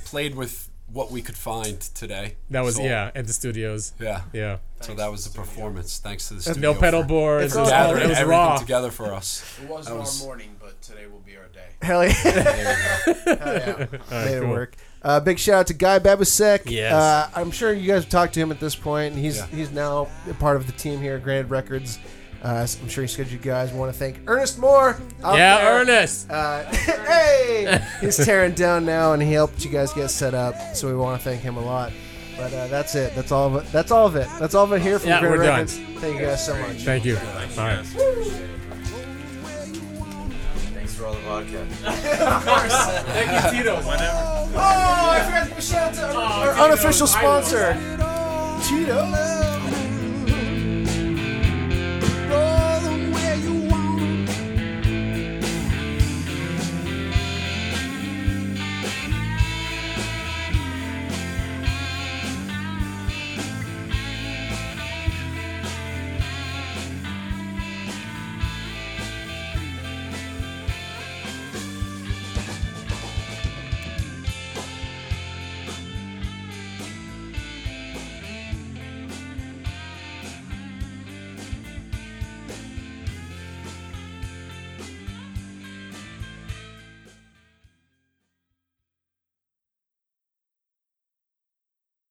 played 0.06 0.36
with 0.36 0.70
what 0.92 1.12
we 1.12 1.22
could 1.22 1.38
find 1.38 1.80
today. 1.80 2.36
that 2.50 2.64
was 2.64 2.76
So, 2.78 2.84
yeah 2.84 3.12
at 3.14 3.28
the 3.28 3.34
studios. 3.34 3.94
yeah. 4.00 4.24
Yeah, 4.34 4.58
So 4.82 4.96
that 4.96 5.12
was 5.12 5.24
the 5.26 5.38
performance. 5.38 6.00
Thanks 6.00 6.28
to 6.30 6.34
the 6.34 6.42
studio. 6.42 6.74
no 6.74 6.80
pedal 6.80 7.04
for 7.04 7.08
boards. 7.08 7.56
It 7.56 7.60
was, 7.60 7.70
gathering 7.70 8.04
it 8.06 8.10
was 8.10 8.18
everything 8.18 8.40
raw. 8.40 8.58
together 8.58 8.90
for 8.92 9.14
us. 9.14 9.44
It 9.62 9.70
wasn't 9.70 9.96
That 9.96 10.00
was- 10.02 10.22
our 10.22 10.28
morning, 10.28 10.56
but 10.60 10.82
today 10.82 11.06
will 11.06 11.20
be 11.20 11.38
our 11.38 11.48
day. 11.48 11.70
Hell 11.82 12.04
yeah. 12.06 12.14
There 12.24 12.58
you 12.58 13.36
go. 13.36 13.36
Hell 13.36 13.54
yeah. 13.54 13.74
All 13.78 13.78
right, 13.78 14.26
Made 14.26 14.38
it 14.38 14.42
cool. 14.42 14.50
work. 14.50 14.76
Uh, 15.02 15.20
big 15.20 15.40
shout 15.40 15.56
out 15.62 15.68
to 15.68 15.74
Guy 15.74 16.00
Babasek. 16.00 16.70
Yes. 16.70 16.94
Uh, 16.94 17.30
I'm 17.36 17.52
sure 17.52 17.72
you 17.72 17.88
guys 17.88 18.04
have 18.04 18.10
talked 18.12 18.34
to 18.34 18.40
him 18.42 18.52
at 18.52 18.60
this 18.60 18.76
point. 18.76 19.16
He's 19.16 19.38
Yeah. 19.38 19.46
he's 19.48 19.72
now 19.72 20.08
a 20.30 20.34
part 20.34 20.58
of 20.58 20.66
the 20.68 20.74
team 20.74 21.00
here 21.00 21.16
at 21.16 21.24
Granted 21.24 21.50
Records. 21.50 22.00
Uh, 22.44 22.66
so 22.66 22.80
I'm 22.82 22.88
sure 22.90 23.04
he 23.04 23.08
scheduled 23.08 23.32
you 23.34 23.38
guys. 23.40 23.72
want 23.74 23.92
to 23.94 23.98
thank 24.00 24.20
Ernest 24.28 24.60
Moore. 24.60 24.98
Yeah, 25.22 25.58
there. 25.58 25.82
Ernest. 25.82 26.30
Uh, 26.32 26.64
hey, 26.74 27.82
he's 28.02 28.16
tearing 28.18 28.54
down 28.54 28.86
now, 28.86 29.12
and 29.14 29.22
he 29.22 29.32
helped 29.34 29.64
you 29.66 29.70
guys 29.72 29.92
get 29.94 30.08
set 30.10 30.34
up. 30.34 30.56
So 30.74 30.88
we 30.88 30.96
want 30.96 31.22
to 31.22 31.30
thank 31.30 31.42
him 31.42 31.58
a 31.58 31.62
lot. 31.62 31.92
But 32.38 32.54
uh, 32.54 32.68
that's 32.68 32.96
it. 32.96 33.14
That's 33.16 33.34
all 33.34 33.48
of 33.48 33.56
it. 33.56 33.70
That's 33.74 33.92
all 33.92 34.08
of 34.08 34.16
it. 34.16 34.28
That's 34.40 34.56
all 34.56 34.64
of 34.64 34.72
it 34.72 34.82
here 34.82 35.00
from 35.00 35.10
Yeah, 35.10 35.20
Granted 35.20 35.38
we're 35.38 35.44
done. 35.46 35.60
Records. 35.66 36.02
Thank 36.02 36.20
you 36.20 36.26
guys 36.28 36.46
so 36.46 36.56
much. 36.58 36.78
Thank 36.84 37.04
you. 37.04 37.16
Thanks, 37.18 37.58
All 37.58 37.66
right. 37.66 38.66
Guys. 41.00 41.06
Thanks 41.06 41.06
for 41.06 41.06
all 41.06 41.14
the 41.14 41.20
vodka. 41.22 41.66
Thank 43.12 43.32
you, 43.32 43.60
Tito. 43.60 43.76
Whenever. 43.88 44.50
Oh, 44.56 45.10
I 45.12 45.22
forgot 45.26 45.44
to 45.44 45.50
give 45.50 45.58
a 45.58 45.62
shout 45.62 45.98
out 45.98 46.12
to 46.12 46.18
our, 46.18 46.50
our 46.50 46.66
unofficial 46.66 47.08
sponsor, 47.08 47.74
Cheetos. 48.62 49.79